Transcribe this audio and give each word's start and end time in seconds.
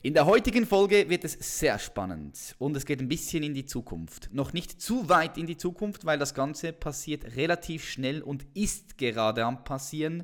In 0.00 0.14
der 0.14 0.26
heutigen 0.26 0.64
Folge 0.64 1.08
wird 1.08 1.24
es 1.24 1.32
sehr 1.58 1.76
spannend 1.80 2.54
und 2.58 2.76
es 2.76 2.86
geht 2.86 3.00
ein 3.00 3.08
bisschen 3.08 3.42
in 3.42 3.52
die 3.52 3.66
Zukunft. 3.66 4.28
Noch 4.32 4.52
nicht 4.52 4.80
zu 4.80 5.08
weit 5.08 5.36
in 5.36 5.48
die 5.48 5.56
Zukunft, 5.56 6.04
weil 6.04 6.20
das 6.20 6.34
Ganze 6.34 6.72
passiert 6.72 7.34
relativ 7.34 7.84
schnell 7.84 8.22
und 8.22 8.46
ist 8.54 8.96
gerade 8.96 9.44
am 9.44 9.64
passieren. 9.64 10.22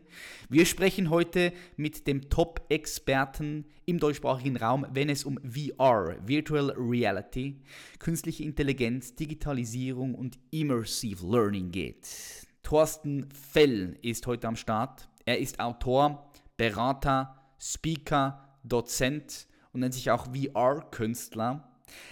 Wir 0.49 0.65
sprechen 0.65 1.11
heute 1.11 1.53
mit 1.77 2.07
dem 2.07 2.31
Top-Experten 2.31 3.65
im 3.85 3.99
deutschsprachigen 3.99 4.57
Raum, 4.57 4.87
wenn 4.93 5.09
es 5.09 5.25
um 5.25 5.41
VR, 5.43 6.19
Virtual 6.25 6.71
Reality, 6.77 7.61
künstliche 7.99 8.45
Intelligenz, 8.45 9.17
Digitalisierung 9.17 10.15
und 10.15 10.39
Immersive 10.53 11.27
Learning 11.27 11.73
geht. 11.73 12.07
Thorsten 12.63 13.29
Fell 13.33 13.99
ist 14.03 14.29
heute 14.29 14.47
am 14.47 14.55
Start. 14.55 15.09
Er 15.25 15.41
ist 15.41 15.59
Autor, 15.59 16.31
Berater, 16.57 17.35
Speaker, 17.59 18.57
Dozent 18.63 19.49
und 19.75 19.81
nennt 19.81 19.95
sich 19.95 20.11
auch 20.11 20.29
VR-Künstler. 20.33 21.69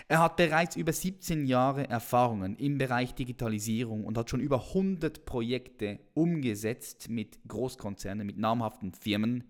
Er 0.09 0.19
hat 0.19 0.37
bereits 0.37 0.77
über 0.77 0.93
17 0.93 1.46
Jahre 1.46 1.88
Erfahrungen 1.88 2.57
im 2.57 2.77
Bereich 2.77 3.15
Digitalisierung 3.15 4.04
und 4.04 4.19
hat 4.19 4.29
schon 4.29 4.41
über 4.41 4.69
100 4.69 5.24
Projekte 5.24 5.99
umgesetzt 6.15 7.09
mit 7.09 7.38
Großkonzernen, 7.49 8.27
mit 8.27 8.37
namhaften 8.37 8.93
Firmen. 8.93 9.45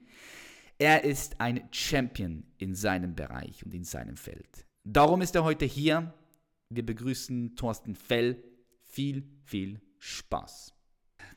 Er 0.78 1.04
ist 1.04 1.40
ein 1.40 1.68
Champion 1.72 2.44
in 2.58 2.74
seinem 2.74 3.14
Bereich 3.14 3.64
und 3.64 3.74
in 3.74 3.84
seinem 3.84 4.16
Feld. 4.16 4.66
Darum 4.84 5.22
ist 5.22 5.34
er 5.34 5.44
heute 5.44 5.64
hier. 5.64 6.14
Wir 6.68 6.84
begrüßen 6.84 7.56
Thorsten 7.56 7.94
Fell. 7.94 8.42
Viel, 8.84 9.24
viel 9.44 9.80
Spaß. 9.98 10.74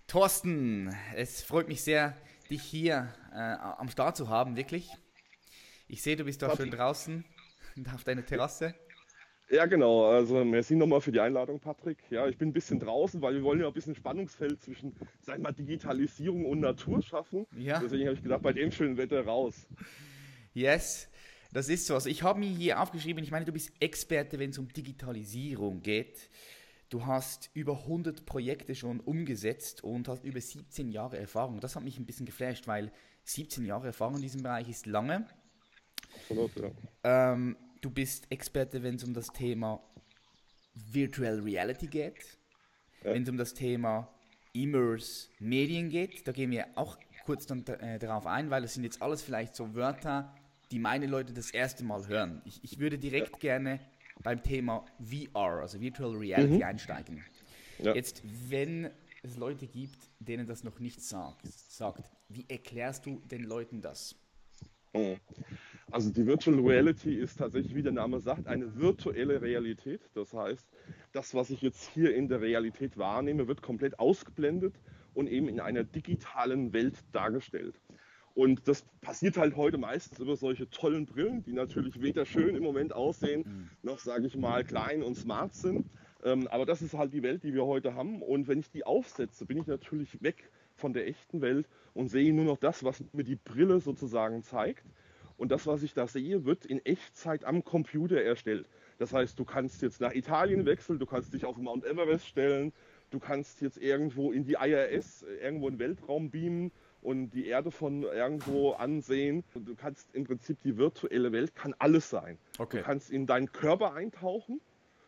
Thorsten, 0.07 0.93
es 1.15 1.41
freut 1.41 1.67
mich 1.67 1.83
sehr, 1.83 2.17
dich 2.49 2.61
hier 2.61 3.13
äh, 3.31 3.37
am 3.37 3.89
Start 3.89 4.17
zu 4.17 4.29
haben, 4.29 4.55
wirklich. 4.55 4.91
Ich 5.87 6.01
sehe, 6.01 6.15
du 6.15 6.23
bist 6.23 6.41
doch 6.41 6.55
schön 6.57 6.71
draußen 6.71 7.23
auf 7.93 8.03
deiner 8.03 8.25
Terrasse. 8.25 8.73
Ja, 9.49 9.67
genau. 9.67 10.05
Also 10.09 10.43
merci 10.43 10.75
nochmal 10.75 11.01
für 11.01 11.11
die 11.11 11.19
Einladung, 11.19 11.59
Patrick. 11.59 11.99
Ja, 12.09 12.27
ich 12.27 12.37
bin 12.37 12.49
ein 12.49 12.53
bisschen 12.53 12.79
draußen, 12.79 13.21
weil 13.21 13.35
wir 13.35 13.43
wollen 13.43 13.59
ja 13.59 13.67
ein 13.67 13.73
bisschen 13.73 13.93
Spannungsfeld 13.93 14.61
zwischen, 14.61 14.95
sag 15.21 15.39
mal, 15.39 15.51
Digitalisierung 15.51 16.45
und 16.45 16.61
Natur 16.61 17.03
schaffen. 17.03 17.45
Ja. 17.55 17.79
Deswegen 17.79 18.05
habe 18.05 18.15
ich 18.15 18.23
gedacht, 18.23 18.41
bei 18.41 18.53
dem 18.53 18.71
schönen 18.71 18.97
Wetter 18.97 19.23
raus. 19.23 19.67
Yes, 20.53 21.09
das 21.53 21.69
ist 21.69 21.85
so. 21.85 21.93
Also 21.93 22.09
ich 22.09 22.23
habe 22.23 22.39
mir 22.39 22.49
hier 22.49 22.81
aufgeschrieben, 22.81 23.23
ich 23.23 23.29
meine, 23.29 23.45
du 23.45 23.51
bist 23.51 23.71
Experte, 23.79 24.39
wenn 24.39 24.49
es 24.49 24.57
um 24.57 24.67
Digitalisierung 24.69 25.81
geht. 25.81 26.29
Du 26.89 27.05
hast 27.05 27.51
über 27.53 27.79
100 27.79 28.25
Projekte 28.25 28.73
schon 28.73 28.99
umgesetzt 28.99 29.83
und 29.83 30.07
hast 30.07 30.23
über 30.23 30.41
17 30.41 30.89
Jahre 30.89 31.17
Erfahrung. 31.17 31.59
Das 31.59 31.75
hat 31.75 31.83
mich 31.83 31.99
ein 31.99 32.05
bisschen 32.05 32.25
geflasht, 32.25 32.67
weil 32.67 32.91
17 33.25 33.65
Jahre 33.65 33.87
Erfahrung 33.87 34.15
in 34.15 34.21
diesem 34.21 34.41
Bereich 34.41 34.69
ist 34.69 34.85
lange. 34.85 35.27
Absolut, 36.15 36.51
ja. 36.55 37.33
Ähm, 37.33 37.57
du 37.81 37.89
bist 37.89 38.25
Experte, 38.29 38.81
wenn 38.83 38.95
es 38.95 39.03
um 39.03 39.13
das 39.13 39.27
Thema 39.27 39.81
Virtual 40.73 41.39
Reality 41.39 41.87
geht, 41.87 42.37
ja. 43.03 43.13
wenn 43.13 43.23
es 43.23 43.29
um 43.29 43.37
das 43.37 43.53
Thema 43.53 44.09
Immerse 44.53 45.29
Medien 45.39 45.89
geht. 45.89 46.27
Da 46.27 46.31
gehen 46.31 46.51
wir 46.51 46.67
auch 46.75 46.97
kurz 47.25 47.45
dann, 47.45 47.65
äh, 47.65 47.99
darauf 47.99 48.25
ein, 48.25 48.49
weil 48.49 48.61
das 48.61 48.73
sind 48.73 48.83
jetzt 48.83 49.01
alles 49.01 49.21
vielleicht 49.21 49.55
so 49.55 49.73
Wörter, 49.73 50.33
die 50.71 50.79
meine 50.79 51.07
Leute 51.07 51.33
das 51.33 51.51
erste 51.51 51.83
Mal 51.83 52.07
hören. 52.07 52.41
Ich, 52.45 52.63
ich 52.63 52.79
würde 52.79 52.97
direkt 52.97 53.33
ja. 53.33 53.39
gerne 53.39 53.79
beim 54.23 54.41
Thema 54.41 54.85
VR, 54.99 55.61
also 55.61 55.79
Virtual 55.79 56.15
Reality, 56.15 56.55
mhm. 56.55 56.63
einsteigen. 56.63 57.23
Ja. 57.79 57.93
Jetzt, 57.93 58.21
wenn 58.49 58.89
es 59.23 59.37
Leute 59.37 59.67
gibt, 59.67 59.97
denen 60.19 60.47
das 60.47 60.63
noch 60.63 60.79
nicht 60.79 61.01
sagt, 61.01 61.45
sagt, 61.47 62.09
wie 62.29 62.45
erklärst 62.47 63.05
du 63.05 63.21
den 63.25 63.43
Leuten 63.43 63.81
das? 63.81 64.15
Mhm. 64.93 65.19
Also 65.91 66.11
die 66.11 66.25
Virtual 66.25 66.59
Reality 66.59 67.15
ist 67.15 67.37
tatsächlich, 67.37 67.75
wie 67.75 67.83
der 67.83 67.91
Name 67.91 68.19
sagt, 68.19 68.47
eine 68.47 68.75
virtuelle 68.75 69.41
Realität. 69.41 70.01
Das 70.13 70.33
heißt, 70.33 70.67
das, 71.13 71.33
was 71.33 71.49
ich 71.49 71.61
jetzt 71.61 71.89
hier 71.89 72.15
in 72.15 72.27
der 72.27 72.41
Realität 72.41 72.97
wahrnehme, 72.97 73.47
wird 73.47 73.61
komplett 73.61 73.99
ausgeblendet 73.99 74.75
und 75.13 75.27
eben 75.27 75.47
in 75.47 75.59
einer 75.59 75.83
digitalen 75.83 76.73
Welt 76.73 76.95
dargestellt. 77.11 77.79
Und 78.33 78.67
das 78.67 78.85
passiert 78.99 79.37
halt 79.37 79.55
heute 79.55 79.77
meistens 79.77 80.19
über 80.19 80.35
solche 80.35 80.69
tollen 80.69 81.05
Brillen, 81.05 81.43
die 81.43 81.53
natürlich 81.53 82.01
weder 82.01 82.25
schön 82.25 82.55
im 82.55 82.63
Moment 82.63 82.91
aussehen, 82.91 83.45
mhm. 83.45 83.69
noch, 83.81 83.99
sage 83.99 84.27
ich 84.27 84.35
mal, 84.35 84.65
klein 84.65 85.03
und 85.03 85.15
smart 85.15 85.55
sind. 85.55 85.89
Ähm, 86.25 86.47
aber 86.49 86.65
das 86.65 86.81
ist 86.81 86.93
halt 86.95 87.13
die 87.13 87.23
Welt, 87.23 87.43
die 87.43 87.53
wir 87.53 87.65
heute 87.65 87.95
haben. 87.95 88.21
Und 88.21 88.49
wenn 88.49 88.59
ich 88.59 88.69
die 88.69 88.85
aufsetze, 88.85 89.45
bin 89.45 89.57
ich 89.57 89.67
natürlich 89.67 90.21
weg 90.21 90.51
von 90.75 90.91
der 90.91 91.07
echten 91.07 91.41
Welt 91.41 91.69
und 91.93 92.09
sehe 92.09 92.33
nur 92.33 92.43
noch 92.43 92.57
das, 92.57 92.83
was 92.83 93.01
mir 93.13 93.23
die 93.23 93.37
Brille 93.37 93.79
sozusagen 93.79 94.43
zeigt. 94.43 94.83
Und 95.37 95.51
das, 95.51 95.67
was 95.67 95.83
ich 95.83 95.93
da 95.93 96.07
sehe, 96.07 96.45
wird 96.45 96.65
in 96.65 96.85
Echtzeit 96.85 97.43
am 97.43 97.63
Computer 97.63 98.21
erstellt. 98.21 98.67
Das 98.97 99.13
heißt, 99.13 99.37
du 99.37 99.43
kannst 99.43 99.81
jetzt 99.81 99.99
nach 99.99 100.13
Italien 100.13 100.65
wechseln, 100.65 100.99
du 100.99 101.05
kannst 101.05 101.33
dich 101.33 101.45
auf 101.45 101.57
Mount 101.57 101.85
Everest 101.85 102.27
stellen, 102.27 102.71
du 103.09 103.19
kannst 103.19 103.61
jetzt 103.61 103.77
irgendwo 103.77 104.31
in 104.31 104.45
die 104.45 104.53
IRS, 104.53 105.23
äh, 105.23 105.43
irgendwo 105.43 105.67
in 105.67 105.75
den 105.75 105.79
Weltraum 105.79 106.31
beamen 106.31 106.71
und 107.01 107.29
die 107.31 107.47
Erde 107.47 107.71
von 107.71 108.03
irgendwo 108.03 108.71
ansehen. 108.71 109.43
Du 109.53 109.75
kannst 109.75 110.13
im 110.15 110.23
Prinzip 110.23 110.61
die 110.61 110.77
virtuelle 110.77 111.31
Welt 111.31 111.55
kann 111.55 111.75
alles 111.77 112.09
sein. 112.09 112.37
Okay. 112.57 112.77
Du 112.77 112.83
kannst 112.83 113.11
in 113.11 113.25
deinen 113.25 113.51
Körper 113.51 113.93
eintauchen, 113.93 114.61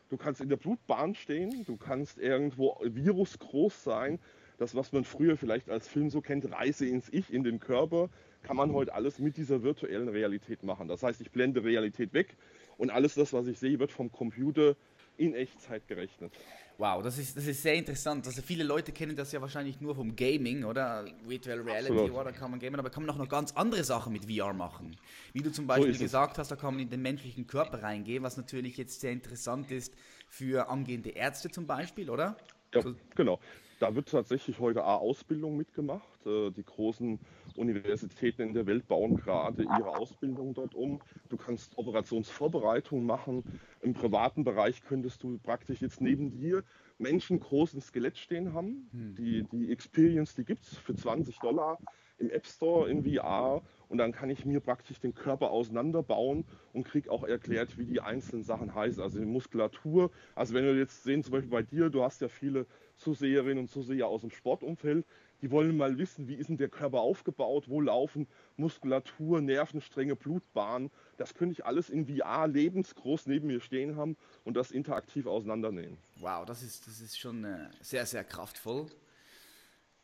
du 0.09 0.17
kannst 0.17 0.41
in 0.41 0.49
der 0.49 0.57
Blutbahn 0.57 1.15
stehen, 1.15 1.65
du 1.65 1.77
kannst 1.77 2.17
irgendwo 2.19 2.77
virusgroß 2.83 3.83
sein. 3.83 4.19
Das, 4.57 4.73
was 4.75 4.91
man 4.91 5.03
früher 5.03 5.37
vielleicht 5.37 5.69
als 5.69 5.87
Film 5.87 6.09
so 6.09 6.19
kennt, 6.21 6.51
Reise 6.51 6.87
ins 6.87 7.09
Ich, 7.09 7.31
in 7.31 7.43
den 7.43 7.59
Körper, 7.59 8.09
kann 8.43 8.57
man 8.57 8.73
heute 8.73 8.93
alles 8.93 9.19
mit 9.19 9.37
dieser 9.37 9.63
virtuellen 9.63 10.09
Realität 10.09 10.63
machen. 10.63 10.87
Das 10.87 11.03
heißt, 11.03 11.21
ich 11.21 11.31
blende 11.31 11.63
Realität 11.63 12.13
weg 12.13 12.37
und 12.77 12.89
alles 12.89 13.15
das, 13.15 13.33
was 13.33 13.47
ich 13.47 13.59
sehe, 13.59 13.79
wird 13.79 13.91
vom 13.91 14.11
Computer 14.11 14.75
in 15.17 15.33
Echtzeit 15.33 15.87
gerechnet. 15.87 16.31
Wow, 16.77 17.01
das 17.01 17.17
ist, 17.17 17.35
das 17.35 17.47
ist 17.47 17.63
sehr 17.63 17.73
interessant. 17.73 18.27
Also 18.27 18.43
viele 18.43 18.63
Leute 18.63 18.91
kennen 18.91 19.15
das 19.15 19.31
ja 19.31 19.41
wahrscheinlich 19.41 19.81
nur 19.81 19.95
vom 19.95 20.15
Gaming, 20.15 20.63
oder? 20.63 21.05
Virtual 21.25 21.59
Reality, 21.61 22.11
oder 22.11 22.31
kann 22.31 22.51
man 22.51 22.59
gamen, 22.59 22.79
aber 22.79 22.91
kann 22.91 23.03
man 23.03 23.15
auch 23.15 23.19
noch 23.19 23.29
ganz 23.29 23.51
andere 23.53 23.83
Sachen 23.83 24.13
mit 24.13 24.31
VR 24.31 24.53
machen. 24.53 24.95
Wie 25.33 25.41
du 25.41 25.51
zum 25.51 25.65
Beispiel 25.65 25.93
so 25.95 26.03
gesagt 26.03 26.37
hast, 26.37 26.51
da 26.51 26.55
kann 26.55 26.75
man 26.75 26.83
in 26.83 26.89
den 26.91 27.01
menschlichen 27.01 27.47
Körper 27.47 27.81
reingehen, 27.81 28.21
was 28.21 28.37
natürlich 28.37 28.77
jetzt 28.77 29.01
sehr 29.01 29.11
interessant 29.11 29.71
ist 29.71 29.95
für 30.29 30.69
angehende 30.69 31.09
Ärzte 31.09 31.49
zum 31.49 31.65
Beispiel, 31.65 32.11
oder? 32.11 32.37
Ja, 32.75 32.81
so. 32.83 32.93
genau. 33.15 33.39
Da 33.79 33.93
wird 33.93 34.09
tatsächlich 34.09 34.59
heute 34.59 34.83
A-Ausbildung 34.83 35.55
mitgemacht. 35.55 36.25
Äh, 36.25 36.51
die 36.51 36.63
großen 36.63 37.19
Universitäten 37.55 38.41
in 38.41 38.53
der 38.53 38.65
Welt 38.65 38.87
bauen 38.87 39.15
gerade 39.15 39.63
ihre 39.63 39.95
Ausbildung 39.95 40.53
dort 40.53 40.73
um. 40.73 40.99
Du 41.29 41.37
kannst 41.37 41.77
Operationsvorbereitungen 41.77 43.05
machen. 43.05 43.43
Im 43.81 43.93
privaten 43.93 44.43
Bereich 44.43 44.81
könntest 44.83 45.21
du 45.23 45.37
praktisch 45.37 45.81
jetzt 45.81 46.01
neben 46.01 46.31
dir 46.31 46.63
Menschen 46.97 47.39
großen 47.39 47.79
Skelett 47.81 48.17
stehen 48.17 48.53
haben. 48.53 48.89
Hm. 48.91 49.15
Die, 49.15 49.43
die 49.51 49.71
Experience, 49.71 50.33
die 50.33 50.45
gibt 50.45 50.63
es 50.63 50.77
für 50.77 50.95
20 50.95 51.37
Dollar 51.39 51.77
im 52.17 52.29
App 52.31 52.47
Store 52.47 52.89
in 52.89 53.03
VR 53.03 53.61
und 53.89 53.99
dann 53.99 54.11
kann 54.11 54.29
ich 54.29 54.43
mir 54.45 54.59
praktisch 54.59 54.99
den 54.99 55.13
Körper 55.13 55.51
auseinanderbauen 55.51 56.45
und 56.73 56.83
kriege 56.83 57.11
auch 57.11 57.23
erklärt, 57.23 57.77
wie 57.77 57.85
die 57.85 58.01
einzelnen 58.01 58.43
Sachen 58.43 58.73
heißen. 58.73 59.01
Also 59.01 59.19
die 59.19 59.25
Muskulatur. 59.25 60.11
Also 60.35 60.53
wenn 60.53 60.65
wir 60.65 60.75
jetzt 60.75 61.03
sehen, 61.03 61.23
zum 61.23 61.33
Beispiel 61.33 61.51
bei 61.51 61.63
dir, 61.63 61.89
du 61.89 62.03
hast 62.03 62.21
ja 62.21 62.27
viele 62.27 62.65
Zuseherinnen 62.97 63.59
und 63.59 63.69
Zuseher 63.69 64.07
aus 64.07 64.21
dem 64.21 64.31
Sportumfeld, 64.31 65.05
die 65.41 65.51
wollen 65.51 65.77
mal 65.77 65.97
wissen, 65.97 66.27
wie 66.27 66.33
ist 66.33 66.49
denn 66.49 66.57
der 66.57 66.69
Körper 66.69 67.01
aufgebaut, 67.01 67.69
wo 67.69 67.79
laufen 67.81 68.27
Muskulatur, 68.55 69.41
Nervenstränge, 69.41 70.15
Blutbahnen. 70.15 70.89
Das 71.17 71.35
könnte 71.35 71.53
ich 71.53 71.65
alles 71.65 71.89
in 71.89 72.07
VR 72.07 72.47
lebensgroß 72.47 73.27
neben 73.27 73.47
mir 73.47 73.61
stehen 73.61 73.95
haben 73.95 74.17
und 74.43 74.57
das 74.57 74.71
interaktiv 74.71 75.27
auseinandernehmen. 75.27 75.97
Wow, 76.19 76.45
das 76.45 76.63
ist, 76.63 76.87
das 76.87 76.99
ist 77.01 77.19
schon 77.19 77.43
äh, 77.43 77.69
sehr, 77.81 78.05
sehr 78.05 78.23
kraftvoll. 78.23 78.87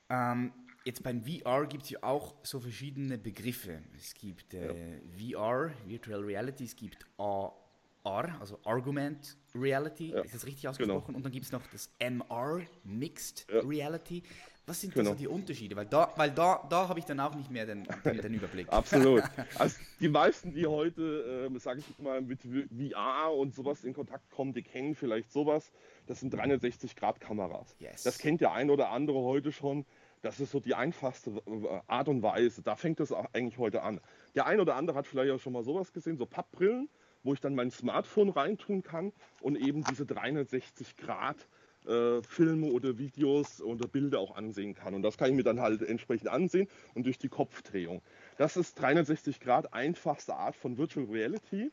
Ähm, 0.09 0.53
jetzt 0.85 1.01
beim 1.01 1.23
VR 1.23 1.65
gibt 1.65 1.83
es 1.83 1.89
ja 1.91 2.03
auch 2.03 2.35
so 2.43 2.59
verschiedene 2.59 3.17
Begriffe. 3.17 3.81
Es 3.97 4.13
gibt 4.13 4.53
äh, 4.53 4.99
ja. 5.17 5.39
VR, 5.39 5.71
Virtual 5.87 6.21
Reality, 6.21 6.65
es 6.65 6.75
gibt 6.75 7.05
AR, 7.17 7.55
also 8.03 8.59
Argument 8.65 9.37
Reality, 9.55 10.11
ja. 10.11 10.21
ist 10.21 10.33
das 10.33 10.45
richtig 10.45 10.67
ausgesprochen? 10.67 11.05
Genau. 11.07 11.17
Und 11.17 11.23
dann 11.23 11.31
gibt 11.31 11.45
es 11.45 11.51
noch 11.51 11.61
das 11.71 11.89
MR, 11.99 12.61
Mixed 12.83 13.47
ja. 13.51 13.59
Reality. 13.61 14.23
Was 14.65 14.79
sind 14.79 14.93
Genau. 14.93 15.11
so 15.11 15.15
die 15.15 15.27
Unterschiede? 15.27 15.75
Weil 15.75 15.87
da, 15.87 16.13
weil 16.15 16.31
da, 16.31 16.65
da 16.69 16.87
habe 16.87 16.97
ich 16.97 17.05
dann 17.05 17.19
auch 17.19 17.35
nicht 17.35 17.51
mehr 17.51 17.65
den, 17.65 17.85
den, 18.05 18.21
den 18.21 18.33
Überblick. 18.33 18.71
Absolut. 18.71 19.23
Also 19.59 19.77
die 19.99 20.07
meisten, 20.07 20.53
die 20.53 20.65
heute, 20.65 21.47
ähm, 21.47 21.59
sage 21.59 21.81
ich 21.81 21.99
mal, 21.99 22.21
mit 22.21 22.41
VR 22.43 23.33
und 23.33 23.53
sowas 23.53 23.83
in 23.83 23.93
Kontakt 23.93 24.29
kommen, 24.31 24.53
die 24.53 24.63
kennen 24.63 24.95
vielleicht 24.95 25.31
sowas. 25.31 25.71
Das 26.07 26.21
sind 26.21 26.33
360-Grad-Kameras. 26.33 27.75
Yes. 27.79 28.03
Das 28.03 28.17
kennt 28.17 28.39
der 28.41 28.53
ein 28.53 28.69
oder 28.69 28.89
andere 28.89 29.19
heute 29.19 29.51
schon. 29.51 29.85
Das 30.21 30.39
ist 30.39 30.51
so 30.51 30.61
die 30.61 30.75
einfachste 30.75 31.31
äh, 31.45 31.81
Art 31.87 32.07
und 32.07 32.21
Weise. 32.21 32.61
Da 32.61 32.77
fängt 32.77 33.01
das 33.01 33.11
auch 33.11 33.25
eigentlich 33.33 33.57
heute 33.57 33.83
an. 33.83 33.99
Der 34.35 34.45
ein 34.45 34.61
oder 34.61 34.75
andere 34.75 34.97
hat 34.97 35.07
vielleicht 35.07 35.31
auch 35.33 35.39
schon 35.39 35.51
mal 35.51 35.63
sowas 35.63 35.91
gesehen, 35.91 36.17
so 36.17 36.25
Pappbrillen, 36.25 36.87
wo 37.23 37.33
ich 37.33 37.39
dann 37.39 37.55
mein 37.55 37.71
Smartphone 37.71 38.29
reintun 38.29 38.83
kann 38.83 39.11
und 39.41 39.55
eben 39.55 39.83
diese 39.83 40.05
360 40.05 40.97
Grad 40.97 41.47
äh, 41.85 42.21
Filme 42.21 42.67
oder 42.67 42.97
Videos 42.97 43.61
oder 43.61 43.87
Bilder 43.87 44.19
auch 44.19 44.35
ansehen 44.35 44.73
kann. 44.73 44.93
Und 44.93 45.01
das 45.01 45.17
kann 45.17 45.29
ich 45.29 45.35
mir 45.35 45.43
dann 45.43 45.59
halt 45.59 45.81
entsprechend 45.81 46.29
ansehen 46.29 46.67
und 46.93 47.05
durch 47.05 47.17
die 47.17 47.29
Kopfdrehung. 47.29 48.01
Das 48.37 48.57
ist 48.57 48.79
360 48.79 49.39
Grad 49.39 49.73
einfachste 49.73 50.35
Art 50.35 50.55
von 50.55 50.77
Virtual 50.77 51.05
Reality. 51.05 51.71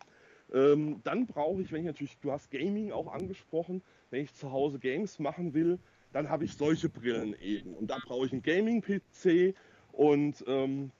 Ähm, 0.52 1.00
dann 1.04 1.26
brauche 1.26 1.62
ich, 1.62 1.70
wenn 1.70 1.80
ich 1.80 1.86
natürlich, 1.86 2.18
du 2.18 2.32
hast 2.32 2.50
Gaming 2.50 2.90
auch 2.90 3.12
angesprochen, 3.12 3.82
wenn 4.10 4.24
ich 4.24 4.34
zu 4.34 4.50
Hause 4.50 4.80
Games 4.80 5.18
machen 5.20 5.54
will, 5.54 5.78
dann 6.12 6.28
habe 6.28 6.44
ich 6.44 6.54
solche 6.54 6.88
Brillen 6.88 7.36
eben. 7.40 7.74
Und 7.74 7.88
da 7.88 7.98
brauche 8.04 8.26
ich 8.26 8.32
einen 8.32 8.42
Gaming-PC 8.42 9.54
und 9.92 10.42
ähm, 10.48 10.90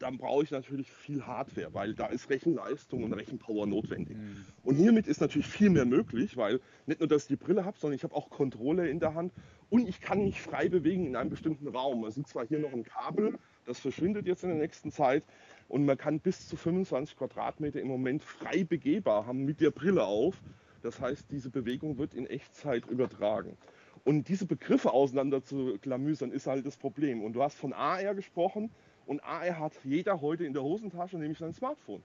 dann 0.00 0.16
brauche 0.16 0.42
ich 0.42 0.50
natürlich 0.50 0.90
viel 0.90 1.26
Hardware, 1.26 1.72
weil 1.72 1.94
da 1.94 2.06
ist 2.06 2.30
Rechenleistung 2.30 3.04
und 3.04 3.12
Rechenpower 3.12 3.66
notwendig. 3.66 4.16
Und 4.64 4.76
hiermit 4.76 5.06
ist 5.06 5.20
natürlich 5.20 5.46
viel 5.46 5.70
mehr 5.70 5.84
möglich, 5.84 6.36
weil 6.36 6.60
nicht 6.86 7.00
nur, 7.00 7.08
dass 7.08 7.22
ich 7.22 7.28
die 7.28 7.36
Brille 7.36 7.64
habe, 7.64 7.78
sondern 7.78 7.96
ich 7.96 8.02
habe 8.02 8.14
auch 8.14 8.30
Controller 8.30 8.88
in 8.88 8.98
der 8.98 9.14
Hand 9.14 9.32
und 9.68 9.86
ich 9.86 10.00
kann 10.00 10.24
mich 10.24 10.40
frei 10.40 10.68
bewegen 10.68 11.06
in 11.06 11.16
einem 11.16 11.30
bestimmten 11.30 11.68
Raum. 11.68 12.00
Man 12.00 12.10
sieht 12.10 12.26
zwar 12.26 12.46
hier 12.46 12.58
noch 12.58 12.72
ein 12.72 12.82
Kabel, 12.82 13.38
das 13.66 13.78
verschwindet 13.78 14.26
jetzt 14.26 14.42
in 14.42 14.48
der 14.48 14.58
nächsten 14.58 14.90
Zeit 14.90 15.22
und 15.68 15.84
man 15.84 15.98
kann 15.98 16.18
bis 16.18 16.48
zu 16.48 16.56
25 16.56 17.16
Quadratmeter 17.16 17.80
im 17.80 17.88
Moment 17.88 18.24
frei 18.24 18.64
begehbar 18.64 19.26
haben 19.26 19.44
mit 19.44 19.60
der 19.60 19.70
Brille 19.70 20.04
auf. 20.04 20.40
Das 20.82 20.98
heißt, 20.98 21.30
diese 21.30 21.50
Bewegung 21.50 21.98
wird 21.98 22.14
in 22.14 22.26
Echtzeit 22.26 22.86
übertragen. 22.86 23.58
Und 24.04 24.28
diese 24.28 24.46
Begriffe 24.46 24.92
auseinander 24.92 25.44
zu 25.44 25.76
klamüsern, 25.82 26.32
ist 26.32 26.46
halt 26.46 26.64
das 26.64 26.78
Problem. 26.78 27.22
Und 27.22 27.34
du 27.34 27.42
hast 27.42 27.56
von 27.56 27.74
AR 27.74 28.14
gesprochen 28.14 28.70
und 29.10 29.24
AR 29.24 29.58
hat 29.58 29.72
jeder 29.82 30.20
heute 30.20 30.44
in 30.44 30.52
der 30.52 30.62
Hosentasche, 30.62 31.18
nämlich 31.18 31.38
sein 31.38 31.52
Smartphone. 31.52 32.00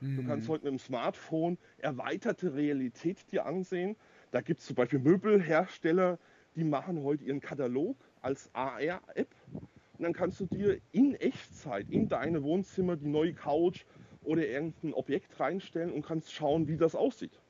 Du 0.00 0.22
kannst 0.24 0.48
heute 0.48 0.64
mit 0.66 0.74
dem 0.74 0.78
Smartphone 0.78 1.58
erweiterte 1.78 2.54
Realität 2.54 3.18
dir 3.32 3.44
ansehen. 3.44 3.96
Da 4.30 4.40
gibt 4.40 4.60
es 4.60 4.66
zum 4.66 4.76
Beispiel 4.76 5.00
Möbelhersteller, 5.00 6.16
die 6.54 6.62
machen 6.62 7.02
heute 7.02 7.24
ihren 7.24 7.40
Katalog 7.40 7.96
als 8.22 8.50
AR-App. 8.52 9.34
Und 9.52 10.04
dann 10.04 10.12
kannst 10.12 10.38
du 10.38 10.46
dir 10.46 10.78
in 10.92 11.16
Echtzeit 11.16 11.90
in 11.90 12.08
deine 12.08 12.44
Wohnzimmer 12.44 12.96
die 12.96 13.08
neue 13.08 13.34
Couch 13.34 13.84
oder 14.22 14.46
irgendein 14.46 14.94
Objekt 14.94 15.40
reinstellen 15.40 15.92
und 15.92 16.06
kannst 16.06 16.32
schauen, 16.32 16.68
wie 16.68 16.76
das 16.76 16.94
aussieht. 16.94 17.40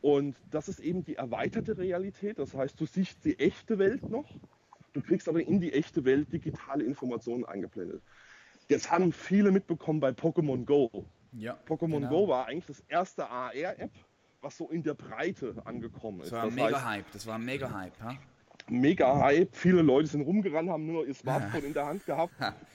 Und 0.00 0.36
das 0.50 0.70
ist 0.70 0.80
eben 0.80 1.04
die 1.04 1.16
erweiterte 1.16 1.76
Realität. 1.76 2.38
Das 2.38 2.54
heißt, 2.54 2.80
du 2.80 2.86
siehst 2.86 3.26
die 3.26 3.38
echte 3.38 3.78
Welt 3.78 4.08
noch, 4.08 4.24
du 4.92 5.00
kriegst 5.00 5.28
aber 5.28 5.40
in 5.40 5.60
die 5.60 5.72
echte 5.72 6.04
Welt 6.04 6.32
digitale 6.32 6.84
Informationen 6.84 7.44
eingeblendet. 7.44 8.02
Jetzt 8.68 8.90
haben 8.90 9.12
viele 9.12 9.50
mitbekommen 9.50 10.00
bei 10.00 10.10
Pokémon 10.10 10.64
Go. 10.64 11.04
Ja, 11.32 11.58
Pokémon 11.68 12.00
genau. 12.00 12.08
Go 12.08 12.28
war 12.28 12.46
eigentlich 12.46 12.66
das 12.66 12.80
erste 12.88 13.28
AR-App, 13.28 13.90
was 14.40 14.56
so 14.56 14.68
in 14.68 14.82
der 14.82 14.94
Breite 14.94 15.54
angekommen 15.64 16.20
ist. 16.20 16.32
Das 16.32 16.38
war 16.38 16.44
Das 16.44 16.50
heißt, 16.50 16.66
Mega-Hype, 16.66 17.12
das 17.12 17.26
war 17.26 17.34
ein 17.36 17.44
Mega-Hype. 17.44 18.00
Ha? 18.00 18.16
mega 18.70 19.20
Hype. 19.20 19.54
Viele 19.54 19.82
Leute 19.82 20.08
sind 20.08 20.22
rumgerannt, 20.22 20.70
haben 20.70 20.86
nur 20.86 21.02
noch 21.02 21.08
ihr 21.08 21.14
Smartphone 21.14 21.64
in 21.64 21.72
der 21.72 21.86
Hand 21.86 22.06
gehabt 22.06 22.32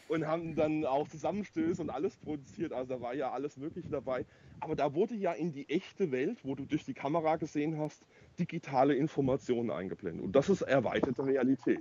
und 0.07 0.27
haben 0.27 0.55
dann 0.55 0.85
auch 0.85 1.07
Zusammenstöße 1.07 1.81
und 1.81 1.89
alles 1.89 2.17
produziert. 2.17 2.73
Also 2.73 2.95
da 2.95 3.01
war 3.01 3.13
ja 3.13 3.31
alles 3.31 3.57
Mögliche 3.57 3.89
dabei. 3.89 4.25
Aber 4.59 4.75
da 4.75 4.93
wurde 4.93 5.15
ja 5.15 5.33
in 5.33 5.51
die 5.51 5.67
echte 5.69 6.11
Welt, 6.11 6.39
wo 6.43 6.55
du 6.55 6.65
durch 6.65 6.85
die 6.85 6.93
Kamera 6.93 7.35
gesehen 7.37 7.77
hast, 7.79 8.07
digitale 8.39 8.95
Informationen 8.95 9.71
eingeblendet. 9.71 10.23
Und 10.23 10.35
das 10.35 10.49
ist 10.49 10.61
erweiterte 10.61 11.25
Realität. 11.25 11.79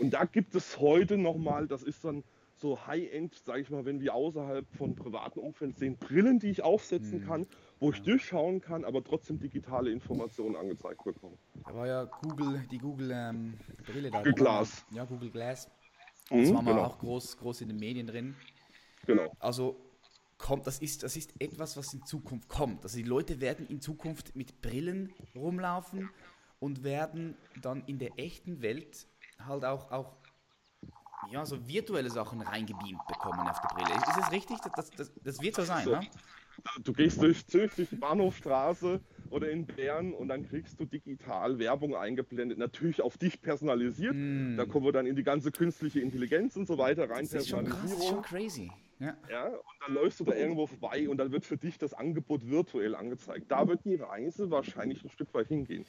Und 0.00 0.10
da 0.14 0.24
gibt 0.24 0.54
es 0.54 0.80
heute 0.80 1.18
nochmal, 1.18 1.68
das 1.68 1.82
ist 1.82 2.04
dann 2.04 2.24
so 2.56 2.86
High-End, 2.86 3.34
sage 3.34 3.60
ich 3.60 3.70
mal, 3.70 3.84
wenn 3.84 4.00
wir 4.00 4.14
außerhalb 4.14 4.66
von 4.76 4.94
privaten 4.94 5.40
Umfeld 5.40 5.76
sehen, 5.78 5.96
Brillen, 5.98 6.38
die 6.38 6.48
ich 6.50 6.62
aufsetzen 6.62 7.24
kann, 7.26 7.46
wo 7.80 7.90
ich 7.90 8.02
durchschauen 8.02 8.60
kann, 8.60 8.84
aber 8.84 9.04
trotzdem 9.04 9.38
digitale 9.38 9.90
Informationen 9.90 10.56
angezeigt 10.56 11.04
bekomme. 11.04 11.36
Da 11.66 11.74
war 11.74 11.86
ja 11.86 12.04
Google, 12.04 12.66
die 12.70 12.78
Google 12.78 13.10
ähm, 13.14 13.54
Brille 13.86 14.10
da. 14.10 14.18
Google 14.18 14.34
Glass. 14.34 14.84
Ja, 14.90 15.04
Google 15.04 15.30
Glass. 15.30 15.70
Mhm, 16.30 16.40
Das 16.40 16.54
war 16.54 16.62
mal 16.62 16.72
genau. 16.72 16.84
auch 16.86 16.98
groß, 16.98 17.36
groß 17.38 17.60
in 17.62 17.68
den 17.68 17.78
Medien 17.78 18.06
drin. 18.06 18.34
Genau. 19.06 19.30
Also 19.38 19.76
kommt, 20.38 20.66
das 20.66 20.78
ist, 20.80 21.02
das 21.02 21.16
ist 21.16 21.34
etwas, 21.38 21.76
was 21.76 21.92
in 21.92 22.04
Zukunft 22.04 22.48
kommt. 22.48 22.84
Also 22.84 22.96
die 22.96 23.04
Leute 23.04 23.40
werden 23.40 23.66
in 23.68 23.80
Zukunft 23.80 24.34
mit 24.34 24.60
Brillen 24.62 25.12
rumlaufen 25.34 26.10
und 26.58 26.84
werden 26.84 27.36
dann 27.62 27.82
in 27.86 27.98
der 27.98 28.18
echten 28.18 28.62
Welt 28.62 29.06
halt 29.46 29.64
auch, 29.64 29.90
auch 29.90 30.16
ja, 31.30 31.44
so 31.44 31.66
virtuelle 31.66 32.10
Sachen 32.10 32.40
reingebeamt 32.40 33.06
bekommen 33.06 33.46
auf 33.46 33.60
die 33.60 33.74
Brille. 33.74 33.96
Ist, 33.96 34.06
das 34.06 34.32
richtig? 34.32 34.58
Das, 34.74 34.90
das, 34.90 35.12
das, 35.22 35.40
wird 35.40 35.54
so 35.54 35.62
sein, 35.62 35.84
So. 35.84 35.92
ne? 35.92 36.06
Du 36.82 36.92
gehst 36.92 37.22
durch 37.22 37.46
Zürich, 37.46 37.72
durch 37.74 37.88
die 37.88 37.96
Bahnhofstraße 37.96 39.00
oder 39.30 39.50
in 39.50 39.66
Bern 39.66 40.12
und 40.12 40.28
dann 40.28 40.46
kriegst 40.46 40.78
du 40.78 40.84
digital 40.84 41.58
Werbung 41.58 41.94
eingeblendet, 41.94 42.58
natürlich 42.58 43.00
auf 43.00 43.16
dich 43.16 43.40
personalisiert. 43.40 44.14
Da 44.58 44.66
kommen 44.66 44.84
wir 44.84 44.92
dann 44.92 45.06
in 45.06 45.16
die 45.16 45.22
ganze 45.22 45.52
künstliche 45.52 46.00
Intelligenz 46.00 46.56
und 46.56 46.66
so 46.66 46.76
weiter 46.76 47.08
rein, 47.08 47.22
Das 47.22 47.32
ist 47.32 47.48
schon 47.48 47.64
krass, 47.64 48.06
schon 48.06 48.22
crazy. 48.22 48.70
Ja. 49.00 49.16
Ja, 49.30 49.46
und 49.46 49.62
dann 49.80 49.94
läufst 49.94 50.20
du 50.20 50.24
da 50.24 50.34
irgendwo 50.34 50.66
vorbei 50.66 51.08
und 51.08 51.16
dann 51.16 51.32
wird 51.32 51.46
für 51.46 51.56
dich 51.56 51.78
das 51.78 51.94
Angebot 51.94 52.46
virtuell 52.46 52.94
angezeigt. 52.94 53.50
Da 53.50 53.66
wird 53.66 53.84
die 53.84 53.94
Reise 53.94 54.50
wahrscheinlich 54.50 55.02
ein 55.02 55.08
Stück 55.08 55.32
weit 55.32 55.48
hingehen. 55.48 55.86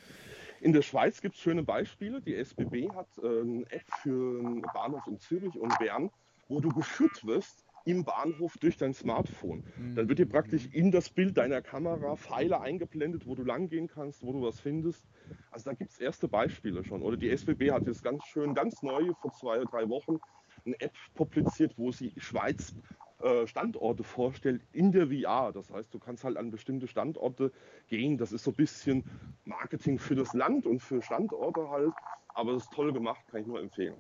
In 0.62 0.72
der 0.74 0.82
Schweiz 0.82 1.22
gibt 1.22 1.36
es 1.36 1.42
schöne 1.42 1.64
Beispiele. 1.64 2.22
Die 2.22 2.36
SBB 2.36 2.92
hat 2.92 3.18
äh, 3.18 3.42
eine 3.42 3.66
App 3.70 3.84
für 4.02 4.40
einen 4.40 4.62
Bahnhof 4.62 5.08
in 5.08 5.18
Zürich 5.18 5.60
und 5.60 5.78
Bern, 5.78 6.10
wo 6.48 6.62
du 6.62 6.70
geführt 6.70 7.26
wirst 7.26 7.66
im 7.84 8.06
Bahnhof 8.06 8.58
durch 8.60 8.78
dein 8.78 8.94
Smartphone. 8.94 9.66
Dann 9.96 10.08
wird 10.08 10.20
dir 10.20 10.28
praktisch 10.28 10.68
in 10.68 10.92
das 10.92 11.10
Bild 11.10 11.36
deiner 11.38 11.62
Kamera 11.62 12.16
Pfeile 12.16 12.62
eingeblendet, 12.62 13.26
wo 13.26 13.36
du 13.36 13.44
langgehen 13.44 13.88
kannst, 13.88 14.22
wo 14.24 14.32
du 14.32 14.42
was 14.42 14.60
findest. 14.60 15.10
Also 15.50 15.70
da 15.70 15.76
gibt 15.76 15.92
es 15.92 16.00
erste 16.00 16.28
Beispiele 16.30 16.84
schon. 16.84 17.02
Oder 17.02 17.18
die 17.18 17.30
SBB 17.30 17.72
hat 17.72 17.88
jetzt 17.88 18.04
ganz 18.04 18.24
schön, 18.26 18.54
ganz 18.54 18.84
neu, 18.84 19.14
vor 19.20 19.32
zwei 19.34 19.58
oder 19.58 19.66
drei 19.66 19.90
Wochen, 19.90 20.20
eine 20.66 20.80
App 20.80 20.94
publiziert, 21.16 21.74
wo 21.78 21.92
sie 21.92 22.14
Schweiz 22.18 22.74
äh, 23.24 23.46
Standorte 23.46 24.04
vorstellt 24.04 24.62
in 24.72 24.92
der 24.92 25.08
VR. 25.08 25.52
Das 25.54 25.70
heißt, 25.70 25.94
du 25.94 26.00
kannst 26.00 26.24
halt 26.24 26.38
an 26.38 26.50
bestimmte 26.50 26.88
Standorte 26.88 27.52
gehen. 27.88 28.18
Das 28.18 28.32
ist 28.32 28.44
so 28.44 28.52
ein 28.52 28.56
bisschen 28.56 29.04
Marketing 29.46 30.00
für 30.00 30.16
das 30.16 30.34
Land 30.34 30.66
und 30.66 30.80
für 30.80 31.02
Standorte 31.02 31.70
halt. 31.70 31.94
Aber 32.30 32.54
das 32.54 32.64
ist 32.64 32.74
toll 32.74 32.92
gemacht, 32.94 33.22
kann 33.30 33.42
ich 33.42 33.48
nur 33.48 33.60
empfehlen. 33.60 33.96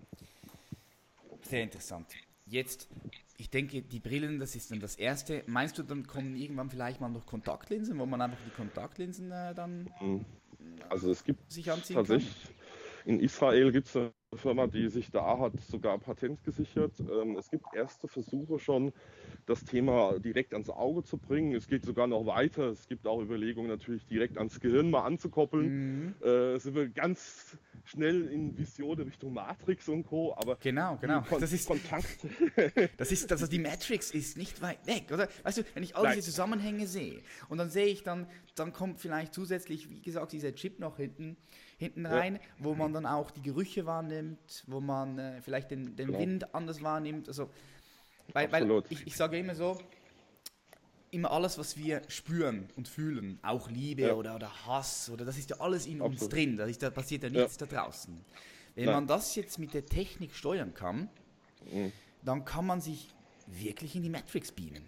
Sehr 1.43 1.63
interessant. 1.63 2.07
Jetzt, 2.45 2.89
ich 3.37 3.49
denke, 3.49 3.81
die 3.81 3.99
Brillen, 3.99 4.39
das 4.39 4.55
ist 4.55 4.71
dann 4.71 4.79
das 4.79 4.95
Erste. 4.95 5.43
Meinst 5.45 5.77
du, 5.77 5.83
dann 5.83 6.07
kommen 6.07 6.35
irgendwann 6.35 6.69
vielleicht 6.69 6.99
mal 6.99 7.09
noch 7.09 7.25
Kontaktlinsen, 7.25 7.99
wo 7.99 8.05
man 8.05 8.21
einfach 8.21 8.39
die 8.45 8.51
Kontaktlinsen 8.51 9.31
äh, 9.31 9.53
dann 9.53 9.89
Also 10.89 11.11
es 11.11 11.23
gibt 11.23 11.51
sich 11.51 11.71
anziehen 11.71 11.95
tatsächlich, 11.95 12.35
in 13.05 13.19
Israel 13.19 13.71
gibt 13.71 13.87
es 13.87 14.11
Firma, 14.37 14.65
die 14.65 14.87
sich 14.87 15.11
da 15.11 15.37
hat 15.39 15.59
sogar 15.59 15.97
Patent 15.99 16.41
gesichert. 16.45 16.93
Ähm, 17.01 17.35
es 17.37 17.49
gibt 17.51 17.65
erste 17.75 18.07
Versuche 18.07 18.59
schon, 18.59 18.93
das 19.45 19.65
Thema 19.65 20.19
direkt 20.19 20.53
ans 20.53 20.69
Auge 20.69 21.03
zu 21.03 21.17
bringen. 21.17 21.53
Es 21.53 21.67
geht 21.67 21.83
sogar 21.83 22.07
noch 22.07 22.25
weiter. 22.25 22.67
Es 22.69 22.87
gibt 22.87 23.07
auch 23.07 23.21
Überlegungen 23.21 23.67
natürlich 23.67 24.05
direkt 24.05 24.37
ans 24.37 24.59
Gehirn 24.61 24.89
mal 24.89 25.01
anzukoppeln. 25.03 26.15
Äh, 26.23 26.57
sind 26.59 26.75
wir 26.75 26.87
ganz 26.87 27.57
schnell 27.83 28.27
in 28.29 28.57
Visionen 28.57 29.05
Richtung 29.05 29.33
Matrix 29.33 29.89
und 29.89 30.05
Co. 30.05 30.33
Aber 30.37 30.55
Genau, 30.61 30.97
genau. 31.01 31.23
Das 31.39 31.51
ist- 31.51 31.67
Kontakt. 31.67 32.19
Das 32.97 33.11
ist, 33.11 33.29
also 33.31 33.47
die 33.47 33.59
Matrix 33.59 34.11
ist 34.11 34.37
nicht 34.37 34.61
weit 34.61 34.85
weg, 34.87 35.05
oder? 35.11 35.27
Weißt 35.43 35.57
du, 35.57 35.63
wenn 35.73 35.83
ich 35.83 35.95
all 35.95 36.13
diese 36.15 36.27
Zusammenhänge 36.27 36.87
sehe 36.87 37.21
und 37.49 37.57
dann 37.57 37.69
sehe 37.69 37.87
ich 37.87 38.03
dann, 38.03 38.27
dann 38.55 38.71
kommt 38.71 38.99
vielleicht 38.99 39.33
zusätzlich, 39.33 39.89
wie 39.89 40.01
gesagt, 40.01 40.31
dieser 40.31 40.53
Chip 40.53 40.79
noch 40.79 40.97
hinten, 40.97 41.35
hinten 41.77 42.05
rein, 42.05 42.39
wo 42.59 42.75
man 42.75 42.93
dann 42.93 43.05
auch 43.05 43.31
die 43.31 43.41
Gerüche 43.41 43.85
wahrnimmt, 43.85 44.20
wo 44.67 44.79
man 44.79 45.17
äh, 45.17 45.41
vielleicht 45.41 45.71
den, 45.71 45.95
den 45.95 46.07
Genau. 46.07 46.19
Wind 46.19 46.53
anders 46.55 46.81
wahrnimmt. 46.81 47.27
Also, 47.27 47.49
weil, 48.33 48.51
weil 48.51 48.83
ich, 48.89 49.07
ich 49.07 49.15
sage 49.15 49.37
immer 49.37 49.55
so, 49.55 49.77
immer 51.11 51.31
alles, 51.31 51.57
was 51.57 51.77
wir 51.77 52.01
spüren 52.07 52.69
und 52.75 52.87
fühlen, 52.87 53.39
auch 53.41 53.69
Liebe 53.69 54.03
Ja. 54.03 54.13
oder, 54.13 54.35
oder 54.35 54.65
Hass, 54.65 55.09
oder 55.09 55.25
das 55.25 55.37
ist 55.37 55.49
ja 55.49 55.59
alles 55.59 55.85
in 55.85 56.01
uns 56.01 56.15
Absolut. 56.15 56.33
drin, 56.33 56.57
da, 56.57 56.65
ist, 56.65 56.81
da 56.81 56.89
passiert 56.89 57.23
ja 57.23 57.29
nichts 57.29 57.57
da 57.57 57.65
draußen. 57.65 58.17
Wenn 58.75 58.85
Nein. 58.85 58.93
man 58.93 59.07
das 59.07 59.35
jetzt 59.35 59.59
mit 59.59 59.73
der 59.73 59.85
Technik 59.85 60.33
steuern 60.33 60.73
kann, 60.73 61.09
Mhm. 61.71 61.91
dann 62.23 62.43
kann 62.43 62.65
man 62.65 62.81
sich 62.81 63.09
wirklich 63.45 63.95
in 63.95 64.01
die 64.01 64.09
Matrix 64.09 64.51
beamen. 64.51 64.83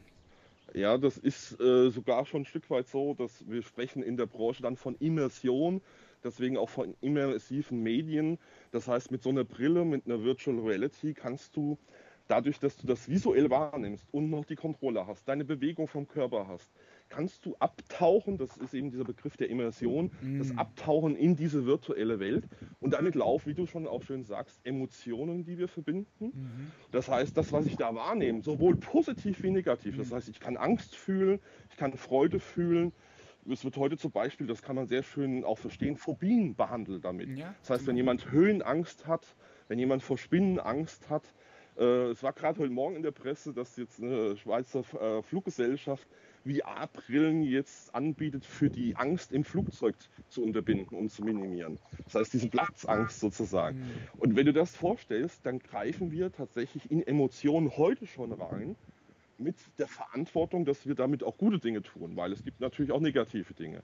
Ja, 0.74 0.98
das 0.98 1.18
ist 1.18 1.60
äh, 1.60 1.92
sogar 1.92 2.26
schon 2.26 2.42
ein 2.42 2.46
Stück 2.46 2.68
weit 2.72 2.88
so, 2.88 3.14
dass 3.14 3.48
wir 3.48 3.62
sprechen 3.62 4.02
in 4.02 4.18
der 4.18 4.26
Branche 4.26 4.64
dann 4.64 4.76
von 4.76 4.96
Immersion. 4.96 5.82
Deswegen 6.24 6.58
auch 6.58 6.70
von 6.70 6.96
immersiven 7.02 7.82
Medien. 7.82 8.40
Das 8.72 8.88
heißt, 8.88 9.12
mit 9.12 9.24
so 9.24 9.30
einer 9.30 9.44
Brille, 9.44 9.86
mit 9.86 10.06
einer 10.06 10.24
Virtual 10.24 10.60
Reality 10.60 11.14
kannst 11.14 11.56
du 11.56 11.78
dadurch, 12.28 12.60
dass 12.60 12.78
du 12.78 12.88
das 12.88 13.10
visuell 13.10 13.50
wahrnimmst 13.50 14.08
und 14.12 14.30
noch 14.30 14.46
die 14.46 14.56
Kontrolle 14.56 15.06
hast, 15.08 15.28
deine 15.28 15.46
Bewegung 15.46 15.88
vom 15.88 16.08
Körper 16.08 16.48
hast, 16.48 16.70
kannst 17.10 17.46
du 17.46 17.56
abtauchen, 17.60 18.38
das 18.38 18.58
ist 18.58 18.74
eben 18.74 18.90
dieser 18.90 19.04
Begriff 19.04 19.38
der 19.38 19.50
Immersion, 19.50 20.10
mm. 20.22 20.40
das 20.40 20.58
Abtauchen 20.58 21.16
in 21.16 21.36
diese 21.36 21.66
virtuelle 21.66 22.20
Welt 22.20 22.46
und 22.80 22.94
damit 22.94 23.14
laufen, 23.16 23.50
wie 23.50 23.54
du 23.54 23.68
schon 23.68 23.88
auch 23.88 24.02
schön 24.02 24.24
sagst, 24.24 24.60
Emotionen, 24.64 25.44
die 25.44 25.58
wir 25.58 25.68
verbinden. 25.68 26.26
Mm. 26.26 26.72
Das 26.92 27.10
heißt, 27.10 27.38
das, 27.38 27.52
was 27.52 27.66
ich 27.66 27.76
da 27.76 27.94
wahrnehme, 27.94 28.42
sowohl 28.42 28.78
positiv 28.78 29.44
wie 29.44 29.52
negativ, 29.52 29.98
das 29.98 30.10
mhm. 30.10 30.16
heißt, 30.16 30.30
ich 30.30 30.40
kann 30.40 30.58
Angst 30.58 30.96
fühlen, 30.96 31.40
ich 31.70 31.78
kann 31.78 31.94
Freude 31.94 32.40
fühlen, 32.40 32.94
es 33.50 33.64
wird 33.64 33.78
heute 33.78 33.98
zum 33.98 34.12
Beispiel, 34.12 34.48
das 34.48 34.62
kann 34.62 34.76
man 34.76 34.88
sehr 34.88 35.04
schön 35.04 35.44
auch 35.44 35.58
verstehen, 35.58 35.98
Phobien 35.98 36.56
behandelt 36.56 37.06
damit. 37.06 37.38
Ja, 37.38 37.54
das 37.62 37.70
heißt, 37.70 37.88
wenn 37.88 37.98
jemand 37.98 38.32
Höhenangst 38.32 39.08
hat, 39.08 39.36
wenn 39.68 39.80
jemand 39.80 40.04
vor 40.04 40.18
Spinnen 40.18 40.60
Angst 40.60 41.10
hat, 41.10 41.34
äh, 41.78 42.12
es 42.12 42.22
war 42.22 42.34
gerade 42.34 42.60
heute 42.60 42.72
Morgen 42.72 42.96
in 42.96 43.04
der 43.04 43.12
Presse, 43.12 43.54
dass 43.54 43.78
jetzt 43.78 44.02
eine 44.02 44.38
Schweizer 44.38 44.84
äh, 45.00 45.22
Fluggesellschaft 45.24 46.08
VR-Brillen 46.46 47.44
jetzt 47.44 47.96
anbietet, 47.96 48.46
für 48.46 48.70
die 48.70 48.96
Angst 48.96 49.32
im 49.32 49.44
Flugzeug 49.44 49.96
zu 50.28 50.44
unterbinden 50.44 50.98
und 50.98 51.10
zu 51.10 51.24
minimieren. 51.24 51.80
Das 52.06 52.16
heißt, 52.16 52.34
diese 52.34 52.50
Platzangst 52.50 53.20
sozusagen. 53.20 53.80
Mhm. 53.80 53.92
Und 54.18 54.36
wenn 54.36 54.46
du 54.46 54.54
das 54.54 54.76
vorstellst, 54.76 55.46
dann 55.46 55.60
greifen 55.60 56.12
wir 56.12 56.32
tatsächlich 56.32 56.92
in 56.92 57.02
Emotionen 57.02 57.78
heute 57.78 58.06
schon 58.06 58.34
rein, 58.34 58.76
mit 59.38 59.56
der 59.78 59.88
Verantwortung, 59.88 60.66
dass 60.66 60.86
wir 60.86 60.96
damit 60.96 61.24
auch 61.24 61.38
gute 61.38 61.60
Dinge 61.60 61.82
tun, 61.82 62.16
weil 62.16 62.32
es 62.32 62.44
gibt 62.44 62.60
natürlich 62.60 62.92
auch 62.92 63.00
negative 63.00 63.54
Dinge. 63.54 63.82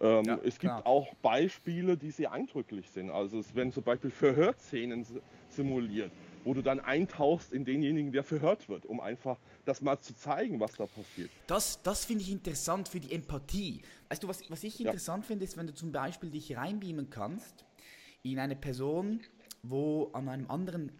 Ähm, 0.00 0.24
ja, 0.24 0.38
es 0.42 0.58
gibt 0.58 0.72
klar. 0.72 0.86
auch 0.86 1.14
Beispiele, 1.16 1.96
die 1.96 2.10
sehr 2.10 2.32
eindrücklich 2.32 2.90
sind. 2.90 3.10
Also 3.10 3.38
es 3.38 3.54
werden 3.54 3.72
zum 3.72 3.82
Beispiel 3.82 4.10
Verhörszenen 4.10 5.06
simuliert 5.48 6.10
wo 6.44 6.54
du 6.54 6.62
dann 6.62 6.80
eintauchst 6.80 7.52
in 7.52 7.64
denjenigen, 7.64 8.12
der 8.12 8.24
verhört 8.24 8.68
wird, 8.68 8.86
um 8.86 9.00
einfach 9.00 9.38
das 9.64 9.80
mal 9.80 9.98
zu 10.00 10.14
zeigen, 10.14 10.60
was 10.60 10.72
da 10.72 10.86
passiert. 10.86 11.30
Das, 11.46 11.82
das 11.82 12.04
finde 12.04 12.22
ich 12.22 12.30
interessant 12.30 12.88
für 12.88 13.00
die 13.00 13.12
Empathie. 13.12 13.82
Weißt 14.08 14.22
du, 14.22 14.28
was, 14.28 14.48
was 14.50 14.64
ich 14.64 14.80
interessant 14.80 15.24
ja. 15.24 15.28
finde, 15.28 15.44
ist, 15.44 15.56
wenn 15.56 15.66
du 15.66 15.74
zum 15.74 15.92
Beispiel 15.92 16.30
dich 16.30 16.56
reinbeamen 16.56 17.10
kannst 17.10 17.64
in 18.22 18.38
eine 18.38 18.56
Person, 18.56 19.20
wo 19.62 20.10
an 20.12 20.28
einem 20.28 20.50
anderen 20.50 20.92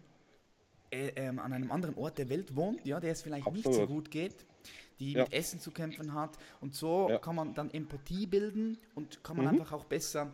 äh, 0.91 1.07
äh, 1.09 1.27
an 1.27 1.39
einem 1.39 1.71
anderen 1.71 1.95
Ort 1.95 2.17
der 2.17 2.29
Welt 2.29 2.55
wohnt, 2.55 2.85
ja, 2.85 2.99
der 2.99 3.13
es 3.13 3.21
vielleicht 3.21 3.47
Absolut. 3.47 3.65
nicht 3.65 3.75
so 3.75 3.87
gut 3.87 4.11
geht, 4.11 4.45
die 4.99 5.13
ja. 5.13 5.23
mit 5.23 5.33
Essen 5.33 5.59
zu 5.59 5.71
kämpfen 5.71 6.13
hat. 6.13 6.37
Und 6.59 6.75
so 6.75 7.09
ja. 7.09 7.17
kann 7.17 7.35
man 7.35 7.53
dann 7.53 7.71
Empathie 7.71 8.25
bilden 8.25 8.77
und 8.95 9.23
kann 9.23 9.37
man 9.37 9.45
mhm. 9.45 9.51
einfach 9.53 9.71
auch 9.73 9.85
besser 9.85 10.31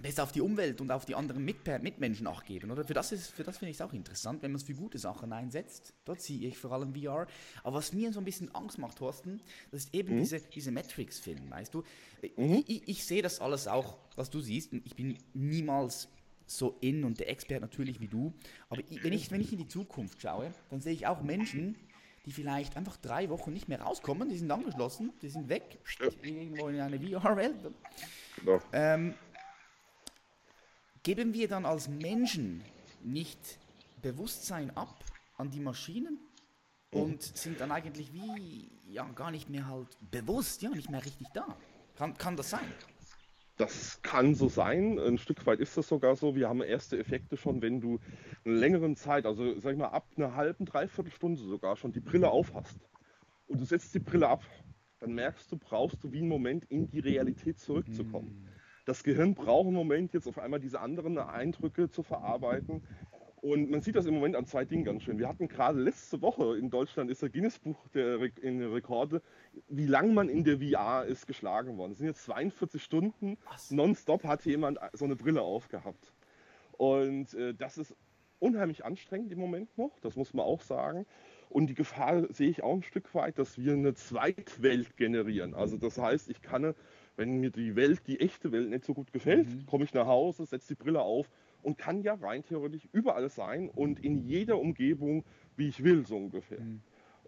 besser 0.00 0.22
auf 0.22 0.32
die 0.32 0.40
Umwelt 0.40 0.80
und 0.80 0.90
auf 0.90 1.04
die 1.04 1.14
anderen 1.14 1.44
Mit 1.44 1.66
Mitmenschen 1.82 2.26
auch 2.26 2.44
geben, 2.44 2.70
oder? 2.70 2.84
Für 2.84 2.94
das, 2.94 3.10
das 3.10 3.28
finde 3.30 3.70
ich 3.70 3.76
es 3.76 3.80
auch 3.80 3.92
interessant, 3.92 4.42
wenn 4.42 4.52
man 4.52 4.60
es 4.60 4.66
für 4.66 4.74
gute 4.74 4.98
Sachen 4.98 5.32
einsetzt. 5.32 5.92
Dort 6.04 6.20
sehe 6.20 6.48
ich 6.48 6.58
vor 6.58 6.72
allem 6.72 6.94
VR. 6.94 7.26
Aber 7.62 7.76
was 7.76 7.92
mir 7.92 8.12
so 8.12 8.20
ein 8.20 8.24
bisschen 8.24 8.54
Angst 8.54 8.78
macht, 8.78 8.98
Thorsten, 8.98 9.40
das 9.70 9.84
ist 9.84 9.94
eben 9.94 10.16
mhm. 10.16 10.20
diese, 10.20 10.40
diese 10.40 10.72
Matrix-Film, 10.72 11.50
weißt 11.50 11.74
du? 11.74 11.84
Mhm. 12.36 12.64
Ich, 12.66 12.88
ich, 12.88 13.04
sehe 13.04 13.22
das 13.22 13.40
alles 13.40 13.68
auch, 13.68 13.98
was 14.16 14.30
du 14.30 14.40
siehst. 14.40 14.72
Ich 14.72 14.96
bin 14.96 15.18
niemals 15.34 16.08
so 16.50 16.76
in 16.80 17.04
und 17.04 17.20
der 17.20 17.30
Expert 17.30 17.60
natürlich 17.60 18.00
wie 18.00 18.08
du. 18.08 18.32
Aber 18.68 18.82
wenn, 19.02 19.12
ich, 19.12 19.30
wenn 19.30 19.40
ich 19.40 19.52
in 19.52 19.58
die 19.58 19.68
Zukunft 19.68 20.20
schaue, 20.20 20.52
dann 20.70 20.80
sehe 20.80 20.92
ich 20.92 21.06
auch 21.06 21.22
Menschen, 21.22 21.76
die 22.26 22.32
vielleicht 22.32 22.76
einfach 22.76 22.96
drei 22.96 23.30
Wochen 23.30 23.52
nicht 23.52 23.68
mehr 23.68 23.80
rauskommen, 23.80 24.28
die 24.28 24.36
sind 24.36 24.50
angeschlossen, 24.50 25.12
die 25.22 25.28
sind 25.28 25.48
weg, 25.48 25.78
irgendwo 26.22 26.68
in 26.68 26.80
eine 26.80 26.98
VR-Welt. 26.98 27.72
Genau. 28.36 28.60
Ähm, 28.72 29.14
Geben 31.02 31.32
wir 31.32 31.48
dann 31.48 31.64
als 31.64 31.88
Menschen 31.88 32.62
nicht 33.02 33.58
Bewusstsein 34.02 34.76
ab 34.76 35.02
an 35.38 35.50
die 35.50 35.60
Maschinen 35.60 36.18
und 36.90 37.22
sind 37.22 37.58
dann 37.60 37.72
eigentlich 37.72 38.12
wie 38.12 38.70
ja 38.90 39.04
gar 39.14 39.30
nicht 39.30 39.48
mehr 39.48 39.66
halt 39.66 39.88
bewusst, 40.10 40.60
ja, 40.60 40.68
nicht 40.70 40.90
mehr 40.90 41.02
richtig 41.02 41.28
da? 41.32 41.56
Kann, 41.96 42.16
kann 42.18 42.36
das 42.36 42.50
sein? 42.50 42.70
Das 43.60 44.00
kann 44.02 44.34
so 44.34 44.48
sein. 44.48 44.98
Ein 44.98 45.18
Stück 45.18 45.44
weit 45.44 45.60
ist 45.60 45.76
das 45.76 45.86
sogar 45.86 46.16
so. 46.16 46.34
Wir 46.34 46.48
haben 46.48 46.62
erste 46.62 46.98
Effekte 46.98 47.36
schon, 47.36 47.60
wenn 47.60 47.80
du 47.80 48.00
eine 48.44 48.54
längere 48.54 48.94
Zeit, 48.94 49.26
also 49.26 49.58
sag 49.60 49.72
ich 49.72 49.78
mal 49.78 49.88
ab 49.88 50.06
einer 50.16 50.34
halben, 50.34 50.64
dreiviertel 50.64 51.12
Stunde 51.12 51.42
sogar 51.42 51.76
schon 51.76 51.92
die 51.92 52.00
Brille 52.00 52.30
aufhast 52.30 52.78
und 53.48 53.60
du 53.60 53.64
setzt 53.66 53.94
die 53.94 53.98
Brille 53.98 54.28
ab, 54.28 54.42
dann 54.98 55.12
merkst 55.12 55.52
du, 55.52 55.58
brauchst 55.58 56.02
du 56.02 56.10
wie 56.10 56.20
einen 56.20 56.28
Moment 56.28 56.64
in 56.70 56.88
die 56.88 57.00
Realität 57.00 57.58
zurückzukommen. 57.58 58.44
Mhm 58.44 58.60
das 58.90 59.04
Gehirn 59.04 59.34
braucht 59.34 59.68
im 59.68 59.74
Moment 59.74 60.12
jetzt 60.14 60.26
auf 60.26 60.38
einmal 60.38 60.58
diese 60.58 60.80
anderen 60.80 61.16
Eindrücke 61.16 61.90
zu 61.90 62.02
verarbeiten. 62.02 62.82
Und 63.42 63.70
man 63.70 63.80
sieht 63.80 63.96
das 63.96 64.04
im 64.06 64.14
Moment 64.14 64.36
an 64.36 64.44
zwei 64.44 64.64
Dingen 64.64 64.84
ganz 64.84 65.02
schön. 65.02 65.18
Wir 65.18 65.28
hatten 65.28 65.48
gerade 65.48 65.80
letzte 65.80 66.20
Woche 66.20 66.58
in 66.58 66.68
Deutschland 66.68 67.10
ist 67.10 67.22
der 67.22 67.30
Guinness-Buch 67.30 67.88
der 67.94 68.20
in 68.42 68.58
der 68.58 68.72
Rekorde, 68.72 69.22
wie 69.68 69.86
lange 69.86 70.12
man 70.12 70.28
in 70.28 70.44
der 70.44 70.58
VR 70.58 71.06
ist 71.06 71.26
geschlagen 71.26 71.78
worden. 71.78 71.92
Es 71.92 71.98
sind 71.98 72.06
jetzt 72.06 72.24
42 72.24 72.82
Stunden. 72.82 73.38
Nonstop 73.70 74.24
hat 74.24 74.44
jemand 74.44 74.78
so 74.92 75.06
eine 75.06 75.16
Brille 75.16 75.40
aufgehabt. 75.40 76.12
Und 76.72 77.32
äh, 77.34 77.54
das 77.54 77.78
ist 77.78 77.94
unheimlich 78.40 78.84
anstrengend 78.84 79.32
im 79.32 79.38
Moment 79.38 79.76
noch, 79.76 79.98
das 80.00 80.16
muss 80.16 80.34
man 80.34 80.44
auch 80.44 80.62
sagen. 80.62 81.06
Und 81.48 81.66
die 81.66 81.74
Gefahr 81.74 82.32
sehe 82.32 82.48
ich 82.48 82.62
auch 82.62 82.74
ein 82.74 82.82
Stück 82.82 83.14
weit, 83.14 83.38
dass 83.38 83.58
wir 83.58 83.72
eine 83.72 83.94
Zweitwelt 83.94 84.96
generieren. 84.96 85.54
Also 85.54 85.76
das 85.76 85.98
heißt, 85.98 86.30
ich 86.30 86.42
kann 86.42 86.74
wenn 87.20 87.38
mir 87.38 87.50
die 87.50 87.76
Welt, 87.76 88.06
die 88.06 88.18
echte 88.18 88.50
Welt 88.50 88.70
nicht 88.70 88.84
so 88.84 88.94
gut 88.94 89.12
gefällt, 89.12 89.46
mhm. 89.46 89.66
komme 89.66 89.84
ich 89.84 89.92
nach 89.92 90.06
Hause, 90.06 90.46
setze 90.46 90.68
die 90.74 90.82
Brille 90.82 91.02
auf 91.02 91.28
und 91.62 91.78
kann 91.78 92.02
ja 92.02 92.14
rein 92.14 92.44
theoretisch 92.44 92.88
überall 92.92 93.28
sein 93.28 93.68
und 93.68 94.02
in 94.04 94.18
jeder 94.18 94.58
Umgebung, 94.58 95.24
wie 95.56 95.68
ich 95.68 95.82
will, 95.82 96.06
so 96.06 96.16
ungefähr. 96.16 96.60
Mhm. 96.60 96.82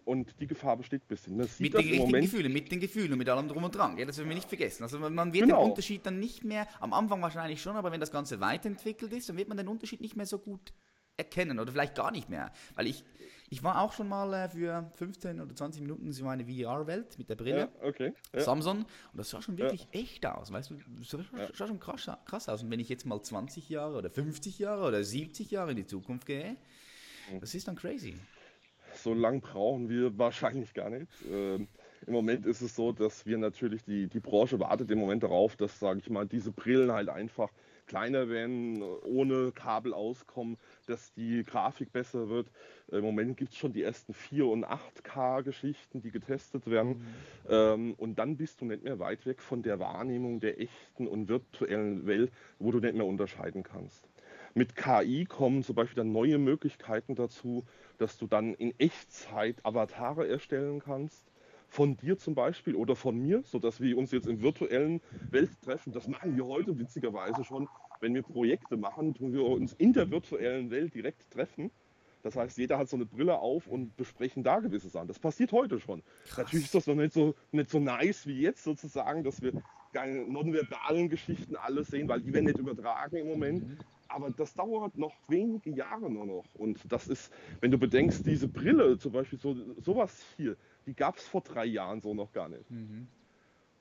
Und 0.05 0.39
die 0.41 0.47
Gefahr 0.47 0.75
besteht 0.75 1.03
ein 1.03 1.07
bisschen. 1.07 1.37
mit 1.37 1.73
den 1.73 1.79
richtigen 1.79 2.21
Gefühlen, 2.21 2.51
mit 2.51 2.71
den 2.71 2.79
Gefühlen 2.81 3.13
und 3.13 3.17
mit 3.19 3.29
allem 3.29 3.47
drum 3.47 3.63
und 3.63 3.73
dran. 3.73 3.97
Ja, 3.97 4.05
das 4.05 4.17
werden 4.17 4.27
wir 4.27 4.35
nicht 4.35 4.49
vergessen. 4.49 4.83
Also 4.83 4.99
man 4.99 5.33
wird 5.33 5.45
genau. 5.45 5.61
den 5.61 5.69
Unterschied 5.69 6.05
dann 6.05 6.19
nicht 6.19 6.43
mehr, 6.43 6.67
am 6.81 6.91
Anfang 6.91 7.21
wahrscheinlich 7.21 7.61
schon, 7.61 7.77
aber 7.77 7.91
wenn 7.91 8.01
das 8.01 8.11
Ganze 8.11 8.41
weiterentwickelt 8.41 9.13
ist, 9.13 9.29
dann 9.29 9.37
wird 9.37 9.47
man 9.47 9.57
den 9.57 9.69
Unterschied 9.69 10.01
nicht 10.01 10.17
mehr 10.17 10.25
so 10.25 10.39
gut 10.39 10.73
erkennen 11.15 11.59
oder 11.59 11.71
vielleicht 11.71 11.95
gar 11.95 12.11
nicht 12.11 12.29
mehr. 12.29 12.51
Weil 12.75 12.87
ich, 12.87 13.05
ich 13.53 13.63
war 13.63 13.81
auch 13.81 13.93
schon 13.93 14.09
mal 14.09 14.33
äh, 14.33 14.49
für 14.49 14.91
15 14.95 15.39
oder 15.39 15.55
20 15.55 15.83
Minuten 15.83 16.07
in 16.07 16.11
so 16.11 16.27
eine 16.27 16.43
VR-Welt 16.43 17.19
mit 17.19 17.29
der 17.29 17.35
Brille. 17.35 17.69
Ja, 17.81 17.87
okay. 17.87 18.13
Ja. 18.33 18.41
Samsung. 18.41 18.79
Und 18.79 18.87
das 19.13 19.29
sah 19.29 19.43
schon 19.43 19.59
wirklich 19.59 19.87
ja. 19.93 20.01
echt 20.01 20.25
aus. 20.25 20.51
Weißt 20.51 20.71
du, 20.71 20.77
das 20.97 21.09
sah, 21.09 21.19
sah 21.53 21.67
schon 21.67 21.79
krass, 21.79 22.09
krass, 22.25 22.49
aus. 22.49 22.63
Und 22.63 22.71
wenn 22.71 22.79
ich 22.79 22.89
jetzt 22.89 23.05
mal 23.05 23.21
20 23.21 23.69
Jahre 23.69 23.95
oder 23.95 24.09
50 24.09 24.57
Jahre 24.57 24.87
oder 24.87 25.03
70 25.03 25.51
Jahre 25.51 25.69
in 25.69 25.77
die 25.77 25.85
Zukunft 25.85 26.25
gehe, 26.25 26.57
mhm. 27.31 27.41
das 27.41 27.53
ist 27.53 27.67
dann 27.67 27.75
crazy. 27.75 28.15
So 28.95 29.13
lang 29.13 29.41
brauchen 29.41 29.87
wir 29.87 30.17
wahrscheinlich 30.17 30.73
gar 30.73 30.89
nicht. 30.89 31.07
Ähm, 31.29 31.67
Im 32.07 32.13
Moment 32.13 32.47
ist 32.47 32.61
es 32.61 32.75
so, 32.75 32.91
dass 32.91 33.27
wir 33.27 33.37
natürlich, 33.37 33.83
die, 33.83 34.07
die 34.07 34.19
Branche 34.19 34.59
wartet 34.59 34.89
im 34.89 34.97
Moment 34.97 35.21
darauf, 35.21 35.55
dass, 35.57 35.79
sage 35.79 35.99
ich 35.99 36.09
mal, 36.09 36.25
diese 36.27 36.51
Brillen 36.51 36.91
halt 36.91 37.09
einfach 37.09 37.51
kleiner 37.93 38.27
werden, 38.27 38.81
ohne 38.81 39.51
Kabel 39.51 39.93
auskommen, 39.93 40.57
dass 40.87 41.13
die 41.13 41.43
Grafik 41.43 41.93
besser 41.93 42.27
wird. 42.27 42.49
Im 42.87 43.03
Moment 43.03 43.37
gibt 43.37 43.51
es 43.51 43.57
schon 43.57 43.71
die 43.71 43.83
ersten 43.83 44.13
4- 44.13 44.45
und 44.45 44.65
8K-Geschichten, 44.65 46.01
die 46.01 46.09
getestet 46.09 46.65
werden. 46.65 46.93
Mhm. 46.93 47.05
Ähm, 47.49 47.93
und 47.97 48.17
dann 48.17 48.35
bist 48.35 48.61
du 48.61 48.65
nicht 48.65 48.83
mehr 48.83 48.97
weit 48.97 49.27
weg 49.27 49.43
von 49.43 49.61
der 49.61 49.77
Wahrnehmung 49.79 50.39
der 50.39 50.59
echten 50.59 51.05
und 51.05 51.29
virtuellen 51.29 52.07
Welt, 52.07 52.31
wo 52.57 52.71
du 52.71 52.79
nicht 52.79 52.95
mehr 52.95 53.05
unterscheiden 53.05 53.61
kannst. 53.61 54.09
Mit 54.55 54.75
KI 54.75 55.25
kommen 55.25 55.61
zum 55.61 55.75
Beispiel 55.75 55.97
dann 55.97 56.11
neue 56.11 56.39
Möglichkeiten 56.39 57.13
dazu, 57.13 57.63
dass 57.99 58.17
du 58.17 58.25
dann 58.25 58.55
in 58.55 58.73
Echtzeit 58.79 59.63
Avatare 59.63 60.27
erstellen 60.27 60.79
kannst 60.79 61.23
von 61.73 61.97
dir 61.97 62.19
zum 62.19 62.35
Beispiel 62.35 62.75
oder 62.75 62.95
von 62.95 63.17
mir, 63.17 63.41
sodass 63.43 63.81
wir 63.81 63.97
uns 63.97 64.11
jetzt 64.11 64.27
in 64.27 64.43
virtuellen 64.43 65.01
Welt 65.31 65.49
treffen. 65.63 65.91
Das 65.91 66.07
machen 66.07 66.37
wir 66.37 66.45
heute 66.45 66.77
witzigerweise 66.77 67.43
schon. 67.43 67.67
Wenn 68.03 68.13
wir 68.13 68.21
Projekte 68.21 68.75
machen, 68.75 69.13
tun 69.13 69.31
wir 69.31 69.45
uns 69.45 69.71
in 69.73 69.93
der 69.93 70.11
virtuellen 70.11 70.69
Welt 70.69 70.93
direkt 70.93 71.31
treffen. 71.31 71.71
Das 72.21 72.35
heißt, 72.35 72.57
jeder 72.57 72.77
hat 72.77 72.89
so 72.89 72.97
eine 72.97 73.05
Brille 73.05 73.39
auf 73.39 73.67
und 73.67 73.95
besprechen 73.95 74.43
da 74.43 74.59
gewisse 74.59 74.89
Sachen. 74.89 75.07
Das 75.07 75.19
passiert 75.19 75.53
heute 75.53 75.79
schon. 75.79 76.03
Krass. 76.25 76.37
Natürlich 76.37 76.65
ist 76.65 76.75
das 76.75 76.87
noch 76.87 76.95
nicht 76.95 77.13
so, 77.13 77.33
nicht 77.53 77.69
so 77.69 77.79
nice 77.79 78.27
wie 78.27 78.41
jetzt 78.41 78.63
sozusagen, 78.63 79.23
dass 79.23 79.41
wir 79.41 79.53
keine 79.93 80.25
nonverbalen 80.25 81.07
Geschichten 81.07 81.55
alles 81.55 81.87
sehen, 81.87 82.09
weil 82.09 82.19
die 82.19 82.33
werden 82.33 82.45
nicht 82.45 82.59
übertragen 82.59 83.15
im 83.15 83.27
Moment. 83.27 83.67
Mhm. 83.67 83.77
Aber 84.09 84.31
das 84.31 84.53
dauert 84.53 84.97
noch 84.97 85.13
wenige 85.29 85.69
Jahre 85.69 86.11
nur 86.11 86.25
noch. 86.25 86.45
Und 86.55 86.79
das 86.91 87.07
ist, 87.07 87.31
wenn 87.61 87.71
du 87.71 87.77
bedenkst, 87.77 88.25
diese 88.25 88.49
Brille, 88.49 88.97
zum 88.97 89.13
Beispiel 89.13 89.39
so, 89.39 89.55
sowas 89.81 90.25
hier, 90.35 90.57
die 90.87 90.93
gab 90.93 91.17
es 91.17 91.23
vor 91.23 91.41
drei 91.41 91.65
Jahren 91.65 92.01
so 92.01 92.13
noch 92.13 92.33
gar 92.33 92.49
nicht. 92.49 92.69
Mhm. 92.69 93.07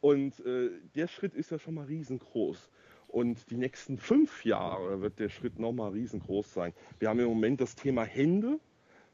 Und 0.00 0.40
äh, 0.44 0.70
der 0.94 1.06
Schritt 1.06 1.34
ist 1.34 1.50
ja 1.50 1.58
schon 1.58 1.74
mal 1.74 1.86
riesengroß. 1.86 2.70
Und 3.12 3.50
die 3.50 3.58
nächsten 3.58 3.98
fünf 3.98 4.46
Jahre 4.46 5.02
wird 5.02 5.18
der 5.18 5.28
Schritt 5.28 5.58
nochmal 5.58 5.92
riesengroß 5.92 6.54
sein. 6.54 6.72
Wir 6.98 7.10
haben 7.10 7.20
im 7.20 7.26
Moment 7.26 7.60
das 7.60 7.74
Thema 7.74 8.04
Hände, 8.04 8.58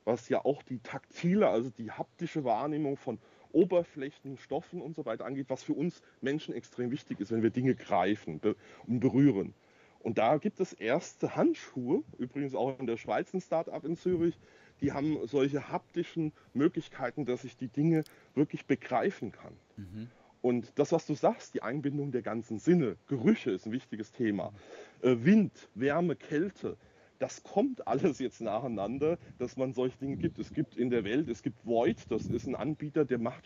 was 0.05 0.28
ja 0.28 0.45
auch 0.45 0.62
die 0.62 0.78
taktile, 0.78 1.49
also 1.49 1.69
die 1.71 1.90
haptische 1.90 2.45
Wahrnehmung 2.45 2.97
von 2.97 3.19
Oberflächen, 3.50 4.37
Stoffen 4.37 4.81
und 4.81 4.95
so 4.95 5.05
weiter 5.05 5.25
angeht, 5.25 5.50
was 5.50 5.64
für 5.64 5.73
uns 5.73 6.00
Menschen 6.21 6.55
extrem 6.55 6.93
wichtig 6.93 7.19
ist, 7.19 7.33
wenn 7.33 7.43
wir 7.43 7.50
Dinge 7.50 7.75
greifen 7.75 8.40
und 8.87 9.00
berühren. 9.00 9.52
Und 9.99 10.19
da 10.19 10.37
gibt 10.37 10.61
es 10.61 10.73
erste 10.73 11.35
Handschuhe, 11.35 12.05
übrigens 12.19 12.55
auch 12.55 12.78
in 12.78 12.87
der 12.87 12.99
Schweiz 12.99 13.35
ein 13.35 13.40
Start-up 13.40 13.85
in 13.85 13.97
Zürich, 13.97 14.38
die 14.81 14.93
haben 14.93 15.26
solche 15.26 15.73
haptischen 15.73 16.33
Möglichkeiten, 16.55 17.26
dass 17.26 17.43
ich 17.43 17.57
die 17.57 17.67
Dinge 17.67 18.05
wirklich 18.37 18.64
begreifen 18.67 19.33
kann. 19.33 19.57
Mhm. 19.76 20.09
Und 20.40 20.73
das, 20.76 20.92
was 20.92 21.07
du 21.07 21.14
sagst, 21.14 21.54
die 21.54 21.62
Einbindung 21.62 22.12
der 22.12 22.23
ganzen 22.23 22.59
Sinne, 22.59 22.97
Gerüche 23.09 23.50
ist 23.50 23.66
ein 23.66 23.73
wichtiges 23.73 24.12
Thema, 24.12 24.52
äh, 25.02 25.16
Wind, 25.18 25.68
Wärme, 25.75 26.16
Kälte, 26.16 26.76
das 27.18 27.42
kommt 27.42 27.87
alles 27.87 28.18
jetzt 28.21 28.40
nacheinander, 28.40 29.18
dass 29.38 29.57
man 29.57 29.73
solche 29.73 29.99
Dinge 29.99 30.16
gibt. 30.16 30.38
Es 30.38 30.52
gibt 30.52 30.76
in 30.76 30.90
der 30.90 31.04
Welt, 31.04 31.28
es 31.28 31.42
gibt 31.42 31.66
Void, 31.66 32.11
das 32.11 32.26
ist 32.26 32.47
ein 32.47 32.54
Anbieter, 32.54 33.04
der 33.04 33.18
macht 33.18 33.45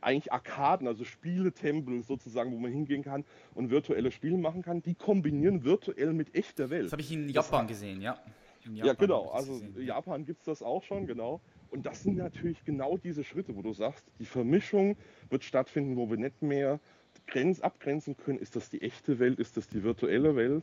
eigentlich 0.00 0.32
Arkaden, 0.32 0.86
also 0.86 1.04
Spieletempel 1.04 2.02
sozusagen, 2.02 2.52
wo 2.52 2.58
man 2.58 2.70
hingehen 2.70 3.02
kann 3.02 3.24
und 3.54 3.70
virtuelle 3.70 4.10
Spiele 4.10 4.36
machen 4.36 4.62
kann. 4.62 4.82
Die 4.82 4.94
kombinieren 4.94 5.64
virtuell 5.64 6.12
mit 6.12 6.34
echter 6.34 6.70
Welt. 6.70 6.86
Das 6.86 6.92
habe 6.92 7.02
ich 7.02 7.12
in 7.12 7.28
Japan 7.28 7.66
gesehen, 7.66 8.00
ja. 8.00 8.18
Japan 8.64 8.86
ja, 8.86 8.92
genau. 8.94 9.28
Also 9.30 9.58
in 9.58 9.86
Japan 9.86 10.24
gibt 10.24 10.40
es 10.40 10.46
das 10.46 10.62
auch 10.62 10.82
schon, 10.82 11.06
genau. 11.06 11.40
Und 11.74 11.86
das 11.86 12.04
sind 12.04 12.16
natürlich 12.16 12.64
genau 12.64 12.98
diese 12.98 13.24
Schritte, 13.24 13.56
wo 13.56 13.62
du 13.62 13.72
sagst, 13.72 14.06
die 14.20 14.26
Vermischung 14.26 14.96
wird 15.28 15.42
stattfinden, 15.42 15.96
wo 15.96 16.08
wir 16.08 16.16
nicht 16.16 16.40
mehr 16.40 16.78
grenz 17.26 17.60
abgrenzen 17.60 18.16
können, 18.16 18.38
ist 18.38 18.54
das 18.54 18.70
die 18.70 18.80
echte 18.80 19.18
Welt, 19.18 19.40
ist 19.40 19.56
das 19.56 19.66
die 19.66 19.82
virtuelle 19.82 20.36
Welt. 20.36 20.62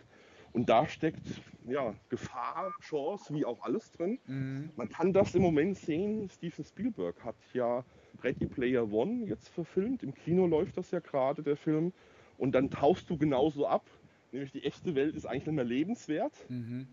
Und 0.53 0.70
da 0.70 0.88
steckt 0.88 1.27
ja, 1.68 1.94
Gefahr, 2.08 2.74
Chance, 2.80 3.34
wie 3.34 3.44
auch 3.44 3.62
alles 3.62 3.91
drin. 3.91 4.20
Mhm. 4.25 4.70
Man 4.77 4.88
kann 4.88 5.12
das 5.12 5.36
im 5.36 5.41
Moment 5.41 5.77
sehen. 5.77 6.30
Steven 6.30 6.63
Spielberg 6.63 7.22
hat 7.25 7.36
ja 7.51 7.84
Ready 8.24 8.46
Player 8.46 8.89
One 8.89 9.25
jetzt 9.25 9.50
verfilmt. 9.50 10.03
Im 10.03 10.13
Kino 10.13 10.48
läuft 10.48 10.77
das 10.77 10.91
ja 10.91 11.00
gerade, 11.00 11.44
der 11.44 11.58
Film. 11.58 11.91
Und 12.38 12.53
dann 12.53 12.70
tauchst 12.70 13.10
du 13.10 13.18
genauso 13.18 13.68
ab. 13.68 13.86
Nämlich 14.32 14.53
die 14.53 14.63
echte 14.63 14.96
Welt 14.96 15.18
ist 15.18 15.25
eigentlich 15.25 15.48
nicht 15.48 15.56
mehr 15.56 15.65
lebenswert. 15.65 16.34
Mhm. 16.48 16.88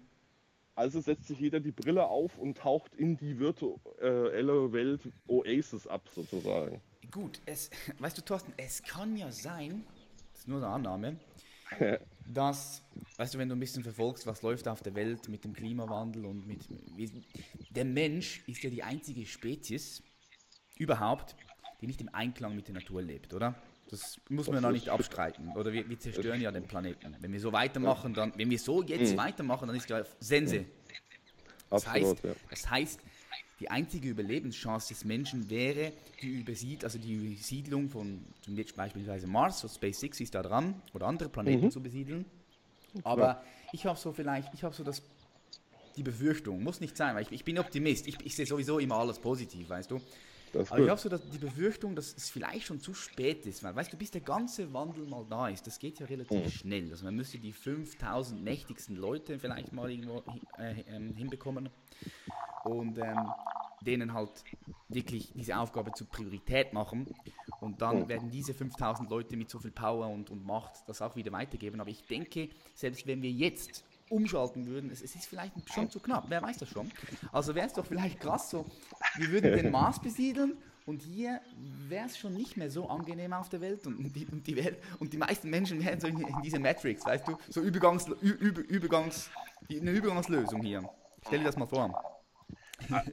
Also 0.79 1.01
setzt 1.01 1.27
sich 1.27 1.41
jeder 1.41 1.59
die 1.59 1.73
Brille 1.73 2.07
auf 2.07 2.39
und 2.39 2.57
taucht 2.57 2.95
in 2.95 3.17
die 3.17 3.37
virtuelle 3.41 4.73
Welt 4.73 5.01
Oasis 5.27 5.89
ab, 5.89 6.09
sozusagen. 6.15 6.81
Gut, 7.11 7.41
es, 7.47 7.69
weißt 7.99 8.17
du, 8.17 8.23
Thorsten, 8.23 8.53
es 8.57 8.81
kann 8.85 9.17
ja 9.17 9.33
sein, 9.33 9.85
das 10.31 10.43
ist 10.43 10.49
nur 10.49 10.59
eine 10.59 10.69
Annahme, 10.69 11.17
dass, 12.33 12.85
weißt 13.17 13.35
du, 13.35 13.39
wenn 13.39 13.49
du 13.49 13.57
ein 13.57 13.59
bisschen 13.59 13.83
verfolgst, 13.83 14.25
was 14.29 14.43
läuft 14.43 14.69
auf 14.69 14.81
der 14.81 14.95
Welt 14.95 15.29
mit 15.29 15.43
dem 15.43 15.53
Klimawandel 15.53 16.25
und 16.25 16.47
mit. 16.47 16.61
Der 17.71 17.85
Mensch 17.85 18.45
ist 18.47 18.63
ja 18.63 18.71
die 18.71 18.85
einzige 18.85 19.27
Spezies 19.27 20.05
überhaupt, 20.77 21.35
die 21.81 21.89
nicht 21.89 22.01
im 22.01 22.15
Einklang 22.15 22.55
mit 22.55 22.69
der 22.69 22.77
Natur 22.77 23.03
lebt, 23.03 23.35
oder? 23.35 23.61
Das 23.91 24.21
muss 24.29 24.49
man 24.49 24.63
ja 24.63 24.71
nicht 24.71 24.91
abstreiten. 24.91 25.53
Oder 25.57 25.73
wir, 25.73 25.89
wir, 25.89 25.99
zerstören 25.99 26.41
ja 26.41 26.53
den 26.53 26.65
Planeten. 26.65 27.17
Wenn 27.21 27.33
wir 27.33 27.41
so 27.41 27.53
weitermachen, 27.53 28.13
dann, 28.13 28.33
wenn 28.37 28.51
wir 28.51 28.59
so 28.59 28.83
jetzt 28.83 29.13
mhm. 29.13 29.17
weitermachen, 29.17 29.67
dann 29.67 29.77
ist 29.77 29.89
ja 29.89 30.05
Sense. 30.21 30.67
Das, 31.71 31.87
Absolut, 31.87 32.17
heißt, 32.17 32.25
ja. 32.25 32.31
das 32.51 32.71
heißt, 32.71 33.01
die 33.61 33.71
einzige 33.71 34.09
Überlebenschance 34.09 34.89
des 34.89 35.05
Menschen 35.05 35.51
wäre 35.51 35.93
die 36.23 36.41
Übersied, 36.41 36.85
also 36.85 36.99
die 36.99 37.37
Siedlung 37.37 37.89
von 37.89 38.25
zum 38.43 38.57
beispielsweise 38.77 39.27
Mars, 39.27 39.61
so 39.61 39.69
SpaceX 39.69 40.21
ist 40.21 40.35
da 40.35 40.43
dran, 40.43 40.81
oder 40.95 41.07
andere 41.07 41.29
Planeten 41.29 41.67
mhm. 41.67 41.71
zu 41.71 41.83
besiedeln. 41.83 42.25
Aber 43.05 43.43
ich 43.73 43.85
habe 43.87 43.99
so 43.99 44.13
vielleicht, 44.13 44.55
ich 44.55 44.63
habe 44.63 44.75
so 44.75 44.85
das, 44.85 45.03
die 45.97 46.03
Befürchtung, 46.03 46.63
muss 46.63 46.81
nicht 46.81 46.97
sein, 46.97 47.15
weil 47.15 47.23
ich, 47.23 47.33
ich 47.33 47.45
bin 47.45 47.59
Optimist, 47.59 48.07
ich, 48.07 48.17
ich 48.25 48.37
sehe 48.37 48.47
sowieso 48.47 48.79
immer 48.79 48.97
alles 48.97 49.19
positiv, 49.19 49.69
weißt 49.69 49.91
du. 49.91 50.01
Aber 50.55 50.79
ich 50.79 50.89
habe 50.89 51.01
so 51.01 51.09
die 51.09 51.39
Befürchtung, 51.39 51.95
dass 51.95 52.15
es 52.17 52.31
vielleicht 52.31 52.67
schon 52.67 52.81
zu 52.81 52.95
spät 52.95 53.47
ist, 53.47 53.63
weil, 53.63 53.75
weißt 53.75 53.93
du, 53.93 53.97
bis 53.97 54.11
der 54.11 54.21
ganze 54.21 54.73
Wandel 54.73 55.07
mal 55.07 55.25
da 55.29 55.49
ist, 55.49 55.67
das 55.67 55.79
geht 55.79 55.99
ja 56.01 56.07
relativ 56.07 56.45
mhm. 56.45 56.51
schnell. 56.51 56.91
Also 56.91 57.05
man 57.05 57.15
müsste 57.15 57.39
die 57.39 57.53
5000 57.53 58.43
mächtigsten 58.43 58.97
Leute 58.97 59.39
vielleicht 59.39 59.73
mal 59.73 59.91
irgendwo 59.91 60.23
äh, 60.59 60.81
äh, 60.81 61.15
hinbekommen 61.15 61.69
und 62.65 62.99
ähm, 62.99 63.31
denen 63.81 64.13
halt 64.13 64.31
wirklich 64.89 65.33
diese 65.35 65.57
Aufgabe 65.59 65.93
zur 65.93 66.09
Priorität 66.09 66.73
machen. 66.73 67.07
Und 67.61 67.83
dann 67.83 68.01
mhm. 68.01 68.09
werden 68.09 68.31
diese 68.31 68.55
5000 68.55 69.11
Leute 69.11 69.37
mit 69.37 69.51
so 69.51 69.59
viel 69.59 69.71
Power 69.71 70.09
und, 70.09 70.31
und 70.31 70.45
Macht 70.45 70.89
das 70.89 71.03
auch 71.03 71.17
wieder 71.17 71.33
weitergeben. 71.33 71.81
Aber 71.81 71.91
ich 71.91 72.07
denke, 72.07 72.49
selbst 72.75 73.07
wenn 73.07 73.23
wir 73.23 73.31
jetzt 73.31 73.85
umschalten 74.11 74.67
würden, 74.67 74.91
es, 74.91 75.03
es 75.03 75.15
ist 75.15 75.27
vielleicht 75.27 75.53
schon 75.73 75.91
zu 75.91 76.01
knapp, 76.01 76.25
wer 76.29 76.43
weiß 76.43 76.59
das 76.59 76.71
schon. 76.71 76.91
Also 77.33 77.55
wäre 77.55 77.67
es 77.67 77.75
doch 77.75 77.85
vielleicht 77.85 78.21
krass 78.21 78.51
so, 78.51 78.65
wir 79.19 79.31
würden 79.31 79.53
den 79.57 79.71
Mars 79.73 80.01
besiedeln 80.01 80.57
und 80.87 81.03
hier 81.03 81.41
wäre 81.89 82.07
es 82.07 82.17
schon 82.17 82.35
nicht 82.35 82.57
mehr 82.57 82.71
so 82.71 82.89
angenehm 82.89 83.33
auf 83.33 83.49
der 83.49 83.61
Welt 83.61 83.87
und 83.87 84.13
die, 84.15 84.27
und 84.27 84.47
die, 84.47 84.57
Welt, 84.57 84.79
und 84.99 85.13
die 85.13 85.19
meisten 85.19 85.51
Menschen 85.51 85.85
wären 85.85 86.01
so 86.01 86.07
in, 86.07 86.21
in 86.21 86.43
dieser 86.43 86.59
Matrix, 86.59 87.05
weißt 87.05 87.29
du, 87.29 87.37
so 87.49 87.61
Übergangs, 87.61 88.07
Über, 88.23 88.63
Übergangs, 88.63 89.31
eine 89.71 89.91
Übergangslösung 89.91 90.63
hier. 90.63 90.89
Stell 91.27 91.41
dir 91.41 91.45
das 91.45 91.57
mal 91.57 91.67
vor. 91.67 92.19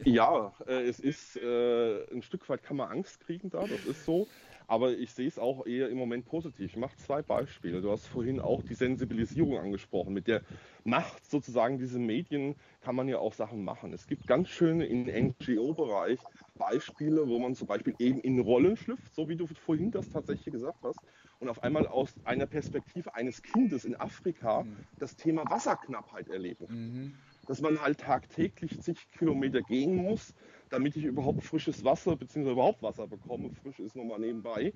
Ja, 0.03 0.53
äh, 0.67 0.87
es 0.87 0.99
ist 0.99 1.37
äh, 1.37 2.05
ein 2.13 2.21
Stück 2.21 2.47
weit 2.49 2.63
kann 2.63 2.77
man 2.77 2.89
Angst 2.89 3.19
kriegen 3.19 3.49
da, 3.49 3.61
das 3.61 3.83
ist 3.85 4.05
so. 4.05 4.27
Aber 4.67 4.91
ich 4.91 5.11
sehe 5.11 5.27
es 5.27 5.39
auch 5.39 5.65
eher 5.65 5.89
im 5.89 5.97
Moment 5.97 6.25
positiv. 6.25 6.71
Ich 6.71 6.77
mache 6.77 6.97
zwei 6.97 7.21
Beispiele. 7.21 7.81
Du 7.81 7.91
hast 7.91 8.07
vorhin 8.07 8.39
auch 8.39 8.63
die 8.63 8.73
Sensibilisierung 8.73 9.57
angesprochen. 9.57 10.13
Mit 10.13 10.27
der 10.27 10.41
Macht 10.83 11.29
sozusagen 11.29 11.77
dieser 11.77 11.99
Medien 11.99 12.55
kann 12.81 12.95
man 12.95 13.07
ja 13.07 13.17
auch 13.19 13.33
Sachen 13.33 13.63
machen. 13.63 13.93
Es 13.93 14.07
gibt 14.07 14.27
ganz 14.27 14.49
schöne 14.49 14.85
im 14.85 15.05
NGO-Bereich 15.05 16.19
Beispiele, 16.57 17.27
wo 17.27 17.39
man 17.39 17.55
zum 17.55 17.67
Beispiel 17.67 17.95
eben 17.99 18.19
in 18.19 18.39
Rollen 18.39 18.77
schlüpft, 18.77 19.13
so 19.13 19.27
wie 19.27 19.35
du 19.35 19.45
vorhin 19.47 19.91
das 19.91 20.09
tatsächlich 20.09 20.53
gesagt 20.53 20.83
hast, 20.83 20.99
und 21.39 21.49
auf 21.49 21.63
einmal 21.63 21.87
aus 21.87 22.15
einer 22.23 22.45
Perspektive 22.45 23.13
eines 23.13 23.41
Kindes 23.41 23.85
in 23.85 23.95
Afrika 23.95 24.63
mhm. 24.63 24.77
das 24.99 25.15
Thema 25.15 25.43
Wasserknappheit 25.49 26.29
erlebt. 26.29 26.69
Mhm. 26.69 27.13
Dass 27.47 27.61
man 27.61 27.81
halt 27.81 27.99
tagtäglich 27.99 28.79
zig 28.79 29.09
Kilometer 29.11 29.61
gehen 29.61 29.95
muss, 29.95 30.33
damit 30.69 30.95
ich 30.95 31.05
überhaupt 31.05 31.43
frisches 31.43 31.83
Wasser 31.83 32.15
bzw. 32.17 32.51
überhaupt 32.51 32.81
Wasser 32.81 33.07
bekomme. 33.07 33.51
Frisch 33.51 33.79
ist 33.79 33.95
nochmal 33.95 34.19
nebenbei. 34.19 34.73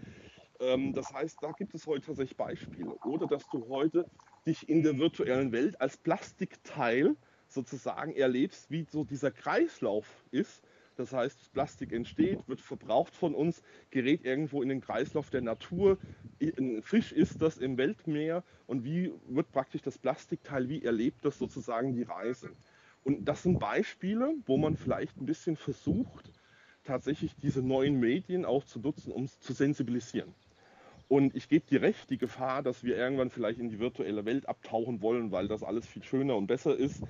Ähm, 0.60 0.94
das 0.94 1.14
heißt, 1.14 1.42
da 1.44 1.52
gibt 1.54 1.74
es 1.76 1.88
heute 1.88 2.08
tatsächlich 2.08 2.38
Beispiele. 2.38 2.96
Oder 3.04 3.28
dass 3.28 3.50
du 3.50 3.68
heute 3.70 4.08
dich 4.48 4.70
in 4.70 4.84
der 4.84 4.98
virtuellen 4.98 5.52
Welt 5.52 5.80
als 5.82 5.98
Plastikteil 5.98 7.18
sozusagen 7.48 8.14
erlebst, 8.14 8.70
wie 8.72 8.86
so 8.86 9.04
dieser 9.04 9.32
Kreislauf 9.32 10.26
ist. 10.32 10.64
Das 10.96 11.14
heißt, 11.14 11.52
Plastik 11.54 11.92
entsteht, 11.94 12.48
wird 12.48 12.62
verbraucht 12.62 13.16
von 13.16 13.34
uns, 13.36 13.62
gerät 13.90 14.24
irgendwo 14.26 14.62
in 14.62 14.70
den 14.70 14.82
Kreislauf 14.82 15.30
der 15.30 15.42
Natur. 15.42 16.00
Ein 16.42 16.82
Fisch 16.84 17.12
ist 17.12 17.42
das 17.42 17.58
im 17.58 17.78
Weltmeer 17.78 18.46
und 18.66 18.84
wie 18.86 19.12
wird 19.28 19.52
praktisch 19.52 19.82
das 19.82 19.98
Plastikteil, 19.98 20.70
wie 20.70 20.84
erlebt 20.84 21.26
das 21.26 21.38
sozusagen 21.38 21.94
die 21.94 22.04
Reise? 22.04 22.56
Und 23.04 23.26
das 23.26 23.44
sind 23.44 23.60
Beispiele, 23.60 24.34
wo 24.46 24.58
man 24.58 24.76
vielleicht 24.76 25.18
ein 25.18 25.26
bisschen 25.26 25.56
versucht, 25.56 26.32
tatsächlich 26.84 27.36
diese 27.36 27.62
neuen 27.62 28.00
Medien 28.00 28.46
auch 28.46 28.64
zu 28.64 28.80
nutzen, 28.80 29.12
um 29.12 29.28
zu 29.28 29.54
sensibilisieren. 29.54 30.34
Und 31.08 31.36
ich 31.36 31.50
gebe 31.50 31.66
dir 31.66 31.82
recht, 31.82 32.10
die 32.12 32.18
Gefahr, 32.18 32.62
dass 32.62 32.84
wir 32.84 32.96
irgendwann 32.96 33.32
vielleicht 33.32 33.60
in 33.60 33.70
die 33.70 33.80
virtuelle 33.80 34.26
Welt 34.26 34.48
abtauchen 34.48 35.02
wollen, 35.02 35.32
weil 35.32 35.48
das 35.48 35.64
alles 35.64 35.88
viel 35.88 36.04
schöner 36.04 36.36
und 36.36 36.48
besser 36.48 36.76
ist. 36.76 37.04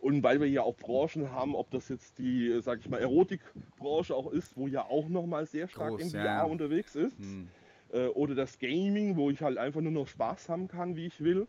Und 0.00 0.22
weil 0.22 0.40
wir 0.40 0.48
ja 0.48 0.62
auch 0.62 0.76
Branchen 0.76 1.30
haben, 1.30 1.54
ob 1.54 1.70
das 1.70 1.88
jetzt 1.88 2.18
die, 2.18 2.60
sag 2.60 2.80
ich 2.80 2.88
mal, 2.88 2.98
Erotikbranche 2.98 4.16
auch 4.16 4.32
ist, 4.32 4.56
wo 4.56 4.66
ja 4.66 4.84
auch 4.84 5.08
nochmal 5.08 5.46
sehr 5.46 5.68
stark 5.68 5.90
Groß, 5.90 6.02
im 6.02 6.10
VR 6.10 6.24
ja. 6.24 6.42
unterwegs 6.44 6.96
ist. 6.96 7.16
Hm. 7.18 7.48
Äh, 7.92 8.06
oder 8.06 8.34
das 8.34 8.58
Gaming, 8.58 9.16
wo 9.16 9.30
ich 9.30 9.42
halt 9.42 9.58
einfach 9.58 9.80
nur 9.80 9.92
noch 9.92 10.08
Spaß 10.08 10.48
haben 10.48 10.66
kann, 10.66 10.96
wie 10.96 11.06
ich 11.06 11.22
will. 11.22 11.46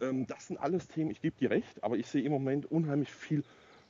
Ähm, 0.00 0.26
das 0.26 0.46
sind 0.46 0.58
alles 0.58 0.88
Themen, 0.88 1.10
ich 1.10 1.20
gebe 1.20 1.36
dir 1.36 1.50
recht, 1.50 1.82
aber 1.82 1.96
ich 1.96 2.06
sehe 2.06 2.22
im 2.22 2.32
Moment 2.32 2.70
unheimlich 2.70 3.10
viel, 3.10 3.44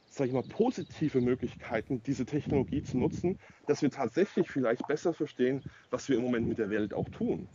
sage 0.06 0.28
ich 0.28 0.34
mal, 0.34 0.42
positive 0.42 1.20
Möglichkeiten, 1.20 2.02
diese 2.02 2.26
Technologie 2.26 2.82
zu 2.82 2.98
nutzen, 2.98 3.38
dass 3.66 3.82
wir 3.82 3.90
tatsächlich 3.90 4.50
vielleicht 4.50 4.86
besser 4.86 5.14
verstehen, 5.14 5.62
was 5.90 6.08
wir 6.08 6.16
im 6.16 6.22
Moment 6.22 6.48
mit 6.48 6.58
der 6.58 6.70
Welt 6.70 6.94
auch 6.94 7.08
tun. 7.08 7.48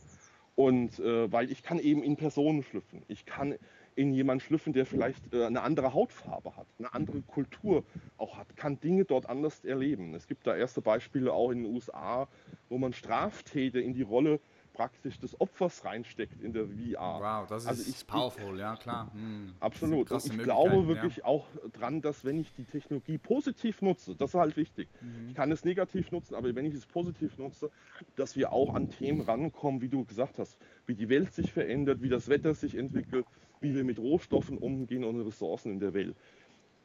Und 0.55 0.99
äh, 0.99 1.31
weil 1.31 1.51
ich 1.51 1.63
kann 1.63 1.79
eben 1.79 2.01
in 2.01 2.15
Personen 2.15 2.63
schlüpfen. 2.63 3.03
Ich 3.09 3.25
kann 3.25 3.55
in 3.95 4.13
jemanden 4.13 4.41
schlüpfen, 4.41 4.73
der 4.73 4.85
vielleicht 4.85 5.33
äh, 5.33 5.45
eine 5.45 5.61
andere 5.61 5.93
Hautfarbe 5.93 6.55
hat, 6.55 6.67
eine 6.79 6.93
andere 6.93 7.21
Kultur 7.21 7.83
auch 8.17 8.37
hat, 8.37 8.55
kann 8.55 8.79
Dinge 8.79 9.05
dort 9.05 9.27
anders 9.27 9.63
erleben. 9.65 10.13
Es 10.15 10.27
gibt 10.27 10.47
da 10.47 10.55
erste 10.55 10.81
Beispiele 10.81 11.33
auch 11.33 11.51
in 11.51 11.63
den 11.63 11.73
USA, 11.73 12.27
wo 12.69 12.77
man 12.77 12.93
Straftäter 12.93 13.81
in 13.81 13.93
die 13.93 14.01
Rolle 14.01 14.39
praktisch 14.75 15.17
des 15.19 15.39
Opfers 15.39 15.85
reinsteckt 15.85 16.41
in 16.41 16.51
der 16.51 16.65
VR. 16.65 17.19
Wow, 17.21 17.47
das 17.47 17.65
also 17.65 17.81
ist 17.81 18.01
ich, 18.01 18.07
powerful, 18.07 18.59
ja 18.59 18.75
klar. 18.75 19.11
Hm. 19.13 19.53
Absolut. 19.59 20.11
Und 20.11 20.25
ich 20.25 20.37
glaube 20.37 20.87
wirklich 20.87 21.17
ja. 21.17 21.25
auch 21.25 21.47
dran, 21.71 22.01
dass 22.01 22.25
wenn 22.25 22.39
ich 22.39 22.53
die 22.53 22.65
Technologie 22.65 23.17
positiv 23.17 23.81
nutze, 23.81 24.15
das 24.15 24.31
ist 24.31 24.35
halt 24.35 24.57
wichtig. 24.57 24.89
Mhm. 25.01 25.29
Ich 25.29 25.35
kann 25.35 25.51
es 25.51 25.63
negativ 25.63 26.11
nutzen, 26.11 26.35
aber 26.35 26.53
wenn 26.53 26.65
ich 26.65 26.73
es 26.73 26.85
positiv 26.85 27.37
nutze, 27.37 27.71
dass 28.17 28.35
wir 28.35 28.51
auch 28.51 28.75
an 28.75 28.89
Themen 28.89 29.21
rankommen, 29.21 29.81
wie 29.81 29.89
du 29.89 30.03
gesagt 30.03 30.39
hast, 30.39 30.57
wie 30.85 30.95
die 30.95 31.09
Welt 31.09 31.33
sich 31.33 31.51
verändert, 31.51 32.01
wie 32.01 32.09
das 32.09 32.27
Wetter 32.27 32.53
sich 32.53 32.75
entwickelt, 32.75 33.25
wie 33.61 33.73
wir 33.73 33.85
mit 33.85 33.97
Rohstoffen 33.97 34.57
umgehen 34.57 35.05
und 35.05 35.21
Ressourcen 35.21 35.71
in 35.71 35.79
der 35.79 35.93
Welt. 35.93 36.17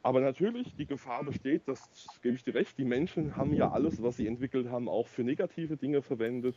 Aber 0.03 0.19
natürlich, 0.19 0.75
die 0.75 0.87
Gefahr 0.87 1.23
besteht, 1.23 1.67
das 1.67 1.89
gebe 2.21 2.35
ich 2.35 2.43
dir 2.43 2.55
recht, 2.55 2.77
die 2.77 2.85
Menschen 2.85 3.35
haben 3.35 3.53
ja 3.53 3.71
alles, 3.71 4.01
was 4.01 4.17
sie 4.17 4.25
entwickelt 4.25 4.69
haben, 4.69 4.89
auch 4.89 5.07
für 5.07 5.23
negative 5.23 5.77
Dinge 5.77 6.01
verwendet. 6.01 6.55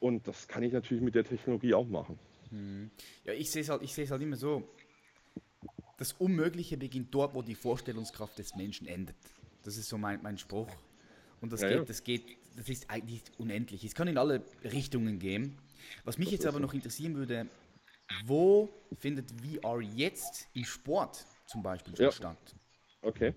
Und 0.00 0.26
das 0.28 0.48
kann 0.48 0.62
ich 0.62 0.72
natürlich 0.72 1.02
mit 1.02 1.14
der 1.14 1.24
Technologie 1.24 1.74
auch 1.74 1.86
machen. 1.86 2.18
Hm. 2.50 2.90
Ja, 3.24 3.32
ich 3.32 3.50
sehe 3.50 3.62
es 3.62 3.68
halt, 3.68 3.82
halt 3.82 4.22
immer 4.22 4.36
so. 4.36 4.68
Das 5.98 6.12
Unmögliche 6.12 6.76
beginnt 6.76 7.14
dort, 7.14 7.34
wo 7.34 7.42
die 7.42 7.54
Vorstellungskraft 7.54 8.38
des 8.38 8.54
Menschen 8.54 8.86
endet. 8.86 9.16
Das 9.62 9.76
ist 9.76 9.88
so 9.88 9.96
mein, 9.96 10.22
mein 10.22 10.38
Spruch. 10.38 10.68
Und 11.40 11.52
das, 11.52 11.62
ja, 11.62 11.68
geht, 11.68 11.78
ja. 11.78 11.84
das 11.84 12.04
geht, 12.04 12.22
das 12.56 12.68
ist 12.68 12.90
eigentlich 12.90 13.22
unendlich. 13.38 13.84
Es 13.84 13.94
kann 13.94 14.08
in 14.08 14.18
alle 14.18 14.42
Richtungen 14.64 15.18
gehen. 15.18 15.58
Was 16.04 16.18
mich 16.18 16.28
das 16.28 16.32
jetzt 16.32 16.46
aber 16.46 16.60
noch 16.60 16.74
interessieren 16.74 17.14
würde, 17.14 17.46
wo 18.24 18.68
findet 18.98 19.30
VR 19.30 19.80
jetzt 19.80 20.48
im 20.54 20.64
Sport 20.64 21.24
zum 21.46 21.62
Beispiel 21.62 21.94
ja. 21.98 22.12
statt? 22.12 22.54
Okay. 23.02 23.34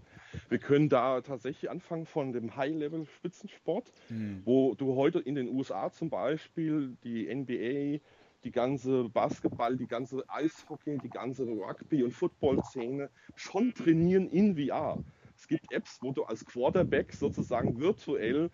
Wir 0.50 0.60
können 0.60 0.90
da 0.90 1.22
tatsächlich 1.22 1.70
anfangen 1.70 2.06
von 2.06 2.34
dem 2.34 2.56
High-Level-Spitzensport, 2.56 3.92
mhm. 4.10 4.42
wo 4.46 4.76
du 4.76 4.96
heute 4.96 5.20
in 5.20 5.36
den 5.36 5.50
USA 5.50 5.92
zum 5.92 6.10
Beispiel 6.10 6.98
die 7.04 7.34
NBA, 7.34 8.00
die 8.44 8.52
ganze 8.52 9.10
Basketball, 9.10 9.76
die 9.76 9.88
ganze 9.88 10.24
Eishockey, 10.30 10.98
die 10.98 11.10
ganze 11.10 11.44
Rugby- 11.44 12.04
und 12.04 12.12
Football-Szene 12.12 13.10
schon 13.36 13.74
trainieren 13.74 14.30
in 14.30 14.56
VR. 14.56 15.04
Es 15.36 15.48
gibt 15.48 15.72
Apps, 15.72 16.00
wo 16.02 16.12
du 16.12 16.24
als 16.24 16.46
Quarterback 16.46 17.14
sozusagen 17.14 17.80
virtuell 17.80 18.50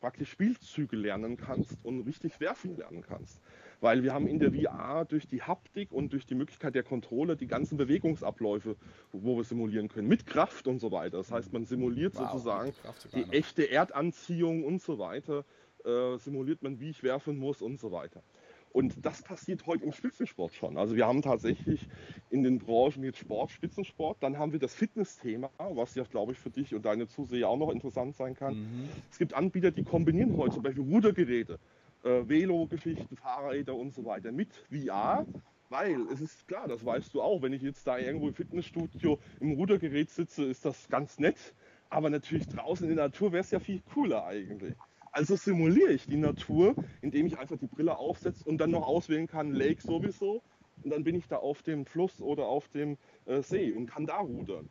praktisch 0.00 0.30
Spielzüge 0.30 0.96
lernen 0.96 1.36
kannst 1.36 1.78
und 1.84 2.02
richtig 2.02 2.40
werfen 2.40 2.76
lernen 2.76 3.02
kannst. 3.02 3.40
Weil 3.82 4.04
wir 4.04 4.14
haben 4.14 4.28
in 4.28 4.38
der 4.38 4.52
VR 4.52 5.04
durch 5.04 5.26
die 5.26 5.42
Haptik 5.42 5.90
und 5.90 6.12
durch 6.12 6.24
die 6.24 6.36
Möglichkeit 6.36 6.76
der 6.76 6.84
Kontrolle 6.84 7.36
die 7.36 7.48
ganzen 7.48 7.76
Bewegungsabläufe, 7.76 8.76
wo 9.10 9.36
wir 9.36 9.42
simulieren 9.42 9.88
können, 9.88 10.06
mit 10.06 10.24
Kraft 10.24 10.68
und 10.68 10.78
so 10.78 10.92
weiter. 10.92 11.16
Das 11.16 11.32
heißt, 11.32 11.52
man 11.52 11.64
simuliert 11.64 12.14
wow, 12.14 12.30
sozusagen 12.30 12.72
die 13.12 13.24
echte 13.32 13.68
Erdanziehung 13.68 14.62
und 14.62 14.80
so 14.80 15.00
weiter, 15.00 15.44
äh, 15.84 16.16
simuliert 16.18 16.62
man, 16.62 16.78
wie 16.78 16.90
ich 16.90 17.02
werfen 17.02 17.36
muss 17.36 17.60
und 17.60 17.80
so 17.80 17.90
weiter. 17.90 18.22
Und 18.70 19.04
das 19.04 19.20
passiert 19.22 19.66
heute 19.66 19.84
im 19.84 19.92
Spitzensport 19.92 20.54
schon. 20.54 20.78
Also 20.78 20.94
wir 20.94 21.06
haben 21.06 21.20
tatsächlich 21.20 21.88
in 22.30 22.44
den 22.44 22.60
Branchen 22.60 23.02
jetzt 23.02 23.18
Sport, 23.18 23.50
Spitzensport, 23.50 24.22
dann 24.22 24.38
haben 24.38 24.52
wir 24.52 24.60
das 24.60 24.74
Fitnessthema, 24.74 25.50
was 25.58 25.96
ja, 25.96 26.04
glaube 26.04 26.32
ich, 26.32 26.38
für 26.38 26.50
dich 26.50 26.72
und 26.72 26.84
deine 26.84 27.08
Zuseher 27.08 27.48
auch 27.48 27.58
noch 27.58 27.70
interessant 27.70 28.14
sein 28.14 28.34
kann. 28.34 28.54
Mhm. 28.54 28.88
Es 29.10 29.18
gibt 29.18 29.34
Anbieter, 29.34 29.72
die 29.72 29.82
kombinieren 29.82 30.36
heute 30.36 30.54
zum 30.54 30.62
Beispiel 30.62 30.84
Rudergeräte, 30.84 31.58
äh, 32.02 32.28
Velo-Geschichten, 32.28 33.16
Fahrräder 33.16 33.74
und 33.74 33.94
so 33.94 34.04
weiter 34.04 34.32
mit 34.32 34.52
VR. 34.70 35.26
Weil 35.68 36.02
es 36.12 36.20
ist 36.20 36.46
klar, 36.48 36.68
das 36.68 36.84
weißt 36.84 37.14
du 37.14 37.22
auch, 37.22 37.40
wenn 37.40 37.54
ich 37.54 37.62
jetzt 37.62 37.86
da 37.86 37.96
irgendwo 37.98 38.28
im 38.28 38.34
Fitnessstudio 38.34 39.18
im 39.40 39.52
Rudergerät 39.52 40.10
sitze, 40.10 40.44
ist 40.44 40.64
das 40.64 40.88
ganz 40.88 41.18
nett. 41.18 41.54
Aber 41.88 42.10
natürlich 42.10 42.46
draußen 42.48 42.88
in 42.88 42.96
der 42.96 43.06
Natur 43.06 43.32
wäre 43.32 43.40
es 43.40 43.50
ja 43.50 43.58
viel 43.58 43.80
cooler 43.94 44.26
eigentlich. 44.26 44.74
Also 45.12 45.36
simuliere 45.36 45.92
ich 45.92 46.06
die 46.06 46.16
Natur, 46.16 46.74
indem 47.02 47.26
ich 47.26 47.38
einfach 47.38 47.56
die 47.58 47.66
Brille 47.66 47.96
aufsetze 47.98 48.44
und 48.44 48.58
dann 48.58 48.70
noch 48.70 48.86
auswählen 48.86 49.26
kann, 49.26 49.52
Lake 49.52 49.80
sowieso. 49.82 50.42
Und 50.82 50.90
dann 50.90 51.04
bin 51.04 51.14
ich 51.14 51.28
da 51.28 51.36
auf 51.36 51.62
dem 51.62 51.84
Fluss 51.86 52.20
oder 52.20 52.46
auf 52.46 52.68
dem 52.68 52.98
äh, 53.26 53.42
See 53.42 53.72
und 53.72 53.86
kann 53.86 54.06
da 54.06 54.16
rudern. 54.16 54.68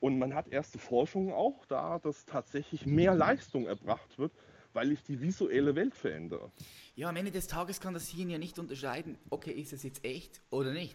Und 0.00 0.18
man 0.18 0.34
hat 0.34 0.48
erste 0.48 0.78
Forschungen 0.78 1.32
auch 1.32 1.64
da, 1.66 1.98
dass 1.98 2.26
tatsächlich 2.26 2.86
mehr 2.86 3.14
Leistung 3.14 3.66
erbracht 3.66 4.18
wird, 4.18 4.32
weil 4.74 4.92
ich 4.92 5.02
die 5.02 5.20
visuelle 5.20 5.74
Welt 5.74 5.94
verändere. 5.94 6.50
Ja, 6.96 7.08
am 7.08 7.16
Ende 7.16 7.30
des 7.30 7.46
Tages 7.46 7.80
kann 7.80 7.94
das 7.94 8.08
Hirn 8.08 8.28
ja 8.28 8.38
nicht 8.38 8.58
unterscheiden, 8.58 9.16
okay, 9.30 9.52
ist 9.52 9.72
es 9.72 9.82
jetzt 9.82 10.04
echt 10.04 10.40
oder 10.50 10.72
nicht. 10.72 10.94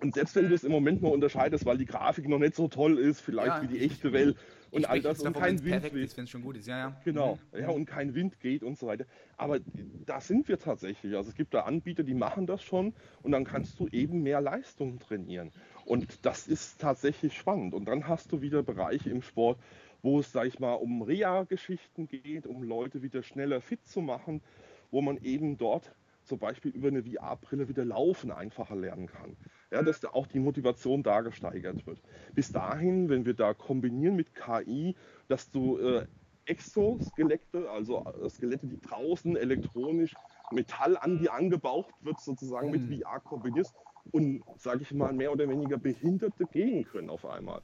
Und 0.00 0.14
selbst 0.14 0.34
wenn 0.34 0.48
du 0.48 0.54
es 0.54 0.64
im 0.64 0.72
Moment 0.72 1.02
noch 1.02 1.10
unterscheidest, 1.10 1.66
weil 1.66 1.78
die 1.78 1.84
Grafik 1.84 2.28
noch 2.28 2.38
nicht 2.38 2.54
so 2.54 2.68
toll 2.68 2.98
ist, 2.98 3.20
vielleicht 3.20 3.48
ja, 3.48 3.62
wie 3.62 3.68
die 3.68 3.80
echte 3.80 4.12
Welt, 4.12 4.36
und 4.74 4.86
all 4.86 5.00
das 5.00 5.20
und 5.20 5.34
kein 5.34 5.62
Wind 5.64 5.84
ist, 5.84 6.16
wenn 6.16 6.24
es 6.24 6.30
schon 6.30 6.42
gut 6.42 6.56
ist, 6.56 6.66
ja, 6.66 6.78
ja. 6.78 7.00
Genau, 7.04 7.38
mhm. 7.52 7.60
ja, 7.60 7.68
und 7.68 7.86
kein 7.86 8.14
Wind 8.14 8.40
geht 8.40 8.64
und 8.64 8.76
so 8.76 8.88
weiter. 8.88 9.04
Aber 9.36 9.60
da 10.04 10.20
sind 10.20 10.48
wir 10.48 10.58
tatsächlich. 10.58 11.14
Also 11.14 11.30
es 11.30 11.36
gibt 11.36 11.54
da 11.54 11.60
Anbieter, 11.60 12.02
die 12.02 12.14
machen 12.14 12.46
das 12.46 12.62
schon 12.62 12.92
und 13.22 13.30
dann 13.30 13.44
kannst 13.44 13.78
du 13.78 13.86
eben 13.88 14.22
mehr 14.22 14.40
Leistung 14.40 14.98
trainieren. 14.98 15.52
Und 15.84 16.26
das 16.26 16.48
ist 16.48 16.80
tatsächlich 16.80 17.36
spannend. 17.36 17.72
Und 17.72 17.84
dann 17.84 18.08
hast 18.08 18.32
du 18.32 18.40
wieder 18.40 18.62
Bereiche 18.64 19.10
im 19.10 19.22
Sport, 19.22 19.58
wo 20.04 20.20
es, 20.20 20.30
sag 20.30 20.46
ich 20.46 20.60
mal, 20.60 20.74
um 20.74 21.00
Reha-Geschichten 21.00 22.06
geht, 22.06 22.46
um 22.46 22.62
Leute 22.62 23.02
wieder 23.02 23.22
schneller 23.22 23.62
fit 23.62 23.86
zu 23.86 24.02
machen, 24.02 24.42
wo 24.90 25.00
man 25.00 25.16
eben 25.16 25.56
dort 25.56 25.94
zum 26.24 26.38
Beispiel 26.38 26.72
über 26.72 26.88
eine 26.88 27.02
VR-Brille 27.02 27.68
wieder 27.68 27.86
laufen 27.86 28.30
einfacher 28.30 28.76
lernen 28.76 29.06
kann. 29.06 29.34
Ja, 29.72 29.82
dass 29.82 30.00
da 30.00 30.10
auch 30.10 30.26
die 30.26 30.40
Motivation 30.40 31.02
da 31.02 31.22
gesteigert 31.22 31.86
wird. 31.86 32.02
Bis 32.34 32.52
dahin, 32.52 33.08
wenn 33.08 33.24
wir 33.24 33.32
da 33.32 33.54
kombinieren 33.54 34.14
mit 34.14 34.34
KI, 34.34 34.94
dass 35.28 35.50
du 35.50 35.78
äh, 35.78 36.06
Exoskelette, 36.44 37.70
also 37.70 38.04
äh, 38.04 38.28
Skelette, 38.28 38.66
die 38.66 38.80
draußen 38.82 39.36
elektronisch 39.36 40.14
Metall 40.52 40.98
an 40.98 41.18
die 41.18 41.30
angebaucht 41.30 41.94
wird, 42.02 42.20
sozusagen 42.20 42.70
mit 42.70 42.90
mhm. 42.90 43.00
VR 43.00 43.20
kombinierst 43.20 43.74
und, 44.12 44.44
sage 44.58 44.82
ich 44.82 44.92
mal, 44.92 45.14
mehr 45.14 45.32
oder 45.32 45.48
weniger 45.48 45.78
Behinderte 45.78 46.44
gehen 46.44 46.84
können 46.84 47.08
auf 47.08 47.24
einmal. 47.24 47.62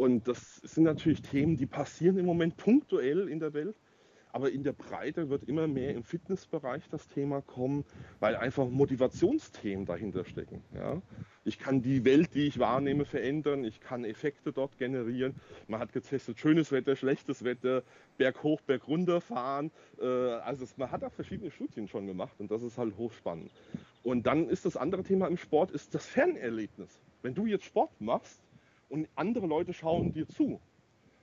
Und 0.00 0.28
das 0.28 0.56
sind 0.62 0.84
natürlich 0.84 1.20
Themen, 1.20 1.58
die 1.58 1.66
passieren 1.66 2.16
im 2.16 2.24
Moment 2.24 2.56
punktuell 2.56 3.28
in 3.28 3.38
der 3.38 3.52
Welt. 3.52 3.76
Aber 4.32 4.50
in 4.50 4.64
der 4.64 4.72
Breite 4.72 5.28
wird 5.28 5.44
immer 5.44 5.66
mehr 5.66 5.92
im 5.92 6.04
Fitnessbereich 6.04 6.88
das 6.90 7.06
Thema 7.08 7.42
kommen, 7.42 7.84
weil 8.18 8.34
einfach 8.34 8.66
Motivationsthemen 8.66 9.84
dahinter 9.84 10.24
stecken. 10.24 10.64
Ja? 10.74 11.02
Ich 11.44 11.58
kann 11.58 11.82
die 11.82 12.06
Welt, 12.06 12.34
die 12.34 12.46
ich 12.46 12.58
wahrnehme, 12.58 13.04
verändern. 13.04 13.62
Ich 13.62 13.78
kann 13.80 14.06
Effekte 14.06 14.54
dort 14.54 14.78
generieren. 14.78 15.34
Man 15.68 15.80
hat 15.80 15.92
getestet, 15.92 16.38
schönes 16.38 16.72
Wetter, 16.72 16.96
schlechtes 16.96 17.44
Wetter, 17.44 17.82
Berg 18.16 18.42
hoch, 18.42 18.62
Berg 18.62 18.88
runter 18.88 19.20
fahren. 19.20 19.70
Äh, 20.00 20.06
also 20.06 20.64
man 20.78 20.90
hat 20.90 21.02
da 21.02 21.10
verschiedene 21.10 21.50
Studien 21.50 21.88
schon 21.88 22.06
gemacht 22.06 22.36
und 22.38 22.50
das 22.50 22.62
ist 22.62 22.78
halt 22.78 22.96
hochspannend. 22.96 23.50
Und 24.02 24.26
dann 24.26 24.48
ist 24.48 24.64
das 24.64 24.78
andere 24.78 25.02
Thema 25.02 25.26
im 25.26 25.36
Sport, 25.36 25.72
ist 25.72 25.94
das 25.94 26.06
Fernerlebnis. 26.06 26.88
Wenn 27.20 27.34
du 27.34 27.44
jetzt 27.44 27.66
Sport 27.66 28.00
machst 28.00 28.40
und 28.90 29.08
andere 29.14 29.46
Leute 29.46 29.72
schauen 29.72 30.12
dir 30.12 30.28
zu, 30.28 30.60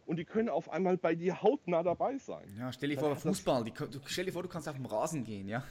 und 0.08 0.18
die 0.18 0.26
können 0.26 0.48
auf 0.50 0.70
einmal 0.72 0.98
bei 0.98 1.16
dir 1.16 1.42
hautnah 1.44 1.84
dabei 1.84 2.18
sein. 2.18 2.56
Ja, 2.58 2.72
stell 2.72 2.90
dir 2.90 2.98
vor, 2.98 3.16
Fußball, 3.16 3.66
die, 3.66 3.72
du, 3.72 4.00
stell 4.06 4.26
dir 4.26 4.32
vor, 4.32 4.42
du 4.42 4.50
kannst 4.50 4.68
auf 4.70 4.76
dem 4.76 4.86
Rasen 4.86 5.24
gehen, 5.24 5.48
ja. 5.50 5.64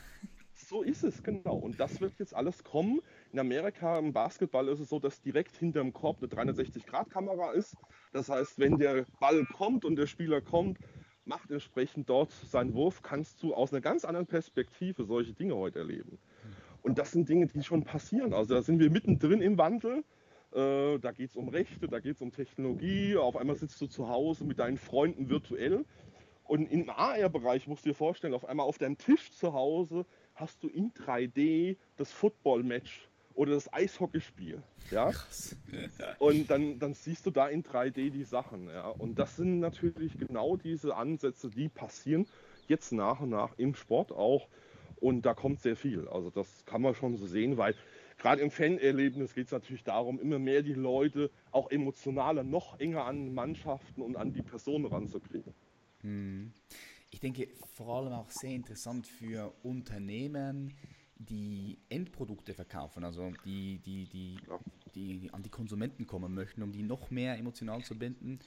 So 0.52 0.82
ist 0.82 1.04
es, 1.04 1.22
genau. 1.22 1.56
Und 1.56 1.80
das 1.80 2.00
wird 2.00 2.18
jetzt 2.18 2.35
alles 2.35 2.62
kommen. 2.62 3.00
In 3.32 3.38
Amerika 3.38 3.98
im 3.98 4.12
Basketball 4.12 4.68
ist 4.68 4.80
es 4.80 4.88
so, 4.88 4.98
dass 4.98 5.20
direkt 5.20 5.56
hinterm 5.56 5.92
Korb 5.92 6.18
eine 6.18 6.52
360-Grad-Kamera 6.52 7.52
ist. 7.52 7.76
Das 8.12 8.28
heißt, 8.28 8.59
wenn 8.59 8.78
der 8.78 9.06
Ball 9.20 9.44
kommt 9.46 9.85
und 9.85 9.96
der 9.96 10.06
Spieler 10.06 10.40
kommt, 10.40 10.78
macht 11.24 11.50
entsprechend 11.50 12.09
dort 12.09 12.30
seinen 12.30 12.74
Wurf, 12.74 13.02
kannst 13.02 13.42
du 13.42 13.54
aus 13.54 13.72
einer 13.72 13.80
ganz 13.80 14.04
anderen 14.04 14.26
Perspektive 14.26 15.04
solche 15.04 15.32
Dinge 15.32 15.56
heute 15.56 15.80
erleben. 15.80 16.18
Und 16.82 16.98
das 16.98 17.12
sind 17.12 17.28
Dinge, 17.28 17.46
die 17.46 17.62
schon 17.62 17.85
passieren. 17.85 18.32
Also 18.32 18.54
da 18.54 18.62
sind 18.62 18.78
wir 18.78 18.90
mittendrin 18.90 19.40
im 19.42 19.59
Wandel. 19.59 20.04
Äh, 20.56 20.98
da 20.98 21.12
geht 21.12 21.30
es 21.30 21.36
um 21.36 21.48
Rechte, 21.48 21.86
da 21.86 22.00
geht 22.00 22.16
es 22.16 22.22
um 22.22 22.32
Technologie. 22.32 23.16
Auf 23.16 23.36
einmal 23.36 23.56
sitzt 23.56 23.80
du 23.80 23.86
zu 23.86 24.08
Hause 24.08 24.44
mit 24.44 24.58
deinen 24.58 24.78
Freunden 24.78 25.28
virtuell. 25.28 25.84
Und 26.44 26.70
im 26.70 26.88
AR-Bereich 26.88 27.66
musst 27.66 27.84
du 27.84 27.90
dir 27.90 27.94
vorstellen, 27.94 28.32
auf 28.32 28.46
einmal 28.46 28.66
auf 28.66 28.78
deinem 28.78 28.96
Tisch 28.96 29.32
zu 29.32 29.52
Hause 29.52 30.06
hast 30.34 30.62
du 30.62 30.68
in 30.68 30.92
3D 30.92 31.76
das 31.96 32.10
Football-Match 32.12 33.08
oder 33.34 33.52
das 33.52 33.70
Eishockeyspiel. 33.72 34.62
Ja? 34.90 35.12
Und 36.18 36.48
dann, 36.48 36.78
dann 36.78 36.94
siehst 36.94 37.26
du 37.26 37.30
da 37.30 37.48
in 37.48 37.62
3D 37.62 38.10
die 38.10 38.24
Sachen. 38.24 38.68
Ja? 38.68 38.88
Und 38.88 39.18
das 39.18 39.36
sind 39.36 39.60
natürlich 39.60 40.16
genau 40.18 40.56
diese 40.56 40.96
Ansätze, 40.96 41.50
die 41.50 41.68
passieren 41.68 42.26
jetzt 42.66 42.92
nach 42.92 43.20
und 43.20 43.30
nach 43.30 43.58
im 43.58 43.74
Sport 43.74 44.10
auch. 44.12 44.48
Und 44.98 45.26
da 45.26 45.34
kommt 45.34 45.60
sehr 45.60 45.76
viel. 45.76 46.08
Also 46.08 46.30
das 46.30 46.64
kann 46.64 46.80
man 46.80 46.94
schon 46.94 47.16
so 47.16 47.26
sehen, 47.26 47.58
weil 47.58 47.74
gerade 48.16 48.42
im 48.42 48.50
Fanerlebnis 48.50 49.35
geht 49.35 49.46
es 49.46 49.52
natürlich 49.52 49.85
darum, 49.85 50.18
immer 50.20 50.38
mehr 50.38 50.62
die 50.62 50.74
Leute 50.74 51.31
auch 51.50 51.70
emotionaler, 51.70 52.42
noch 52.42 52.79
enger 52.81 53.05
an 53.05 53.33
Mannschaften 53.35 54.02
und 54.02 54.16
an 54.16 54.33
die 54.33 54.42
Personen 54.42 54.87
ranzukriegen. 54.87 55.55
Hm. 56.00 56.52
Ich 57.11 57.20
denke 57.20 57.48
vor 57.74 57.96
allem 57.96 58.12
auch 58.12 58.31
sehr 58.31 58.50
interessant 58.50 59.07
für 59.07 59.52
Unternehmen, 59.62 60.74
die 61.18 61.79
Endprodukte 61.88 62.52
verkaufen, 62.52 63.05
also 63.05 63.33
die, 63.44 63.79
die, 63.79 64.07
die, 64.07 64.38
ja. 64.48 64.59
die 64.94 65.31
an 65.33 65.42
die 65.42 65.48
Konsumenten 65.48 66.07
kommen 66.07 66.35
möchten, 66.35 66.62
um 66.62 66.72
die 66.72 66.83
noch 66.83 67.11
mehr 67.11 67.38
emotional 67.38 67.83
zu 67.83 67.98
binden. 67.98 68.38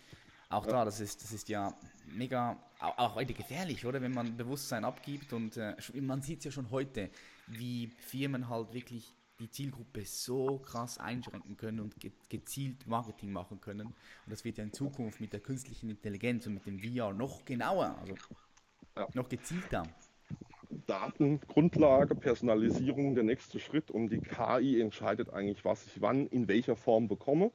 Auch 0.49 0.65
ja. 0.65 0.71
da, 0.71 0.85
das 0.85 0.99
ist, 0.99 1.23
das 1.23 1.31
ist 1.31 1.49
ja 1.49 1.73
mega, 2.15 2.57
auch, 2.79 3.15
heute 3.15 3.33
gefährlich, 3.33 3.85
oder? 3.85 4.01
Wenn 4.01 4.13
man 4.13 4.35
Bewusstsein 4.35 4.83
abgibt 4.83 5.33
und 5.33 5.57
äh, 5.57 5.75
man 5.99 6.21
sieht 6.21 6.39
es 6.39 6.45
ja 6.45 6.51
schon 6.51 6.69
heute, 6.71 7.09
wie 7.47 7.87
Firmen 7.97 8.49
halt 8.49 8.73
wirklich 8.73 9.13
die 9.39 9.49
Zielgruppe 9.49 10.05
so 10.05 10.59
krass 10.59 10.97
einschränken 10.97 11.57
können 11.57 11.79
und 11.79 11.95
gezielt 12.29 12.87
Marketing 12.87 13.31
machen 13.31 13.61
können. 13.61 13.87
Und 13.87 13.95
das 14.27 14.43
wird 14.43 14.57
ja 14.57 14.63
in 14.63 14.73
Zukunft 14.73 15.21
mit 15.21 15.33
der 15.33 15.39
künstlichen 15.39 15.89
Intelligenz 15.89 16.45
und 16.47 16.55
mit 16.55 16.65
dem 16.65 16.79
VR 16.79 17.13
noch 17.13 17.45
genauer, 17.45 17.97
also 17.99 18.15
ja. 18.97 19.07
noch 19.13 19.29
gezielter. 19.29 19.83
Datengrundlage, 20.85 22.15
Personalisierung 22.15 23.15
der 23.15 23.23
nächste 23.23 23.59
Schritt 23.59 23.89
und 23.89 24.09
die 24.09 24.19
KI 24.19 24.81
entscheidet 24.81 25.31
eigentlich, 25.31 25.65
was 25.65 25.85
ich 25.87 26.01
wann 26.01 26.27
in 26.27 26.47
welcher 26.47 26.75
Form 26.75 27.07
bekomme. 27.07 27.51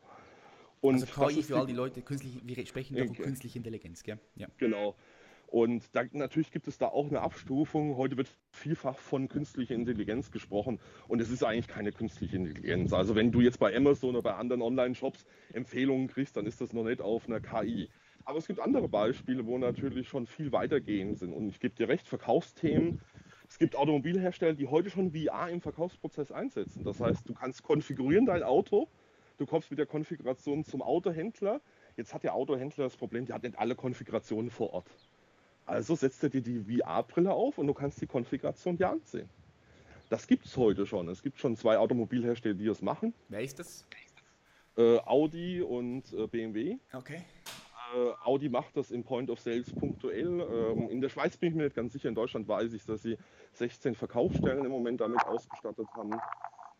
Und 0.80 0.94
also 0.94 1.06
das 1.06 1.14
KI 1.14 1.40
ist 1.40 1.46
für 1.46 1.58
all 1.58 1.66
die 1.66 1.72
Leute, 1.72 2.02
künstliche, 2.02 2.40
wir 2.42 2.66
sprechen 2.66 2.96
da 2.96 3.06
von 3.06 3.16
künstlicher 3.16 3.56
Intelligenz, 3.56 4.02
gell? 4.02 4.18
Ja. 4.36 4.48
Genau. 4.58 4.94
Und 5.54 5.94
da, 5.94 6.02
natürlich 6.10 6.50
gibt 6.50 6.66
es 6.66 6.78
da 6.78 6.88
auch 6.88 7.06
eine 7.06 7.20
Abstufung. 7.20 7.96
Heute 7.96 8.16
wird 8.16 8.28
vielfach 8.50 8.98
von 8.98 9.28
künstlicher 9.28 9.76
Intelligenz 9.76 10.32
gesprochen 10.32 10.80
und 11.06 11.20
es 11.20 11.30
ist 11.30 11.44
eigentlich 11.44 11.68
keine 11.68 11.92
künstliche 11.92 12.34
Intelligenz. 12.34 12.92
Also 12.92 13.14
wenn 13.14 13.30
du 13.30 13.40
jetzt 13.40 13.60
bei 13.60 13.72
Amazon 13.72 14.16
oder 14.16 14.22
bei 14.22 14.34
anderen 14.34 14.62
Online-Shops 14.62 15.24
Empfehlungen 15.52 16.08
kriegst, 16.08 16.36
dann 16.36 16.46
ist 16.46 16.60
das 16.60 16.72
noch 16.72 16.82
nicht 16.82 17.00
auf 17.00 17.28
einer 17.28 17.38
KI. 17.38 17.88
Aber 18.24 18.38
es 18.38 18.48
gibt 18.48 18.58
andere 18.58 18.88
Beispiele, 18.88 19.46
wo 19.46 19.56
natürlich 19.56 20.08
schon 20.08 20.26
viel 20.26 20.50
weitergehend 20.50 21.20
sind. 21.20 21.32
Und 21.32 21.50
ich 21.50 21.60
gebe 21.60 21.76
dir 21.76 21.88
recht, 21.88 22.08
Verkaufsthemen. 22.08 22.98
Es 23.48 23.60
gibt 23.60 23.76
Automobilhersteller, 23.76 24.54
die 24.54 24.66
heute 24.66 24.90
schon 24.90 25.12
VR 25.12 25.50
im 25.50 25.60
Verkaufsprozess 25.60 26.32
einsetzen. 26.32 26.82
Das 26.82 26.98
heißt, 26.98 27.28
du 27.28 27.32
kannst 27.32 27.62
konfigurieren 27.62 28.26
dein 28.26 28.42
Auto, 28.42 28.88
du 29.38 29.46
kommst 29.46 29.70
mit 29.70 29.78
der 29.78 29.86
Konfiguration 29.86 30.64
zum 30.64 30.82
Autohändler. 30.82 31.60
Jetzt 31.96 32.12
hat 32.12 32.24
der 32.24 32.34
Autohändler 32.34 32.86
das 32.86 32.96
Problem, 32.96 33.26
der 33.26 33.36
hat 33.36 33.44
nicht 33.44 33.56
alle 33.56 33.76
Konfigurationen 33.76 34.50
vor 34.50 34.72
Ort. 34.72 34.90
Also 35.66 35.94
setzt 35.94 36.22
er 36.22 36.28
dir 36.28 36.42
die 36.42 36.78
VR-Brille 36.78 37.32
auf 37.32 37.58
und 37.58 37.66
du 37.66 37.74
kannst 37.74 38.00
die 38.00 38.06
Konfiguration 38.06 38.76
dir 38.76 38.90
ansehen. 38.90 39.28
Das 40.10 40.26
gibt 40.26 40.46
es 40.46 40.56
heute 40.56 40.86
schon. 40.86 41.08
Es 41.08 41.22
gibt 41.22 41.38
schon 41.38 41.56
zwei 41.56 41.78
Automobilhersteller, 41.78 42.54
die 42.54 42.66
das 42.66 42.82
machen. 42.82 43.14
Wer 43.28 43.40
ist 43.40 43.58
das? 43.58 43.86
Äh, 44.76 44.98
Audi 44.98 45.62
und 45.62 46.12
äh, 46.12 46.26
BMW. 46.26 46.76
Okay. 46.92 47.22
Äh, 47.94 48.12
Audi 48.24 48.48
macht 48.48 48.76
das 48.76 48.90
im 48.90 49.04
Point 49.04 49.30
of 49.30 49.40
Sales 49.40 49.72
punktuell. 49.72 50.40
Ähm, 50.40 50.90
in 50.90 51.00
der 51.00 51.08
Schweiz 51.08 51.36
bin 51.36 51.50
ich 51.50 51.54
mir 51.54 51.64
nicht 51.64 51.76
ganz 51.76 51.92
sicher. 51.92 52.08
In 52.08 52.14
Deutschland 52.14 52.46
weiß 52.48 52.72
ich, 52.74 52.84
dass 52.84 53.02
sie 53.02 53.16
16 53.52 53.94
Verkaufsstellen 53.94 54.64
im 54.64 54.70
Moment 54.70 55.00
damit 55.00 55.24
ausgestattet 55.24 55.86
haben. 55.94 56.12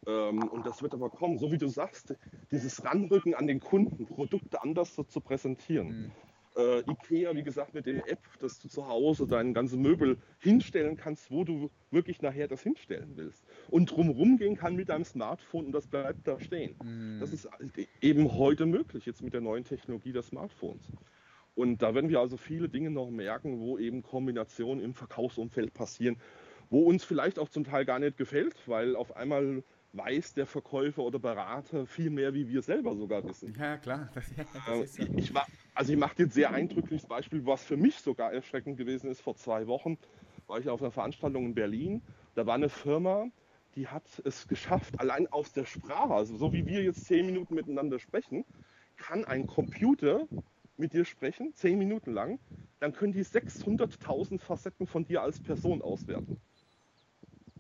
Ähm, 0.07 0.43
und 0.49 0.67
das 0.67 0.83
wird 0.83 0.93
aber 0.93 1.09
kommen. 1.09 1.39
So 1.39 1.51
wie 1.53 1.59
du 1.59 1.69
sagst, 1.69 2.15
dieses 2.51 2.85
Ranrücken 2.85 3.35
an 3.35 3.47
den 3.47 3.61
Kunden, 3.61 4.07
Produkte 4.07 4.63
anders 4.63 4.95
so 4.95 5.05
zu 5.05 5.21
präsentieren. 5.21 5.89
Mhm. 5.89 6.13
Äh, 6.57 6.81
Ikea, 6.89 7.35
wie 7.35 7.43
gesagt, 7.43 7.75
mit 7.75 7.87
der 7.87 8.09
App, 8.09 8.21
dass 8.39 8.61
du 8.61 8.69
zu 8.69 8.87
Hause 8.87 9.27
deine 9.27 9.53
ganze 9.53 9.77
Möbel 9.77 10.19
hinstellen 10.39 10.97
kannst, 10.97 11.31
wo 11.31 11.43
du 11.43 11.71
wirklich 11.91 12.23
nachher 12.23 12.47
das 12.47 12.63
hinstellen 12.63 13.13
willst. 13.17 13.45
Und 13.69 13.91
drumherum 13.91 14.37
gehen 14.37 14.57
kann 14.57 14.77
mit 14.77 14.89
deinem 14.89 15.05
Smartphone 15.05 15.67
und 15.67 15.73
das 15.73 15.89
bleibt 15.89 16.29
da 16.29 16.39
stehen. 16.39 16.77
Mhm. 16.83 17.19
Das 17.19 17.33
ist 17.33 17.49
eben 18.01 18.35
heute 18.35 18.67
möglich, 18.67 19.05
jetzt 19.05 19.23
mit 19.23 19.35
der 19.35 19.41
neuen 19.41 19.65
Technologie 19.65 20.13
des 20.13 20.29
Smartphones. 20.29 20.93
Und 21.57 21.83
da 21.83 21.95
werden 21.95 22.11
wir 22.11 22.21
also 22.21 22.37
viele 22.37 22.69
Dinge 22.69 22.91
noch 22.91 23.11
merken, 23.11 23.61
wo 23.61 23.79
eben 23.79 24.03
Kombinationen 24.03 24.83
im 24.83 24.95
Verkaufsumfeld 24.95 25.73
passieren, 25.75 26.17
wo 26.71 26.83
uns 26.83 27.05
vielleicht 27.05 27.39
auch 27.39 27.49
zum 27.49 27.65
Teil 27.65 27.85
gar 27.85 27.99
nicht 27.99 28.17
gefällt, 28.17 28.57
weil 28.67 28.97
auf 28.97 29.17
einmal 29.17 29.63
weiß 29.97 30.35
der 30.35 30.47
Verkäufer 30.47 31.03
oder 31.03 31.19
Berater 31.19 31.87
viel 31.87 32.11
mehr, 32.11 32.35
wie 32.35 32.49
wir 32.49 32.63
selber 32.63 32.95
sogar 32.97 33.25
wissen. 33.27 33.55
Ja, 33.57 33.79
klar. 33.79 34.11
Das, 34.15 34.31
ja, 34.37 34.45
das 34.65 34.81
Äh, 34.81 34.81
ist 34.81 34.95
so. 34.97 35.07
Ich 35.17 35.33
mach, 35.33 35.47
also 35.75 35.93
ich 35.93 35.99
mache 35.99 36.17
dir 36.17 36.27
ein 36.27 36.31
sehr 36.31 36.53
eindrückliches 36.53 37.07
Beispiel, 37.07 37.47
was 37.47 37.65
für 37.65 37.77
mich 37.77 37.97
sogar 38.01 38.33
erschreckend 38.33 38.77
gewesen 38.77 39.11
ist. 39.11 39.21
Vor 39.21 39.37
zwei 39.37 39.67
Wochen 39.67 39.99
war 40.47 40.59
ich 40.59 40.69
auf 40.69 40.83
einer 40.83 40.91
Veranstaltung 40.91 41.47
in 41.47 41.55
Berlin. 41.55 42.03
Da 42.35 42.47
war 42.47 42.55
eine 42.55 42.69
Firma, 42.69 43.27
die 43.75 43.89
hat 43.89 44.21
es 44.25 44.47
geschafft, 44.47 44.99
allein 45.01 45.27
aus 45.29 45.53
der 45.53 45.65
Sprache, 45.65 46.15
also 46.15 46.37
so 46.37 46.53
wie 46.53 46.67
wir 46.67 46.83
jetzt 46.83 47.05
zehn 47.07 47.27
Minuten 47.27 47.55
miteinander 47.55 47.99
sprechen, 47.99 48.45
kann 48.97 49.25
ein 49.25 49.47
Computer 49.47 50.29
mit 50.77 50.93
dir 50.93 51.05
sprechen, 51.05 51.53
zehn 51.55 51.79
Minuten 51.79 52.13
lang, 52.13 52.41
dann 52.81 52.93
können 52.93 53.13
die 53.13 53.25
600.000 53.25 54.43
Facetten 54.43 54.87
von 54.87 55.05
dir 55.05 55.23
als 55.23 55.41
Person 55.41 55.83
auswerten 55.83 56.41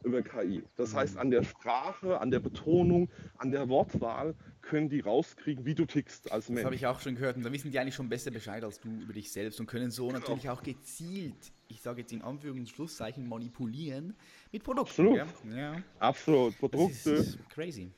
über 0.04 0.22
KI. 0.22 0.62
Das 0.76 0.94
heißt, 0.94 1.16
an 1.16 1.30
der 1.30 1.42
Sprache, 1.42 2.20
an 2.20 2.30
der 2.30 2.40
Betonung, 2.40 3.08
an 3.38 3.50
der 3.50 3.68
Wortwahl 3.68 4.34
können 4.60 4.88
die 4.88 5.00
rauskriegen, 5.00 5.64
wie 5.66 5.74
du 5.74 5.84
tickst 5.84 6.30
als 6.32 6.46
Das 6.46 6.54
Mensch. 6.54 6.64
habe 6.64 6.74
ich 6.74 6.86
auch 6.86 7.00
schon 7.00 7.14
gehört 7.14 7.36
und 7.36 7.42
da 7.44 7.52
wissen 7.52 7.70
die 7.70 7.78
eigentlich 7.78 7.94
schon 7.94 8.08
besser 8.08 8.30
Bescheid 8.30 8.64
als 8.64 8.80
du 8.80 8.88
über 8.88 9.12
dich 9.12 9.30
selbst 9.30 9.60
und 9.60 9.66
können 9.66 9.90
so 9.90 10.06
Genau. 10.08 10.20
natürlich 10.20 10.48
auch 10.48 10.62
gezielt, 10.62 11.52
ich 11.68 11.80
sage 11.82 12.00
jetzt 12.02 12.12
in 12.12 12.22
Anführungs- 12.22 12.58
und 12.60 12.68
Schlusszeichen, 12.68 13.28
manipulieren 13.28 14.14
mit 14.52 14.62
Produkten. 14.62 15.18
Absolut. 15.18 15.54
Ja, 15.56 15.76
Absolut. 15.98 16.52
das 16.52 16.58
Produkte. 16.58 17.10
ist 17.10 17.38
crazy. 17.50 17.90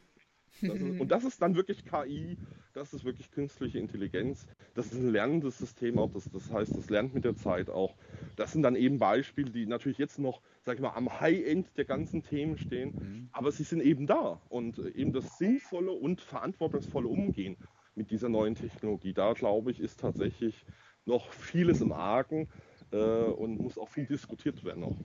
Das 0.62 0.80
ist, 0.80 1.00
und 1.00 1.08
das 1.10 1.24
ist 1.24 1.40
dann 1.42 1.54
wirklich 1.54 1.84
KI, 1.84 2.36
das 2.72 2.92
ist 2.92 3.04
wirklich 3.04 3.30
künstliche 3.30 3.78
Intelligenz. 3.78 4.46
Das 4.74 4.86
ist 4.86 4.98
ein 4.98 5.10
lernendes 5.10 5.58
System 5.58 5.98
auch. 5.98 6.10
Das, 6.12 6.30
das 6.30 6.50
heißt, 6.50 6.76
das 6.76 6.90
lernt 6.90 7.14
mit 7.14 7.24
der 7.24 7.36
Zeit 7.36 7.70
auch. 7.70 7.94
Das 8.36 8.52
sind 8.52 8.62
dann 8.62 8.76
eben 8.76 8.98
Beispiele, 8.98 9.50
die 9.50 9.66
natürlich 9.66 9.98
jetzt 9.98 10.18
noch, 10.18 10.42
sag 10.62 10.76
ich 10.76 10.82
mal, 10.82 10.94
am 10.94 11.20
High-End 11.20 11.76
der 11.76 11.84
ganzen 11.84 12.22
Themen 12.22 12.58
stehen. 12.58 13.28
Aber 13.32 13.50
sie 13.52 13.64
sind 13.64 13.80
eben 13.80 14.06
da. 14.06 14.40
Und 14.48 14.78
äh, 14.78 14.90
eben 14.90 15.12
das 15.12 15.38
sinnvolle 15.38 15.92
und 15.92 16.20
verantwortungsvolle 16.20 17.08
Umgehen 17.08 17.56
mit 17.94 18.10
dieser 18.10 18.28
neuen 18.28 18.54
Technologie, 18.54 19.14
da 19.14 19.32
glaube 19.32 19.70
ich, 19.70 19.80
ist 19.80 20.00
tatsächlich 20.00 20.64
noch 21.06 21.32
vieles 21.32 21.80
im 21.80 21.92
Argen 21.92 22.48
äh, 22.92 22.96
und 22.96 23.58
muss 23.58 23.78
auch 23.78 23.88
viel 23.88 24.06
diskutiert 24.06 24.64
werden 24.64 24.80
noch. 24.80 24.96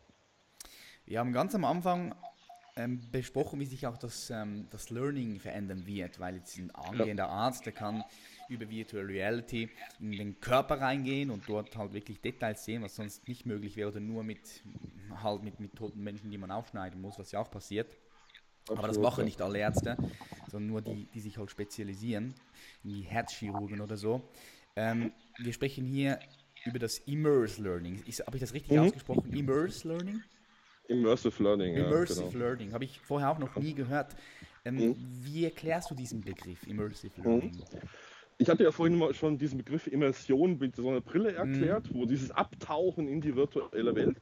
Wir 1.06 1.20
haben 1.20 1.34
ganz 1.34 1.56
am 1.56 1.66
Anfang 1.66 2.14
ähm, 2.76 3.12
besprochen, 3.12 3.60
wie 3.60 3.66
sich 3.66 3.86
auch 3.88 3.98
das, 3.98 4.30
ähm, 4.30 4.68
das 4.70 4.90
Learning 4.90 5.40
verändern 5.40 5.86
wird, 5.86 6.20
weil 6.20 6.36
jetzt 6.36 6.58
ein 6.58 6.72
angehender 6.72 7.30
Arzt, 7.30 7.66
der 7.66 7.74
kann 7.74 8.06
über 8.48 8.70
Virtual 8.70 9.06
Reality 9.06 9.70
in 10.00 10.18
den 10.18 10.40
Körper 10.40 10.80
reingehen 10.82 11.30
und 11.32 11.48
dort 11.50 11.76
halt 11.78 11.94
wirklich 11.94 12.22
Details 12.22 12.66
sehen, 12.66 12.82
was 12.82 12.96
sonst 12.96 13.28
nicht 13.28 13.46
möglich 13.46 13.76
wäre 13.76 13.90
oder 13.90 14.00
nur 14.00 14.24
mit 14.24 14.64
halt 15.22 15.44
mit, 15.44 15.60
mit 15.60 15.76
toten 15.76 16.02
Menschen, 16.04 16.32
die 16.32 16.38
man 16.38 16.52
aufschneiden 16.52 17.02
muss, 17.02 17.20
was 17.20 17.32
ja 17.32 17.40
auch 17.40 17.52
passiert. 17.52 17.98
Aber 18.74 18.88
das 18.88 19.00
Absolut, 19.00 19.02
machen 19.02 19.26
nicht 19.26 19.42
alle 19.42 19.60
Ärzte, 19.60 20.00
sondern 20.48 20.70
nur 20.70 20.82
die, 20.82 21.06
die 21.08 21.20
sich 21.20 21.38
halt 21.38 21.52
spezialisieren, 21.52 22.36
wie 22.84 23.02
Herzchirurgen 23.02 23.82
oder 23.82 23.98
so. 23.98 24.30
Ähm, 24.76 25.12
wir 25.38 25.54
sprechen 25.54 25.86
hier 25.86 26.20
über 26.64 26.80
das 26.80 27.00
Immerse 27.00 27.62
Learning. 27.62 28.04
Habe 28.26 28.38
ich 28.38 28.42
das 28.42 28.54
richtig 28.54 28.72
Mhm. 28.72 28.80
ausgesprochen? 28.80 29.34
Immerse 29.34 29.88
Learning? 29.88 30.24
Immersive 30.92 31.42
Learning. 31.44 31.76
Immersive 31.76 32.22
ja, 32.22 32.30
genau. 32.32 32.46
Learning, 32.46 32.74
habe 32.74 32.84
ich 32.84 33.00
vorher 33.00 33.30
auch 33.32 33.40
noch 33.40 33.56
nie 33.56 33.74
gehört. 33.74 34.16
Ähm, 34.66 34.76
Mhm. 34.76 34.96
Wie 35.24 35.46
erklärst 35.46 35.90
du 35.90 35.96
diesen 35.96 36.22
Begriff, 36.22 36.68
Immersive 36.68 37.22
Learning? 37.22 37.64
Ich 38.38 38.50
hatte 38.50 38.64
ja 38.64 38.72
vorhin 38.72 38.98
mal 38.98 39.14
schon 39.14 39.38
diesen 39.38 39.58
Begriff 39.58 39.88
Immersion 39.88 40.58
mit 40.58 40.76
so 40.76 40.90
einer 40.90 41.00
Mhm. 41.00 41.04
Brille 41.04 41.34
erklärt, 41.34 41.94
wo 41.94 42.06
dieses 42.06 42.32
Abtauchen 42.32 43.08
in 43.08 43.22
die 43.22 43.36
virtuelle 43.36 43.96
Welt 43.96 44.22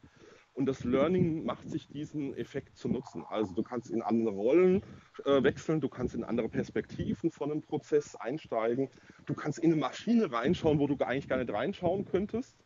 und 0.54 0.66
das 0.66 0.84
Learning 0.84 1.46
macht 1.46 1.70
sich 1.70 1.88
diesen 1.88 2.36
Effekt 2.36 2.76
zu 2.76 2.90
nutzen. 2.90 3.24
Also 3.30 3.54
du 3.54 3.64
kannst 3.64 3.90
in 3.92 4.02
andere 4.02 4.32
Rollen 4.34 4.84
äh, 5.26 5.42
wechseln, 5.42 5.80
du 5.80 5.88
kannst 5.88 6.16
in 6.16 6.24
andere 6.26 6.50
Perspektiven 6.50 7.32
von 7.32 7.52
einem 7.52 7.62
Prozess 7.62 8.16
einsteigen, 8.16 8.90
du 9.26 9.34
kannst 9.34 9.60
in 9.60 9.72
eine 9.72 9.80
Maschine 9.80 10.30
reinschauen, 10.32 10.80
wo 10.80 10.88
du 10.88 10.98
eigentlich 11.06 11.30
gar 11.30 11.38
nicht 11.38 11.52
reinschauen 11.52 12.04
könntest. 12.06 12.58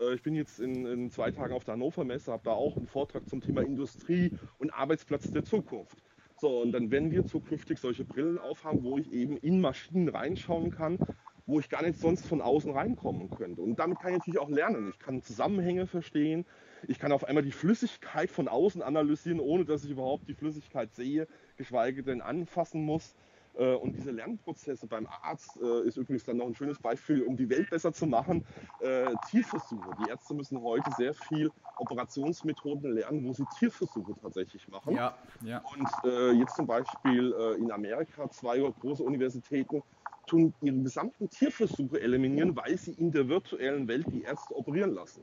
Äh, 0.00 0.14
Ich 0.14 0.22
bin 0.22 0.34
jetzt 0.34 0.58
in, 0.60 0.86
in 0.86 1.10
zwei 1.10 1.30
Tagen 1.30 1.52
auf 1.54 1.64
der 1.64 1.74
Hannover 1.74 2.04
Messe, 2.04 2.32
habe 2.32 2.42
da 2.44 2.52
auch 2.52 2.76
einen 2.76 2.86
Vortrag 2.86 3.28
zum 3.28 3.40
Thema 3.40 3.62
Industrie 3.62 4.32
und 4.58 4.70
Arbeitsplatz 4.70 5.30
der 5.30 5.44
Zukunft. 5.44 6.02
So, 6.36 6.60
und 6.62 6.72
dann 6.72 6.90
werden 6.90 7.10
wir 7.10 7.24
zukünftig 7.26 7.78
solche 7.78 8.04
Brillen 8.04 8.38
aufhaben, 8.38 8.82
wo 8.82 8.96
ich 8.98 9.12
eben 9.12 9.36
in 9.36 9.60
Maschinen 9.60 10.08
reinschauen 10.08 10.70
kann, 10.70 10.98
wo 11.46 11.60
ich 11.60 11.68
gar 11.68 11.82
nicht 11.82 11.98
sonst 11.98 12.26
von 12.26 12.40
außen 12.40 12.72
reinkommen 12.72 13.28
könnte. 13.30 13.60
Und 13.60 13.78
damit 13.78 13.98
kann 14.00 14.12
ich 14.12 14.18
natürlich 14.18 14.40
auch 14.40 14.48
lernen. 14.48 14.88
Ich 14.88 14.98
kann 14.98 15.22
Zusammenhänge 15.22 15.86
verstehen. 15.86 16.46
Ich 16.88 16.98
kann 16.98 17.12
auf 17.12 17.24
einmal 17.24 17.42
die 17.44 17.52
Flüssigkeit 17.52 18.30
von 18.30 18.48
außen 18.48 18.80
analysieren, 18.82 19.40
ohne 19.40 19.64
dass 19.66 19.84
ich 19.84 19.90
überhaupt 19.90 20.28
die 20.28 20.34
Flüssigkeit 20.34 20.94
sehe, 20.94 21.28
geschweige 21.56 22.02
denn 22.02 22.22
anfassen 22.22 22.82
muss. 22.84 23.16
Äh, 23.60 23.74
Und 23.74 23.94
diese 23.94 24.10
Lernprozesse 24.10 24.86
beim 24.86 25.06
Arzt 25.06 25.60
äh, 25.60 25.86
ist 25.86 25.98
übrigens 25.98 26.24
dann 26.24 26.38
noch 26.38 26.46
ein 26.46 26.54
schönes 26.54 26.78
Beispiel, 26.78 27.22
um 27.22 27.36
die 27.36 27.50
Welt 27.50 27.68
besser 27.68 27.92
zu 27.92 28.06
machen. 28.06 28.42
Äh, 28.78 29.14
Tierversuche. 29.28 29.94
Die 29.96 30.06
Ärzte 30.06 30.32
müssen 30.32 30.62
heute 30.62 30.90
sehr 30.96 31.12
viel 31.12 31.52
Operationsmethoden 31.76 32.92
lernen, 32.92 33.22
wo 33.26 33.34
sie 33.34 33.44
Tierversuche 33.44 34.14
tatsächlich 34.14 34.66
machen. 34.68 34.94
Ja, 34.94 35.14
ja. 35.42 35.62
Und 35.74 36.38
jetzt 36.38 36.56
zum 36.56 36.66
Beispiel 36.66 37.34
in 37.58 37.70
Amerika 37.70 38.30
zwei 38.30 38.58
große 38.58 39.02
Universitäten 39.02 39.82
tun 40.26 40.54
ihre 40.62 40.78
gesamten 40.82 41.28
Tierversuche 41.28 42.00
eliminieren, 42.00 42.56
weil 42.56 42.76
sie 42.76 42.92
in 42.92 43.10
der 43.10 43.28
virtuellen 43.28 43.88
Welt 43.88 44.06
die 44.12 44.22
Ärzte 44.22 44.56
operieren 44.56 44.92
lassen. 44.92 45.22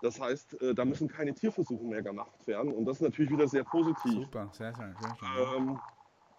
Das 0.00 0.20
heißt, 0.20 0.56
da 0.74 0.84
müssen 0.84 1.08
keine 1.08 1.34
Tierversuche 1.34 1.84
mehr 1.84 2.02
gemacht 2.02 2.46
werden 2.46 2.72
und 2.72 2.84
das 2.84 2.96
ist 2.96 3.02
natürlich 3.02 3.30
wieder 3.32 3.48
sehr 3.48 3.64
positiv. 3.64 4.24
Super, 4.24 4.48
sehr 4.52 4.74
schön. 4.74 4.94
Sehr 4.98 5.14
schön. 5.16 5.28
Ähm, 5.56 5.78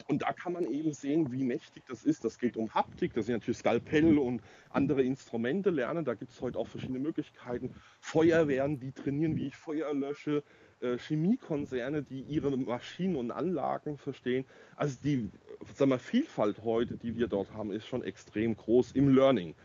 und 0.07 0.21
da 0.21 0.33
kann 0.33 0.53
man 0.53 0.65
eben 0.65 0.93
sehen, 0.93 1.31
wie 1.31 1.43
mächtig 1.43 1.83
das 1.87 2.03
ist. 2.03 2.23
Das 2.23 2.37
geht 2.37 2.57
um 2.57 2.73
Haptik, 2.73 3.13
das 3.13 3.25
sind 3.25 3.35
natürlich 3.35 3.57
Skalpell 3.57 4.17
und 4.17 4.41
andere 4.69 5.03
Instrumente 5.03 5.69
lernen. 5.69 6.05
Da 6.05 6.13
gibt 6.13 6.31
es 6.31 6.41
heute 6.41 6.59
auch 6.59 6.67
verschiedene 6.67 6.99
Möglichkeiten. 6.99 7.73
Feuerwehren, 7.99 8.79
die 8.79 8.91
trainieren, 8.91 9.35
wie 9.35 9.47
ich 9.47 9.55
Feuer 9.55 9.93
lösche. 9.93 10.43
Äh, 10.81 10.97
Chemiekonzerne, 10.97 12.03
die 12.03 12.21
ihre 12.21 12.55
Maschinen 12.57 13.15
und 13.15 13.31
Anlagen 13.31 13.97
verstehen. 13.97 14.45
Also 14.75 14.97
die 15.01 15.31
sag 15.73 15.87
mal, 15.87 15.99
Vielfalt 15.99 16.63
heute, 16.63 16.97
die 16.97 17.15
wir 17.15 17.27
dort 17.27 17.53
haben, 17.53 17.71
ist 17.71 17.87
schon 17.87 18.03
extrem 18.03 18.55
groß 18.55 18.91
im 18.91 19.13
Learning. 19.15 19.55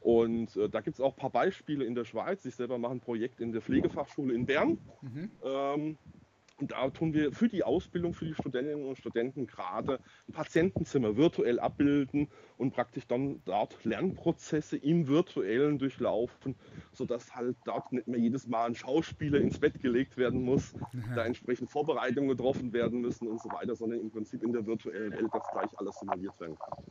Und 0.00 0.56
äh, 0.56 0.68
da 0.68 0.80
gibt 0.80 0.96
es 0.96 1.00
auch 1.00 1.14
ein 1.14 1.18
paar 1.18 1.30
Beispiele 1.30 1.84
in 1.84 1.94
der 1.94 2.04
Schweiz. 2.04 2.44
Ich 2.44 2.54
selber 2.54 2.78
mache 2.78 2.92
ein 2.92 3.00
Projekt 3.00 3.40
in 3.40 3.52
der 3.52 3.62
Pflegefachschule 3.62 4.34
in 4.34 4.46
Bern. 4.46 4.78
Mhm. 5.02 5.30
Ähm, 5.44 5.98
Und 6.58 6.72
da 6.72 6.88
tun 6.88 7.12
wir 7.12 7.32
für 7.32 7.48
die 7.48 7.64
Ausbildung 7.64 8.14
für 8.14 8.24
die 8.24 8.32
Studentinnen 8.32 8.86
und 8.86 8.96
Studenten 8.96 9.46
gerade 9.46 10.00
ein 10.26 10.32
Patientenzimmer 10.32 11.16
virtuell 11.16 11.60
abbilden 11.60 12.28
und 12.56 12.72
praktisch 12.72 13.06
dann 13.06 13.42
dort 13.44 13.84
Lernprozesse 13.84 14.78
im 14.78 15.06
virtuellen 15.06 15.78
durchlaufen, 15.78 16.54
sodass 16.92 17.34
halt 17.34 17.56
dort 17.66 17.92
nicht 17.92 18.08
mehr 18.08 18.18
jedes 18.18 18.46
Mal 18.46 18.68
ein 18.68 18.74
Schauspieler 18.74 19.38
ins 19.38 19.58
Bett 19.58 19.82
gelegt 19.82 20.16
werden 20.16 20.42
muss, 20.42 20.74
da 21.14 21.26
entsprechend 21.26 21.70
Vorbereitungen 21.70 22.30
getroffen 22.30 22.72
werden 22.72 23.02
müssen 23.02 23.28
und 23.28 23.42
so 23.42 23.50
weiter, 23.50 23.76
sondern 23.76 24.00
im 24.00 24.10
Prinzip 24.10 24.42
in 24.42 24.52
der 24.52 24.66
virtuellen 24.66 25.12
Welt 25.12 25.28
das 25.32 25.46
gleich 25.52 25.78
alles 25.78 25.98
simuliert 25.98 26.40
werden 26.40 26.56
kann. 26.58 26.84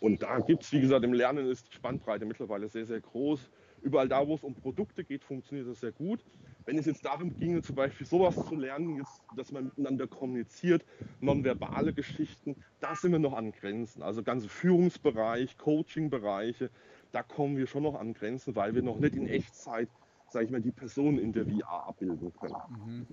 Und 0.00 0.22
da 0.22 0.38
gibt 0.38 0.62
es, 0.62 0.72
wie 0.72 0.80
gesagt, 0.80 1.04
im 1.04 1.12
Lernen 1.12 1.46
ist 1.46 1.68
die 1.68 1.74
Spannbreite 1.74 2.24
mittlerweile 2.24 2.68
sehr, 2.68 2.86
sehr 2.86 3.00
groß. 3.00 3.50
Überall 3.82 4.08
da, 4.08 4.26
wo 4.26 4.34
es 4.34 4.44
um 4.44 4.54
Produkte 4.54 5.04
geht, 5.04 5.24
funktioniert 5.24 5.68
das 5.68 5.80
sehr 5.80 5.92
gut. 5.92 6.24
Wenn 6.66 6.78
es 6.78 6.86
jetzt 6.86 7.04
darum 7.04 7.34
ginge, 7.36 7.62
zum 7.62 7.76
Beispiel 7.76 8.06
sowas 8.06 8.46
zu 8.46 8.54
lernen, 8.54 8.96
jetzt, 8.96 9.20
dass 9.36 9.52
man 9.52 9.64
miteinander 9.64 10.06
kommuniziert, 10.06 10.84
nonverbale 11.20 11.92
Geschichten, 11.92 12.56
da 12.80 12.96
sind 12.96 13.12
wir 13.12 13.18
noch 13.18 13.34
an 13.34 13.52
Grenzen. 13.52 14.02
Also 14.02 14.22
ganze 14.22 14.48
Führungsbereich, 14.48 15.58
Coaching-Bereiche, 15.58 16.70
da 17.12 17.22
kommen 17.22 17.56
wir 17.56 17.66
schon 17.66 17.82
noch 17.82 17.94
an 17.94 18.14
Grenzen, 18.14 18.56
weil 18.56 18.74
wir 18.74 18.82
noch 18.82 18.98
nicht 18.98 19.14
in 19.14 19.26
Echtzeit 19.26 19.90
sage 20.34 20.46
ich 20.46 20.50
mal, 20.50 20.60
die 20.60 20.72
Person 20.72 21.18
in 21.18 21.32
der 21.32 21.46
VR 21.46 21.86
abbilden 21.86 22.32
können. 22.34 22.56
Mhm. 22.68 23.06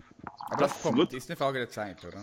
Aber 0.49 0.61
das, 0.63 0.73
das 0.73 0.81
kommt, 0.81 0.97
wird, 0.97 1.13
ist 1.13 1.29
eine 1.29 1.37
Frage 1.37 1.59
der 1.59 1.69
Zeit, 1.69 2.03
oder? 2.03 2.19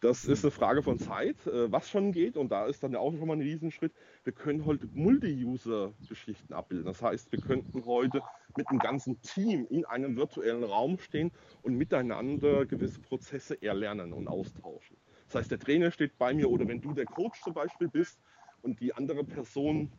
Das 0.00 0.24
ist 0.24 0.44
eine 0.44 0.52
Frage 0.52 0.82
von 0.82 0.98
Zeit, 0.98 1.44
äh, 1.46 1.70
was 1.70 1.90
schon 1.90 2.12
geht. 2.12 2.36
Und 2.36 2.50
da 2.50 2.66
ist 2.66 2.82
dann 2.82 2.94
auch 2.94 3.12
schon 3.12 3.26
mal 3.26 3.34
ein 3.34 3.40
Riesenschritt. 3.40 3.92
Wir 4.24 4.32
können 4.32 4.64
heute 4.64 4.88
Multi-User-Geschichten 4.94 6.54
abbilden. 6.54 6.86
Das 6.86 7.02
heißt, 7.02 7.32
wir 7.32 7.40
könnten 7.40 7.84
heute 7.84 8.22
mit 8.56 8.68
einem 8.68 8.78
ganzen 8.78 9.20
Team 9.22 9.66
in 9.68 9.84
einem 9.84 10.16
virtuellen 10.16 10.64
Raum 10.64 10.98
stehen 10.98 11.32
und 11.62 11.74
miteinander 11.74 12.64
gewisse 12.64 13.00
Prozesse 13.00 13.60
erlernen 13.60 14.12
und 14.12 14.28
austauschen. 14.28 14.96
Das 15.26 15.34
heißt, 15.34 15.50
der 15.50 15.58
Trainer 15.58 15.90
steht 15.90 16.16
bei 16.16 16.32
mir 16.32 16.48
oder 16.48 16.68
wenn 16.68 16.80
du 16.80 16.94
der 16.94 17.06
Coach 17.06 17.42
zum 17.42 17.54
Beispiel 17.54 17.88
bist 17.88 18.20
und 18.62 18.78
die 18.80 18.94
andere 18.94 19.24
Person 19.24 19.90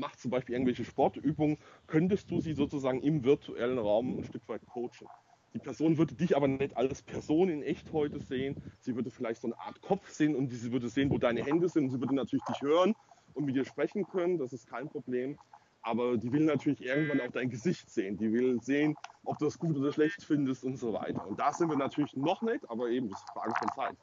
macht 0.00 0.18
zum 0.18 0.30
Beispiel 0.30 0.54
irgendwelche 0.54 0.84
Sportübungen, 0.84 1.58
könntest 1.86 2.30
du 2.30 2.40
sie 2.40 2.54
sozusagen 2.54 3.02
im 3.02 3.22
virtuellen 3.22 3.78
Raum 3.78 4.18
ein 4.18 4.24
Stück 4.24 4.48
weit 4.48 4.66
coachen. 4.66 5.06
Die 5.54 5.58
Person 5.58 5.98
würde 5.98 6.14
dich 6.14 6.36
aber 6.36 6.48
nicht 6.48 6.76
als 6.76 7.02
Person 7.02 7.48
in 7.48 7.62
echt 7.62 7.92
heute 7.92 8.20
sehen. 8.20 8.56
Sie 8.80 8.94
würde 8.94 9.10
vielleicht 9.10 9.40
so 9.40 9.48
eine 9.48 9.58
Art 9.58 9.80
Kopf 9.82 10.08
sehen 10.10 10.36
und 10.36 10.48
sie 10.48 10.72
würde 10.72 10.88
sehen, 10.88 11.10
wo 11.10 11.18
deine 11.18 11.44
Hände 11.44 11.68
sind. 11.68 11.84
Und 11.84 11.90
sie 11.90 12.00
würde 12.00 12.14
natürlich 12.14 12.44
dich 12.44 12.62
hören 12.62 12.94
und 13.34 13.44
mit 13.44 13.56
dir 13.56 13.64
sprechen 13.64 14.06
können. 14.06 14.38
Das 14.38 14.52
ist 14.52 14.68
kein 14.68 14.88
Problem. 14.88 15.38
Aber 15.82 16.16
die 16.18 16.30
will 16.32 16.44
natürlich 16.44 16.82
irgendwann 16.82 17.20
auch 17.20 17.32
dein 17.32 17.50
Gesicht 17.50 17.90
sehen. 17.90 18.16
Die 18.16 18.32
will 18.32 18.60
sehen, 18.62 18.94
ob 19.24 19.38
du 19.38 19.46
das 19.46 19.58
gut 19.58 19.76
oder 19.76 19.92
schlecht 19.92 20.22
findest 20.22 20.62
und 20.62 20.76
so 20.76 20.92
weiter. 20.92 21.26
Und 21.26 21.40
da 21.40 21.52
sind 21.52 21.68
wir 21.68 21.76
natürlich 21.76 22.14
noch 22.16 22.42
nicht, 22.42 22.68
aber 22.70 22.88
eben, 22.90 23.08
das 23.08 23.18
ist 23.18 23.30
Frage 23.30 23.54
von 23.58 23.68
Zeit. 23.74 23.96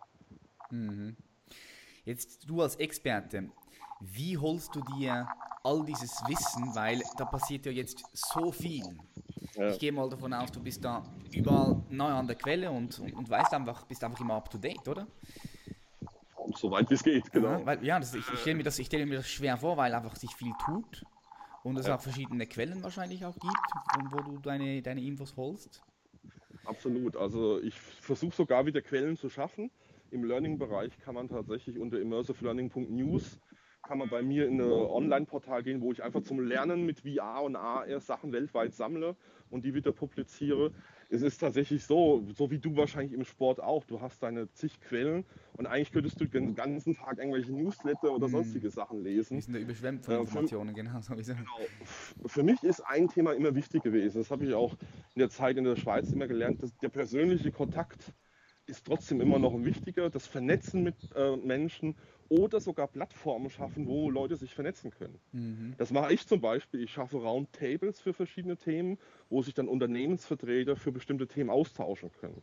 Mhm. 0.72 1.16
Jetzt 2.04 2.50
du 2.50 2.62
als 2.62 2.78
Experte, 2.78 3.50
wie 4.00 4.38
holst 4.38 4.76
du 4.76 4.82
dir 4.82 5.28
all 5.64 5.84
dieses 5.86 6.12
Wissen, 6.28 6.74
weil 6.76 7.02
da 7.18 7.26
passiert 7.26 7.66
ja 7.66 7.72
jetzt 7.72 8.04
so 8.14 8.52
viel. 8.52 8.86
Ja. 9.56 9.70
Ich 9.70 9.80
gehe 9.80 9.92
mal 9.92 10.10
davon 10.10 10.34
aus, 10.34 10.52
du 10.52 10.62
bist 10.62 10.84
da 10.84 11.04
überall 11.32 11.82
neu 11.90 12.10
an 12.10 12.28
der 12.28 12.36
Quelle 12.36 12.72
und, 12.72 13.00
und, 13.00 13.14
und 13.14 13.30
weißt 13.30 13.54
einfach, 13.54 13.86
bist 13.86 14.04
einfach 14.04 14.20
immer 14.22 14.36
up 14.36 14.50
to 14.50 14.58
date, 14.58 14.88
oder? 14.88 15.08
So 16.56 16.72
weit 16.72 16.90
wie 16.90 16.94
es 16.94 17.04
geht, 17.04 17.32
genau. 17.32 17.60
Ja, 17.60 17.66
weil, 17.66 17.84
ja 17.84 18.00
das, 18.00 18.14
ich, 18.14 18.26
ich 18.32 18.40
stelle 18.40 18.56
mir, 18.56 18.64
das, 18.64 18.80
stell 18.82 19.06
mir 19.06 19.18
das 19.18 19.28
schwer 19.28 19.58
vor, 19.58 19.76
weil 19.78 19.94
einfach 19.94 20.16
sich 20.16 20.34
viel 20.34 20.54
tut 20.64 21.04
und 21.64 21.78
es 21.78 21.88
ja. 21.88 21.96
auch 21.96 22.02
verschiedene 22.02 22.46
Quellen 22.48 22.82
wahrscheinlich 22.84 23.26
auch 23.26 23.36
gibt, 23.36 24.12
wo 24.12 24.18
du 24.18 24.38
deine, 24.40 24.82
deine 24.82 25.02
Infos 25.02 25.36
holst. 25.36 25.84
Absolut. 26.66 27.18
Also 27.18 27.60
ich 27.60 27.80
versuche 27.80 28.36
sogar 28.36 28.66
wieder 28.66 28.82
Quellen 28.82 29.18
zu 29.18 29.30
schaffen. 29.30 29.72
Im 30.12 30.24
Learning-Bereich 30.24 30.98
kann 31.00 31.16
man 31.16 31.28
tatsächlich 31.28 31.78
unter 31.78 32.00
immersivelearning.news 32.00 33.40
kann 33.88 33.98
man 33.98 34.10
bei 34.10 34.22
mir 34.22 34.48
in 34.48 34.60
ein 34.60 34.72
Online-Portal 34.72 35.64
gehen, 35.64 35.82
wo 35.82 35.92
ich 35.92 36.04
einfach 36.04 36.22
zum 36.22 36.40
Lernen 36.40 36.86
mit 36.86 37.02
VR 37.02 37.42
und 37.44 37.56
AR 37.56 38.00
Sachen 38.00 38.32
weltweit 38.32 38.74
sammle 38.74 39.16
und 39.50 39.64
die 39.64 39.74
wieder 39.74 39.92
publiziere. 39.92 40.72
Es 41.10 41.22
ist 41.22 41.38
tatsächlich 41.38 41.86
so, 41.86 42.26
so 42.36 42.52
wie 42.52 42.60
du 42.60 42.76
wahrscheinlich 42.76 43.14
im 43.14 43.24
Sport 43.24 43.62
auch. 43.62 43.86
Du 43.86 44.02
hast 44.02 44.22
deine 44.22 44.52
zig 44.52 44.82
Quellen 44.82 45.24
und 45.56 45.66
eigentlich 45.66 45.94
könntest 45.94 46.20
du 46.20 46.26
den 46.26 46.54
ganzen 46.54 46.96
Tag 46.96 47.18
irgendwelche 47.18 47.54
Newsletter 47.54 48.14
oder 48.14 48.26
hm. 48.26 48.32
sonstige 48.32 48.70
Sachen 48.70 49.02
lesen. 49.04 49.36
Die 49.36 49.42
sind 49.42 49.56
da 49.56 49.60
überschwemmt 49.60 50.04
von 50.04 50.16
Informationen, 50.16 50.70
äh, 50.70 51.02
für, 51.02 51.14
genau. 51.14 51.44
Genau. 51.46 52.28
Für 52.28 52.44
mich 52.44 52.62
ist 52.64 52.82
ein 52.82 53.08
Thema 53.08 53.32
immer 53.34 53.56
wichtig 53.56 53.84
gewesen. 53.84 54.18
Das 54.18 54.32
habe 54.32 54.46
ich 54.46 54.54
auch 54.54 54.76
in 55.16 55.20
der 55.20 55.30
Zeit 55.30 55.58
in 55.58 55.64
der 55.64 55.78
Schweiz 55.78 56.12
immer 56.12 56.28
gelernt, 56.28 56.62
dass 56.62 56.76
der 56.78 56.90
persönliche 56.90 57.52
Kontakt 57.52 58.14
ist 58.68 58.86
trotzdem 58.86 59.22
immer 59.22 59.40
noch 59.40 59.54
ein 59.54 59.66
wichtiger. 59.66 60.10
Das 60.10 60.28
Vernetzen 60.28 60.84
mit 60.84 60.96
äh, 61.16 61.36
Menschen 61.38 61.96
oder 62.30 62.60
sogar 62.60 62.88
Plattformen 62.88 63.50
schaffen, 63.50 63.88
wo 63.88 64.10
Leute 64.10 64.36
sich 64.36 64.54
vernetzen 64.54 64.92
können. 64.92 65.20
Mhm. 65.32 65.74
Das 65.78 65.92
mache 65.92 66.14
ich 66.14 66.28
zum 66.28 66.42
Beispiel. 66.42 66.84
Ich 66.84 66.92
schaffe 66.92 67.18
Roundtables 67.18 68.02
für 68.02 68.14
verschiedene 68.14 68.58
Themen, 68.58 68.98
wo 69.30 69.42
sich 69.42 69.54
dann 69.54 69.68
Unternehmensvertreter 69.68 70.76
für 70.76 70.92
bestimmte 70.92 71.28
Themen 71.28 71.50
austauschen 71.50 72.12
können. 72.20 72.42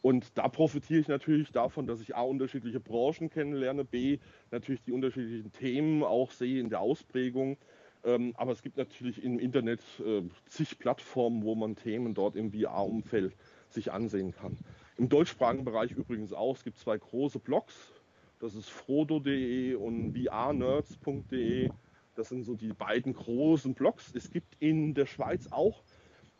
Und 0.00 0.38
da 0.38 0.46
profitiere 0.48 1.00
ich 1.00 1.08
natürlich 1.08 1.50
davon, 1.50 1.86
dass 1.86 2.00
ich 2.00 2.14
A, 2.14 2.22
unterschiedliche 2.22 2.78
Branchen 2.78 3.30
kennenlerne, 3.30 3.84
B, 3.84 4.18
natürlich 4.52 4.82
die 4.82 4.92
unterschiedlichen 4.92 5.52
Themen 5.52 6.04
auch 6.04 6.30
sehe 6.30 6.60
in 6.60 6.70
der 6.70 6.80
Ausprägung. 6.80 7.56
Ähm, 8.04 8.32
aber 8.36 8.52
es 8.52 8.62
gibt 8.62 8.76
natürlich 8.76 9.22
im 9.24 9.40
Internet 9.40 9.80
äh, 10.04 10.22
zig 10.46 10.78
Plattformen, 10.78 11.42
wo 11.42 11.56
man 11.56 11.74
Themen 11.74 12.14
dort 12.14 12.36
im 12.36 12.52
VR-Umfeld 12.52 13.34
sich 13.70 13.90
ansehen 13.90 14.32
kann. 14.32 14.56
Im 14.98 15.08
deutschsprachigen 15.08 15.64
Bereich 15.64 15.92
übrigens 15.92 16.32
auch. 16.32 16.56
Es 16.56 16.64
gibt 16.64 16.76
zwei 16.78 16.98
große 16.98 17.38
Blogs, 17.38 17.92
das 18.40 18.54
ist 18.54 18.68
frodo.de 18.68 19.74
und 19.74 20.12
vrnerds.de. 20.12 21.70
Das 22.16 22.28
sind 22.28 22.44
so 22.44 22.54
die 22.54 22.72
beiden 22.72 23.14
großen 23.14 23.74
Blogs. 23.74 24.12
Es 24.14 24.30
gibt 24.30 24.56
in 24.58 24.94
der 24.94 25.06
Schweiz 25.06 25.46
auch 25.52 25.82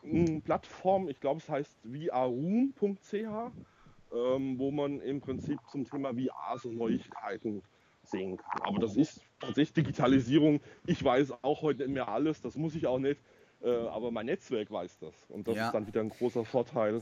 eine 0.03 0.41
Plattform, 0.41 1.07
ich 1.07 1.19
glaube 1.21 1.39
es 1.39 1.49
heißt 1.49 1.77
vrroom.ch, 1.83 3.13
ähm, 3.13 4.59
wo 4.59 4.71
man 4.71 4.99
im 5.01 5.21
Prinzip 5.21 5.59
zum 5.71 5.85
Thema 5.85 6.13
VR 6.13 6.57
so 6.57 6.69
Neuigkeiten 6.69 7.63
sehen 8.03 8.37
kann. 8.37 8.61
Aber 8.63 8.79
das 8.79 8.97
ist 8.97 9.21
tatsächlich 9.39 9.85
Digitalisierung. 9.85 10.59
Ich 10.85 11.01
weiß 11.01 11.43
auch 11.43 11.61
heute 11.61 11.83
nicht 11.83 11.93
mehr 11.93 12.09
alles, 12.09 12.41
das 12.41 12.55
muss 12.57 12.75
ich 12.75 12.87
auch 12.87 12.99
nicht. 12.99 13.21
Äh, 13.61 13.69
aber 13.69 14.11
mein 14.11 14.25
Netzwerk 14.25 14.71
weiß 14.71 14.99
das. 14.99 15.13
Und 15.29 15.47
das 15.47 15.55
ja. 15.55 15.67
ist 15.67 15.73
dann 15.73 15.87
wieder 15.87 16.01
ein 16.01 16.09
großer 16.09 16.45
Vorteil. 16.45 17.01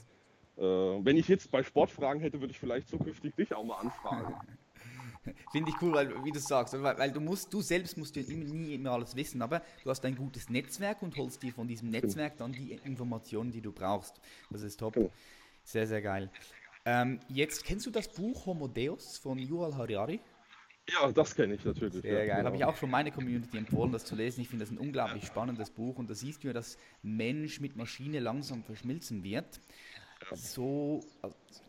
Äh, 0.57 0.61
wenn 0.61 1.17
ich 1.17 1.27
jetzt 1.27 1.51
bei 1.51 1.63
Sportfragen 1.63 2.21
hätte, 2.21 2.39
würde 2.39 2.51
ich 2.51 2.59
vielleicht 2.59 2.89
zukünftig 2.89 3.35
dich 3.35 3.53
auch 3.53 3.63
mal 3.63 3.75
anfragen. 3.75 4.35
Finde 5.51 5.71
ich 5.71 5.81
cool, 5.81 5.93
weil, 5.93 6.23
wie 6.23 6.31
du 6.31 6.39
sagst, 6.39 6.73
weil, 6.73 6.97
weil, 6.97 7.11
du 7.11 7.19
musst, 7.19 7.53
du 7.53 7.61
selbst 7.61 7.97
musst 7.97 8.15
ja 8.15 8.23
nie 8.23 8.73
immer 8.73 8.91
alles 8.91 9.15
wissen, 9.15 9.41
aber 9.41 9.61
du 9.83 9.89
hast 9.89 10.03
ein 10.05 10.15
gutes 10.15 10.49
Netzwerk 10.49 11.01
und 11.01 11.17
holst 11.17 11.43
dir 11.43 11.51
von 11.51 11.67
diesem 11.67 11.89
Netzwerk 11.89 12.37
dann 12.37 12.53
die 12.53 12.71
Informationen, 12.71 13.51
die 13.51 13.61
du 13.61 13.71
brauchst. 13.71 14.21
Das 14.49 14.61
ist 14.61 14.77
top. 14.77 15.11
Sehr, 15.63 15.85
sehr 15.85 16.01
geil. 16.01 16.31
Ähm, 16.85 17.19
jetzt 17.27 17.65
kennst 17.65 17.85
du 17.85 17.91
das 17.91 18.07
Buch 18.07 18.45
Homo 18.45 18.67
Deus 18.69 19.17
von 19.17 19.37
Yuval 19.37 19.75
Harari? 19.75 20.21
Ja, 20.89 21.11
das 21.11 21.35
kenne 21.35 21.55
ich 21.55 21.65
natürlich. 21.65 22.01
Sehr 22.01 22.23
ja, 22.23 22.25
geil. 22.25 22.37
Genau. 22.37 22.45
Habe 22.45 22.55
ich 22.55 22.63
auch 22.63 22.77
schon 22.77 22.89
meine 22.89 23.11
Community 23.11 23.57
empfohlen, 23.57 23.91
das 23.91 24.05
zu 24.05 24.15
lesen. 24.15 24.39
Ich 24.39 24.47
finde 24.47 24.63
das 24.63 24.71
ein 24.71 24.77
unglaublich 24.77 25.25
spannendes 25.25 25.69
Buch 25.69 25.97
und 25.97 26.09
da 26.09 26.13
siehst 26.13 26.43
du 26.43 26.47
ja, 26.47 26.53
dass 26.53 26.77
Mensch 27.03 27.59
mit 27.59 27.75
Maschine 27.75 28.19
langsam 28.19 28.63
verschmilzen 28.63 29.23
wird. 29.23 29.59
So, 30.35 31.01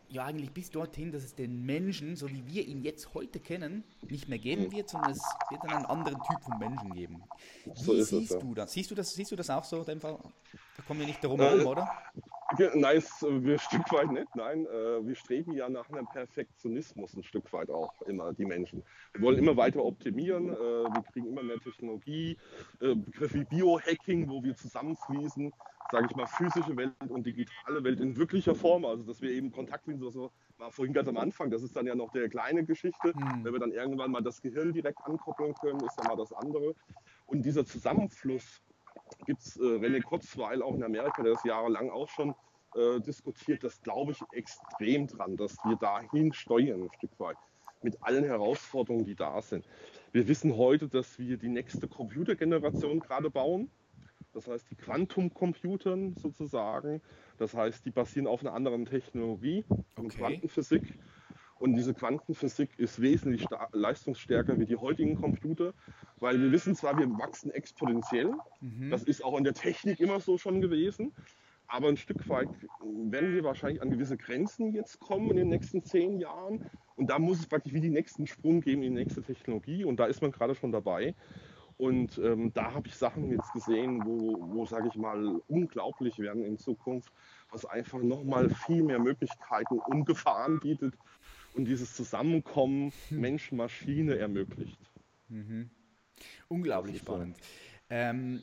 ja 0.09 0.25
eigentlich 0.25 0.51
bis 0.51 0.69
dorthin, 0.71 1.11
dass 1.11 1.23
es 1.23 1.35
den 1.35 1.65
Menschen, 1.65 2.15
so 2.15 2.29
wie 2.29 2.45
wir 2.47 2.65
ihn 2.65 2.83
jetzt 2.83 3.13
heute 3.13 3.39
kennen, 3.39 3.83
nicht 4.09 4.27
mehr 4.27 4.39
geben 4.39 4.71
wird, 4.71 4.89
sondern 4.89 5.11
es 5.11 5.21
wird 5.49 5.63
dann 5.63 5.71
einen 5.71 5.85
anderen 5.85 6.19
Typ 6.23 6.41
von 6.41 6.57
Menschen 6.57 6.93
geben. 6.93 7.23
Wie 7.65 7.83
so 7.83 7.93
siehst 7.95 8.13
es, 8.13 8.29
ja. 8.31 8.39
du 8.39 8.55
das? 8.55 8.71
Siehst 8.71 8.91
du 8.91 8.95
das? 8.95 9.13
Siehst 9.13 9.31
du 9.31 9.35
das 9.35 9.49
auch 9.49 9.63
so? 9.63 9.79
In 9.79 9.85
dem 9.85 10.01
Fall? 10.01 10.17
Da 10.77 10.83
kommen 10.83 10.99
wir 10.99 11.07
nicht 11.07 11.23
darum 11.23 11.39
herum, 11.39 11.61
äh, 11.61 11.65
oder? 11.65 11.89
Nein, 12.57 12.97
es, 12.97 13.21
äh, 13.23 13.43
wir 13.43 13.59
Stück 13.59 13.91
weit 13.91 14.11
nicht. 14.11 14.35
Nein, 14.35 14.65
äh, 14.65 15.05
wir 15.05 15.15
streben 15.15 15.53
ja 15.53 15.69
nach 15.69 15.89
einem 15.89 16.07
Perfektionismus 16.07 17.15
ein 17.15 17.23
Stück 17.23 17.51
weit 17.53 17.69
auch 17.69 18.01
immer 18.03 18.33
die 18.33 18.45
Menschen. 18.45 18.83
Wir 19.13 19.21
wollen 19.21 19.37
immer 19.37 19.55
weiter 19.55 19.83
optimieren. 19.83 20.49
Äh, 20.49 20.57
wir 20.57 21.03
kriegen 21.11 21.27
immer 21.27 21.43
mehr 21.43 21.59
Technologie, 21.59 22.37
Begriffe 22.79 23.39
wie 23.39 23.43
Biohacking, 23.45 24.29
wo 24.29 24.43
wir 24.43 24.55
zusammenfließen 24.55 25.51
sage 25.91 26.07
ich 26.07 26.15
mal, 26.15 26.27
physische 26.27 26.77
Welt 26.77 26.93
und 27.07 27.25
digitale 27.25 27.83
Welt 27.83 27.99
in 27.99 28.15
wirklicher 28.15 28.53
Form. 28.53 28.85
Also, 28.85 29.03
dass 29.03 29.23
wir 29.23 29.31
eben 29.31 29.51
Kontakt 29.51 29.87
wie 29.87 29.97
so 29.97 30.31
war 30.59 30.71
vorhin 30.71 30.93
ganz 30.93 31.07
am 31.07 31.17
Anfang, 31.17 31.49
das 31.49 31.63
ist 31.63 31.75
dann 31.75 31.87
ja 31.87 31.95
noch 31.95 32.11
der 32.11 32.29
kleine 32.29 32.63
Geschichte. 32.63 33.13
Mhm. 33.15 33.43
Wenn 33.43 33.53
wir 33.53 33.59
dann 33.59 33.71
irgendwann 33.71 34.11
mal 34.11 34.21
das 34.21 34.41
Gehirn 34.41 34.73
direkt 34.73 34.99
ankoppeln 35.03 35.53
können, 35.55 35.79
ist 35.79 35.95
dann 35.95 36.07
mal 36.07 36.17
das 36.17 36.33
andere. 36.33 36.75
Und 37.25 37.43
dieser 37.43 37.65
Zusammenfluss 37.65 38.61
gibt 39.25 39.41
es 39.41 39.57
äh, 39.57 39.61
René 39.61 40.01
Kurzweil 40.01 40.61
auch 40.61 40.75
in 40.75 40.83
Amerika, 40.83 41.23
der 41.23 41.33
das 41.33 41.43
jahrelang 41.43 41.89
auch 41.89 42.07
schon 42.07 42.35
äh, 42.75 42.99
diskutiert. 42.99 43.63
Das 43.63 43.81
glaube 43.81 44.11
ich 44.11 44.21
extrem 44.31 45.07
dran, 45.07 45.37
dass 45.37 45.57
wir 45.63 45.75
dahin 45.77 46.33
steuern, 46.33 46.83
ein 46.83 46.93
Stück 46.97 47.19
weit, 47.19 47.37
mit 47.81 48.01
allen 48.03 48.23
Herausforderungen, 48.23 49.05
die 49.05 49.15
da 49.15 49.41
sind. 49.41 49.67
Wir 50.11 50.27
wissen 50.27 50.55
heute, 50.57 50.87
dass 50.87 51.17
wir 51.17 51.37
die 51.37 51.49
nächste 51.49 51.87
Computergeneration 51.87 52.99
gerade 52.99 53.29
bauen. 53.29 53.69
Das 54.33 54.47
heißt, 54.47 54.69
die 54.69 54.75
Quantumcomputern 54.75 56.15
sozusagen, 56.15 57.01
Das 57.37 57.53
heißt, 57.55 57.85
die 57.85 57.91
basieren 57.91 58.27
auf 58.27 58.41
einer 58.41 58.53
anderen 58.53 58.85
Technologie, 58.85 59.65
Okay. 59.95 60.09
Quantenphysik. 60.17 60.83
Und 61.59 61.75
diese 61.75 61.93
Quantenphysik 61.93 62.79
ist 62.79 63.01
wesentlich 63.01 63.45
leistungsstärker 63.73 64.59
wie 64.59 64.65
die 64.65 64.77
heutigen 64.77 65.15
Computer, 65.15 65.73
weil 66.19 66.39
wir 66.41 66.51
wissen 66.51 66.75
zwar, 66.75 66.97
wir 66.97 67.09
wachsen 67.09 67.51
exponentiell, 67.51 68.31
Mhm. 68.61 68.89
das 68.89 69.03
ist 69.03 69.23
auch 69.23 69.37
in 69.37 69.43
der 69.43 69.53
Technik 69.53 69.99
immer 69.99 70.19
so 70.19 70.37
schon 70.37 70.61
gewesen, 70.61 71.13
aber 71.67 71.89
ein 71.89 71.97
Stück 71.97 72.27
weit 72.29 72.49
werden 72.81 73.33
wir 73.33 73.43
wahrscheinlich 73.43 73.81
an 73.81 73.91
gewisse 73.91 74.17
Grenzen 74.17 74.73
jetzt 74.73 74.99
kommen 74.99 75.29
in 75.31 75.37
den 75.37 75.49
nächsten 75.49 75.83
zehn 75.83 76.17
Jahren. 76.19 76.65
Und 76.95 77.09
da 77.09 77.19
muss 77.19 77.39
es 77.39 77.47
praktisch 77.47 77.73
wie 77.73 77.81
die 77.81 77.89
nächsten 77.91 78.25
Sprung 78.25 78.61
geben 78.61 78.81
in 78.83 78.93
die 78.95 78.99
nächste 79.01 79.21
Technologie. 79.21 79.85
Und 79.85 79.99
da 79.99 80.05
ist 80.05 80.21
man 80.21 80.31
gerade 80.31 80.55
schon 80.55 80.71
dabei. 80.71 81.15
Und 81.77 82.17
ähm, 82.17 82.51
da 82.53 82.73
habe 82.73 82.87
ich 82.87 82.95
Sachen 82.95 83.31
jetzt 83.31 83.53
gesehen, 83.53 84.01
wo, 84.05 84.37
wo 84.53 84.65
sage 84.65 84.89
ich 84.89 84.95
mal, 84.95 85.39
unglaublich 85.47 86.19
werden 86.19 86.43
in 86.43 86.57
Zukunft, 86.57 87.13
was 87.51 87.65
einfach 87.65 88.01
nochmal 88.01 88.49
viel 88.49 88.83
mehr 88.83 88.99
Möglichkeiten 88.99 89.79
und 89.79 90.05
Gefahren 90.05 90.59
bietet 90.59 90.95
und 91.53 91.65
dieses 91.65 91.95
Zusammenkommen 91.95 92.91
Mensch-Maschine 93.09 94.17
ermöglicht. 94.17 94.79
Unglaublich 96.47 96.95
ist 96.95 97.05
so. 97.05 97.13
spannend. 97.13 97.37
Ähm, 97.89 98.41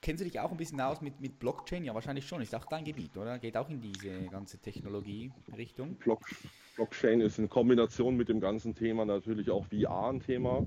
kennst 0.00 0.20
du 0.20 0.24
dich 0.24 0.40
auch 0.40 0.50
ein 0.50 0.56
bisschen 0.56 0.80
aus 0.80 1.00
mit, 1.00 1.20
mit 1.20 1.38
Blockchain? 1.38 1.84
Ja, 1.84 1.94
wahrscheinlich 1.94 2.26
schon. 2.26 2.42
Ist 2.42 2.54
auch 2.54 2.66
dein 2.66 2.84
Gebiet, 2.84 3.16
oder? 3.16 3.38
Geht 3.38 3.56
auch 3.56 3.68
in 3.68 3.80
diese 3.80 4.24
ganze 4.28 4.58
Technologie-Richtung. 4.58 5.94
Block, 5.96 6.22
Blockchain 6.76 7.20
ist 7.20 7.38
in 7.38 7.48
Kombination 7.48 8.16
mit 8.16 8.28
dem 8.28 8.40
ganzen 8.40 8.74
Thema 8.74 9.04
natürlich 9.04 9.50
auch 9.50 9.66
VR 9.66 10.10
ein 10.10 10.20
Thema. 10.20 10.66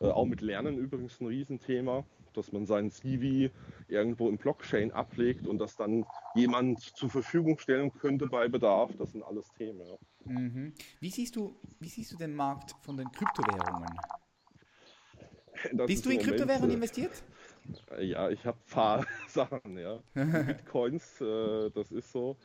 Äh, 0.00 0.06
auch 0.06 0.24
mit 0.24 0.40
Lernen 0.40 0.78
übrigens 0.78 1.20
ein 1.20 1.26
Riesenthema, 1.26 2.04
dass 2.40 2.52
man 2.52 2.64
sein 2.64 2.90
CV 2.90 3.52
irgendwo 3.88 4.30
in 4.30 4.38
Blockchain 4.38 4.92
ablegt 4.92 5.46
und 5.46 5.58
das 5.58 5.76
dann 5.76 6.06
jemand 6.34 6.80
zur 6.80 7.10
Verfügung 7.10 7.58
stellen 7.58 7.92
könnte 7.92 8.26
bei 8.26 8.48
Bedarf. 8.48 8.96
Das 8.96 9.12
sind 9.12 9.22
alles 9.22 9.46
Themen. 9.58 9.86
Ja. 9.86 9.98
Mhm. 10.24 10.72
Wie, 11.00 11.10
siehst 11.10 11.36
du, 11.36 11.54
wie 11.80 11.88
siehst 11.88 12.12
du 12.12 12.16
den 12.16 12.34
Markt 12.34 12.74
von 12.80 12.96
den 12.96 13.10
Kryptowährungen? 13.12 13.94
Das 15.72 15.86
Bist 15.86 15.90
ist 15.90 16.06
du 16.06 16.10
in 16.10 16.16
im 16.16 16.22
Moment, 16.22 16.38
Kryptowährungen 16.38 16.70
äh, 16.70 16.74
investiert? 16.74 17.22
Ja, 18.00 18.30
ich 18.30 18.46
habe 18.46 18.56
ein 18.56 18.72
paar 18.72 19.06
Sachen, 19.28 19.76
ja. 19.76 19.98
Bitcoins, 20.14 21.20
äh, 21.20 21.70
das 21.70 21.92
ist 21.92 22.10
so. 22.10 22.38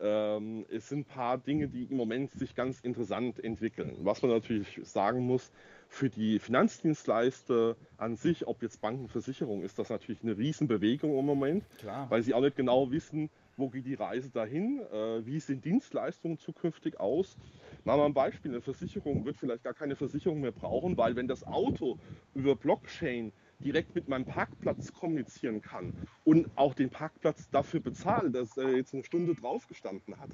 Ähm, 0.00 0.66
es 0.70 0.88
sind 0.88 1.00
ein 1.00 1.04
paar 1.04 1.38
Dinge, 1.38 1.68
die 1.68 1.84
im 1.84 1.96
Moment 1.96 2.32
sich 2.32 2.54
ganz 2.54 2.80
interessant 2.80 3.42
entwickeln. 3.42 3.96
Was 4.00 4.22
man 4.22 4.32
natürlich 4.32 4.80
sagen 4.82 5.24
muss, 5.26 5.52
für 5.88 6.10
die 6.10 6.38
Finanzdienstleister 6.38 7.76
an 7.96 8.16
sich, 8.16 8.46
ob 8.46 8.62
jetzt 8.62 8.80
Banken, 8.80 9.08
Versicherung, 9.08 9.62
ist 9.62 9.78
das 9.78 9.90
natürlich 9.90 10.22
eine 10.22 10.36
Riesenbewegung 10.36 11.16
im 11.16 11.24
Moment, 11.24 11.64
Klar. 11.78 12.10
weil 12.10 12.22
sie 12.22 12.34
auch 12.34 12.40
nicht 12.40 12.56
genau 12.56 12.90
wissen, 12.90 13.30
wo 13.56 13.68
geht 13.68 13.86
die 13.86 13.94
Reise 13.94 14.30
dahin, 14.30 14.80
äh, 14.92 15.24
wie 15.24 15.38
sehen 15.38 15.60
Dienstleistungen 15.60 16.38
zukünftig 16.38 16.98
aus. 16.98 17.38
Machen 17.84 18.00
wir 18.00 18.06
ein 18.06 18.14
Beispiel, 18.14 18.50
eine 18.50 18.60
Versicherung 18.60 19.24
wird 19.24 19.36
vielleicht 19.36 19.62
gar 19.62 19.74
keine 19.74 19.94
Versicherung 19.94 20.40
mehr 20.40 20.52
brauchen, 20.52 20.96
weil 20.96 21.14
wenn 21.14 21.28
das 21.28 21.46
Auto 21.46 21.98
über 22.34 22.56
Blockchain 22.56 23.32
direkt 23.62 23.94
mit 23.94 24.08
meinem 24.08 24.24
Parkplatz 24.24 24.92
kommunizieren 24.92 25.62
kann 25.62 25.94
und 26.24 26.48
auch 26.56 26.74
den 26.74 26.90
Parkplatz 26.90 27.48
dafür 27.50 27.80
bezahlt, 27.80 28.34
dass 28.34 28.56
er 28.56 28.76
jetzt 28.76 28.94
eine 28.94 29.04
Stunde 29.04 29.34
drauf 29.34 29.68
gestanden 29.68 30.18
hat, 30.18 30.30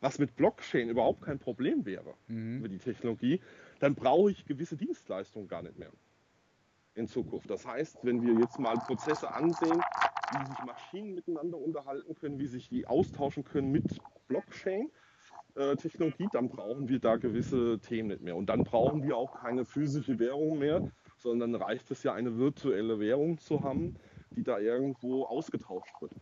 was 0.00 0.18
mit 0.18 0.36
Blockchain 0.36 0.88
überhaupt 0.88 1.22
kein 1.22 1.38
Problem 1.38 1.86
wäre 1.86 2.14
über 2.28 2.68
die 2.68 2.78
Technologie, 2.78 3.40
dann 3.80 3.94
brauche 3.94 4.30
ich 4.30 4.44
gewisse 4.44 4.76
Dienstleistungen 4.76 5.48
gar 5.48 5.62
nicht 5.62 5.78
mehr 5.78 5.90
in 6.94 7.06
Zukunft. 7.06 7.48
Das 7.48 7.66
heißt, 7.66 7.98
wenn 8.02 8.22
wir 8.22 8.34
jetzt 8.40 8.58
mal 8.58 8.74
Prozesse 8.74 9.32
ansehen, 9.32 9.80
wie 10.32 10.46
sich 10.46 10.58
Maschinen 10.66 11.14
miteinander 11.14 11.58
unterhalten 11.58 12.14
können, 12.14 12.38
wie 12.38 12.46
sich 12.46 12.68
die 12.68 12.86
austauschen 12.86 13.44
können 13.44 13.72
mit 13.72 13.84
Blockchain-Technologie, 14.26 16.28
dann 16.32 16.48
brauchen 16.48 16.88
wir 16.88 16.98
da 16.98 17.16
gewisse 17.16 17.78
Themen 17.80 18.08
nicht 18.08 18.22
mehr. 18.22 18.36
Und 18.36 18.46
dann 18.46 18.64
brauchen 18.64 19.02
wir 19.02 19.16
auch 19.16 19.40
keine 19.40 19.64
physische 19.64 20.18
Währung 20.18 20.58
mehr, 20.58 20.90
sondern 21.18 21.54
reicht 21.54 21.90
es 21.90 22.02
ja, 22.02 22.14
eine 22.14 22.38
virtuelle 22.38 22.98
Währung 23.00 23.38
zu 23.38 23.62
haben, 23.62 23.96
die 24.30 24.42
da 24.42 24.58
irgendwo 24.58 25.24
ausgetauscht 25.24 25.94
wird. 26.00 26.12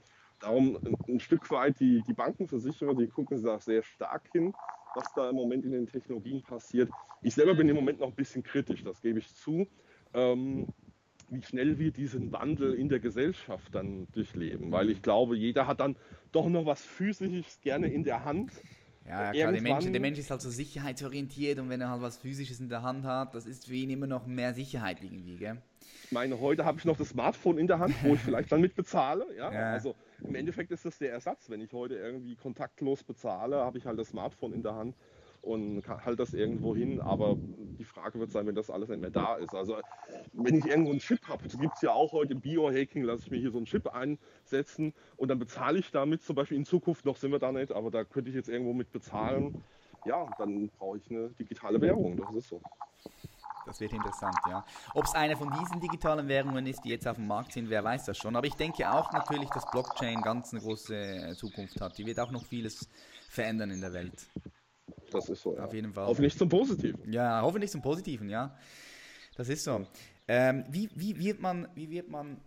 Darum 0.41 0.77
ein, 0.85 0.97
ein 1.09 1.21
Stück 1.21 1.51
weit 1.51 1.81
die, 1.81 2.03
die 2.07 2.13
Bankenversicherer, 2.13 2.95
die 2.95 3.09
gucken 3.09 3.43
da 3.43 3.59
sehr 3.59 3.83
stark 3.83 4.29
hin, 4.33 4.55
was 4.95 5.13
da 5.15 5.31
im 5.31 5.37
Moment 5.37 5.65
in 5.65 5.73
den 5.73 5.87
Technologien 5.87 6.43
passiert. 6.43 6.91
Ich 7.23 7.35
selber 7.35 7.55
bin 7.55 7.69
im 7.69 7.77
Moment 7.77 8.01
noch 8.01 8.09
ein 8.09 8.15
bisschen 8.15 8.43
kritisch, 8.43 8.85
das 8.85 9.01
gebe 9.01 9.19
ich 9.19 9.35
zu. 9.35 9.67
Ähm, 10.15 10.67
wie 11.29 11.43
schnell 11.43 11.79
wir 11.79 11.91
diesen 11.91 12.33
Wandel 12.33 12.75
in 12.75 12.89
der 12.89 13.01
Gesellschaft 13.01 13.75
dann 13.75 14.07
durchleben. 14.13 14.71
Weil 14.71 14.91
ich 14.91 15.03
glaube, 15.03 15.37
jeder 15.37 15.67
hat 15.67 15.81
dann 15.81 15.97
doch 16.33 16.49
noch 16.49 16.67
was 16.67 16.85
Physisches 16.85 17.61
gerne 17.61 17.89
in 17.89 18.05
der 18.05 18.25
Hand. 18.25 18.53
Ja, 19.09 19.33
ja 19.33 19.33
klar, 19.33 19.53
der 19.53 19.63
Mensch, 19.63 19.85
der 19.93 20.01
Mensch 20.01 20.19
ist 20.19 20.31
halt 20.31 20.41
so 20.41 20.51
sicherheitsorientiert 20.51 21.59
und 21.59 21.69
wenn 21.69 21.81
er 21.81 21.91
halt 21.91 22.03
was 22.03 22.17
Physisches 22.17 22.61
in 22.61 22.69
der 22.69 22.83
Hand 22.83 23.05
hat, 23.05 23.35
das 23.35 23.47
ist 23.47 23.67
für 23.67 23.75
ihn 23.75 23.91
immer 23.91 24.07
noch 24.07 24.27
mehr 24.27 24.53
Sicherheit 24.53 25.03
irgendwie, 25.03 25.37
gell? 25.37 25.63
Ich 26.05 26.13
meine, 26.13 26.41
heute 26.41 26.65
habe 26.65 26.79
ich 26.79 26.85
noch 26.85 26.97
das 26.97 27.11
Smartphone 27.11 27.59
in 27.59 27.67
der 27.67 27.79
Hand, 27.79 27.95
wo 28.03 28.15
ich 28.15 28.21
vielleicht 28.21 28.51
dann 28.53 28.61
mit 28.61 28.75
bezahle. 28.75 29.27
Ja? 29.37 29.53
Ja. 29.53 29.73
Also 29.73 29.95
im 30.23 30.35
Endeffekt 30.35 30.71
ist 30.71 30.85
das 30.85 30.99
der 30.99 31.13
Ersatz. 31.13 31.51
Wenn 31.51 31.61
ich 31.61 31.73
heute 31.73 31.97
irgendwie 31.97 32.37
kontaktlos 32.37 33.03
bezahle, 33.03 33.57
habe 33.57 33.79
ich 33.79 33.87
halt 33.87 33.99
das 33.99 34.09
Smartphone 34.09 34.53
in 34.53 34.63
der 34.63 34.75
Hand 34.75 34.95
und 35.43 35.83
halt 35.89 36.21
das 36.21 36.33
irgendwo 36.33 36.77
hin. 36.77 37.01
Aber 37.01 37.37
die 37.77 37.85
Frage 37.85 38.19
wird 38.19 38.31
sein, 38.31 38.47
wenn 38.47 38.55
das 38.55 38.71
alles 38.71 38.89
nicht 38.89 39.01
mehr 39.01 39.11
da 39.11 39.37
ist. 39.37 39.55
Also 39.55 39.79
wenn 40.33 40.57
ich 40.57 40.67
irgendwo 40.67 40.91
einen 40.91 41.01
Chip 41.01 41.27
habe, 41.29 41.47
gibt 41.49 41.75
es 41.77 41.83
ja 41.83 41.93
auch 41.93 42.13
heute 42.13 42.33
im 42.33 42.41
Biohacking, 42.41 43.03
lasse 43.03 43.25
ich 43.25 43.31
mir 43.31 43.39
hier 43.39 43.51
so 43.51 43.59
einen 43.59 43.67
Chip 43.67 43.87
einsetzen 43.89 44.95
und 45.17 45.29
dann 45.29 45.39
bezahle 45.39 45.79
ich 45.79 45.91
damit 45.91 46.23
zum 46.23 46.37
Beispiel 46.37 46.57
in 46.57 46.65
Zukunft, 46.65 47.05
noch 47.05 47.17
sind 47.17 47.33
wir 47.33 47.39
da 47.39 47.53
nicht, 47.53 47.73
aber 47.73 47.91
da 47.91 48.05
könnte 48.05 48.31
ich 48.31 48.37
jetzt 48.37 48.49
irgendwo 48.49 48.73
mit 48.73 48.93
bezahlen. 48.93 49.63
Ja, 50.05 50.29
dann 50.39 50.69
brauche 50.79 50.99
ich 50.99 51.11
eine 51.11 51.31
digitale 51.31 51.81
Währung. 51.81 52.17
Das 52.17 52.33
ist 52.35 52.49
so. 52.49 52.61
Das 53.67 53.81
wird 53.81 53.93
interessant, 53.93 54.39
ja. 54.49 54.65
Ob 54.95 55.05
es 55.05 55.15
eine 55.15 55.37
von 55.37 55.51
diesen 55.51 55.81
digitalen 55.81 56.29
Währungen 56.29 56.65
ist, 56.67 56.85
die 56.85 56.91
jetzt 56.91 57.07
auf 57.09 57.17
dem 57.17 57.27
Markt 57.27 57.53
sind, 57.53 57.69
wer 57.69 57.83
weiß 57.83 58.05
das 58.05 58.17
schon. 58.17 58.37
Aber 58.37 58.47
ich 58.47 58.55
denke 58.55 58.89
auch 58.89 59.13
natürlich, 59.13 59.51
dass 59.51 59.69
Blockchain 59.73 60.23
ganz 60.23 60.53
eine 60.53 60.63
große 60.63 60.95
äh, 60.95 61.35
Zukunft 61.35 61.81
hat. 61.81 61.99
Die 61.99 62.07
wird 62.07 62.21
auch 62.21 62.31
noch 62.31 62.45
vieles 62.45 62.89
verändern 63.29 63.73
in 63.73 63.81
der 63.81 63.93
Welt. 63.93 64.29
Das 65.11 65.29
ist 65.29 65.43
so. 65.43 65.57
Ja. 65.57 65.65
Auf 65.65 65.75
jeden 65.75 65.93
Fall. 65.93 66.07
Hoffentlich 66.07 66.37
zum 66.37 66.49
Positiven. 66.49 67.13
Ja, 67.13 67.43
hoffentlich 67.43 67.71
zum 67.71 67.83
Positiven, 67.83 68.29
ja. 68.29 68.57
Das 69.37 69.49
ist 69.49 69.65
so. 69.65 69.87
Ähm, 70.29 70.65
wie, 70.69 70.91
wie, 70.95 71.19
wird 71.19 71.41
man, 71.41 71.69
wie 71.75 71.91
wird 71.91 72.09
man 72.09 72.41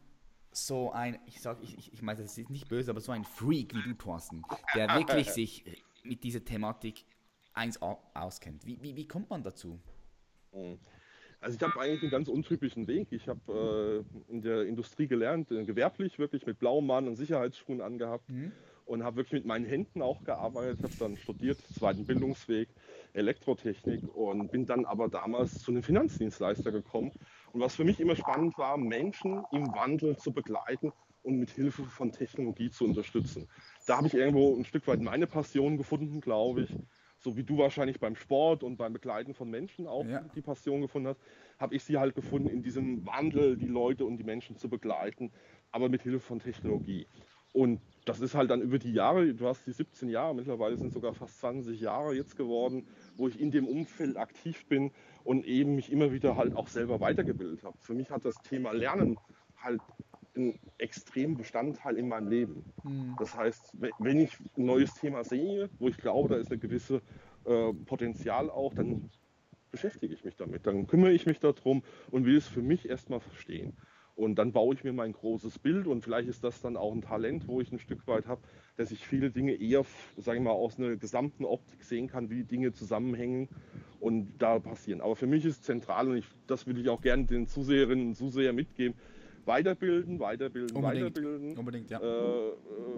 so 0.51 0.91
ein, 0.91 1.19
ich 1.25 1.39
sag, 1.39 1.61
ich, 1.61 1.77
ich, 1.77 1.93
ich 1.93 2.01
meine, 2.01 2.21
das 2.21 2.37
ist 2.37 2.49
nicht 2.49 2.67
böse, 2.67 2.91
aber 2.91 2.99
so 2.99 3.11
ein 3.11 3.23
Freak 3.23 3.73
wie 3.75 3.81
du, 3.81 3.93
Thorsten, 3.93 4.43
der 4.75 4.89
wirklich 4.95 5.29
sich 5.31 5.63
mit 6.03 6.23
dieser 6.23 6.43
Thematik 6.43 7.05
eins 7.53 7.79
auskennt. 7.81 8.65
Wie, 8.65 8.81
wie, 8.81 8.95
wie 8.95 9.07
kommt 9.07 9.29
man 9.29 9.43
dazu? 9.43 9.79
Also 11.41 11.55
ich 11.55 11.61
habe 11.61 11.79
eigentlich 11.79 12.01
einen 12.01 12.11
ganz 12.11 12.27
untypischen 12.27 12.87
Weg. 12.87 13.11
Ich 13.11 13.27
habe 13.27 14.03
äh, 14.29 14.31
in 14.31 14.41
der 14.41 14.63
Industrie 14.63 15.07
gelernt, 15.07 15.51
äh, 15.51 15.63
gewerblich 15.63 16.19
wirklich 16.19 16.45
mit 16.45 16.59
blauem 16.59 16.85
Mann 16.85 17.07
und 17.07 17.15
Sicherheitsschuhen 17.15 17.81
angehabt 17.81 18.29
und 18.89 19.03
habe 19.03 19.17
wirklich 19.17 19.33
mit 19.33 19.45
meinen 19.45 19.65
Händen 19.65 20.01
auch 20.01 20.23
gearbeitet. 20.23 20.81
Habe 20.81 20.93
dann 20.97 21.15
studiert, 21.15 21.61
zweiten 21.61 22.05
Bildungsweg, 22.05 22.69
Elektrotechnik 23.13 24.01
und 24.15 24.51
bin 24.51 24.65
dann 24.65 24.85
aber 24.85 25.09
damals 25.09 25.59
zu 25.59 25.71
einem 25.71 25.83
Finanzdienstleister 25.83 26.71
gekommen. 26.71 27.11
Und 27.53 27.61
was 27.61 27.75
für 27.75 27.83
mich 27.83 27.99
immer 27.99 28.15
spannend 28.15 28.57
war, 28.57 28.77
Menschen 28.77 29.43
im 29.51 29.67
Wandel 29.75 30.17
zu 30.17 30.33
begleiten 30.33 30.91
und 31.21 31.37
mit 31.37 31.51
Hilfe 31.51 31.83
von 31.83 32.11
Technologie 32.11 32.71
zu 32.71 32.85
unterstützen. 32.85 33.47
Da 33.85 33.97
habe 33.97 34.07
ich 34.07 34.15
irgendwo 34.15 34.55
ein 34.57 34.65
Stück 34.65 34.87
weit 34.87 35.01
meine 35.01 35.27
Passion 35.27 35.77
gefunden, 35.77 36.19
glaube 36.19 36.63
ich. 36.63 36.75
So 37.19 37.37
wie 37.37 37.43
du 37.43 37.57
wahrscheinlich 37.59 37.99
beim 37.99 38.15
Sport 38.15 38.63
und 38.63 38.77
beim 38.77 38.93
Begleiten 38.93 39.35
von 39.35 39.51
Menschen 39.51 39.85
auch 39.85 40.05
Ja. 40.05 40.21
die 40.33 40.41
Passion 40.41 40.81
gefunden 40.81 41.09
hast, 41.09 41.21
habe 41.59 41.75
ich 41.75 41.83
sie 41.83 41.97
halt 41.97 42.15
gefunden, 42.15 42.47
in 42.47 42.63
diesem 42.63 43.05
Wandel 43.05 43.55
die 43.57 43.67
Leute 43.67 44.05
und 44.05 44.17
die 44.17 44.23
Menschen 44.23 44.55
zu 44.55 44.67
begleiten, 44.67 45.31
aber 45.71 45.89
mit 45.89 46.01
Hilfe 46.01 46.21
von 46.21 46.39
Technologie. 46.39 47.05
Und 47.51 47.81
das 48.09 48.19
ist 48.21 48.35
halt 48.35 48.49
dann 48.51 48.61
über 48.61 48.79
die 48.79 48.91
Jahre, 48.93 49.33
du 49.33 49.47
hast 49.47 49.65
die 49.65 49.71
17 49.71 50.09
Jahre, 50.09 50.35
mittlerweile 50.35 50.77
sind 50.77 50.91
sogar 50.91 51.13
fast 51.13 51.39
20 51.39 51.79
Jahre 51.79 52.13
jetzt 52.15 52.35
geworden, 52.35 52.87
wo 53.15 53.27
ich 53.27 53.39
in 53.39 53.51
dem 53.51 53.67
Umfeld 53.67 54.17
aktiv 54.17 54.65
bin 54.67 54.91
und 55.23 55.45
eben 55.45 55.75
mich 55.75 55.91
immer 55.91 56.11
wieder 56.11 56.35
halt 56.35 56.55
auch 56.55 56.67
selber 56.67 56.99
weitergebildet 57.01 57.63
habe. 57.63 57.77
Für 57.79 57.93
mich 57.93 58.11
hat 58.11 58.25
das 58.25 58.41
Thema 58.41 58.71
Lernen 58.73 59.17
halt 59.57 59.81
einen 60.35 60.59
extremen 60.77 61.37
Bestandteil 61.37 61.97
in 61.97 62.07
meinem 62.07 62.27
Leben. 62.29 62.65
Das 63.17 63.35
heißt, 63.35 63.73
we- 63.81 63.93
wenn 63.99 64.19
ich 64.19 64.39
ein 64.57 64.65
neues 64.65 64.93
Thema 64.93 65.23
sehe, 65.23 65.69
wo 65.79 65.87
ich 65.89 65.97
glaube, 65.97 66.29
da 66.29 66.37
ist 66.37 66.51
eine 66.51 66.59
gewisse 66.59 67.01
äh, 67.45 67.73
Potenzial 67.85 68.49
auch, 68.49 68.73
dann 68.73 69.09
beschäftige 69.71 70.13
ich 70.13 70.23
mich 70.23 70.35
damit. 70.35 70.65
Dann 70.67 70.87
kümmere 70.87 71.11
ich 71.11 71.25
mich 71.25 71.39
darum 71.39 71.83
und 72.11 72.25
will 72.25 72.37
es 72.37 72.47
für 72.47 72.61
mich 72.61 72.87
erstmal 72.89 73.19
verstehen. 73.19 73.73
Und 74.19 74.35
dann 74.35 74.51
baue 74.51 74.75
ich 74.75 74.83
mir 74.83 74.91
mein 74.91 75.13
großes 75.13 75.59
Bild 75.59 75.87
und 75.87 76.03
vielleicht 76.03 76.27
ist 76.27 76.43
das 76.43 76.59
dann 76.59 76.75
auch 76.75 76.93
ein 76.93 77.01
Talent, 77.01 77.47
wo 77.47 77.61
ich 77.61 77.71
ein 77.71 77.79
Stück 77.79 78.05
weit 78.05 78.27
habe, 78.27 78.41
dass 78.75 78.91
ich 78.91 79.07
viele 79.07 79.31
Dinge 79.31 79.53
eher, 79.53 79.85
sage 80.17 80.39
ich 80.39 80.43
mal, 80.43 80.51
aus 80.51 80.77
einer 80.77 80.97
gesamten 80.97 81.45
Optik 81.45 81.85
sehen 81.85 82.07
kann, 82.07 82.29
wie 82.29 82.43
Dinge 82.43 82.73
zusammenhängen 82.73 83.47
und 84.01 84.33
da 84.37 84.59
passieren. 84.59 84.99
Aber 84.99 85.15
für 85.15 85.25
mich 85.25 85.45
ist 85.45 85.63
zentral 85.63 86.09
und 86.09 86.17
ich, 86.17 86.25
das 86.47 86.67
will 86.67 86.77
ich 86.77 86.89
auch 86.89 86.99
gerne 86.99 87.27
den 87.27 87.47
Zuseherinnen 87.47 88.09
und 88.09 88.15
Zusehern 88.15 88.55
mitgeben, 88.55 88.97
Weiterbilden, 89.45 90.19
weiterbilden, 90.19 90.75
Unbedingt. 90.75 91.15
weiterbilden. 91.15 91.57
Unbedingt, 91.57 91.89
ja. 91.89 92.01
Äh, 92.01 92.49
äh, 92.49 92.53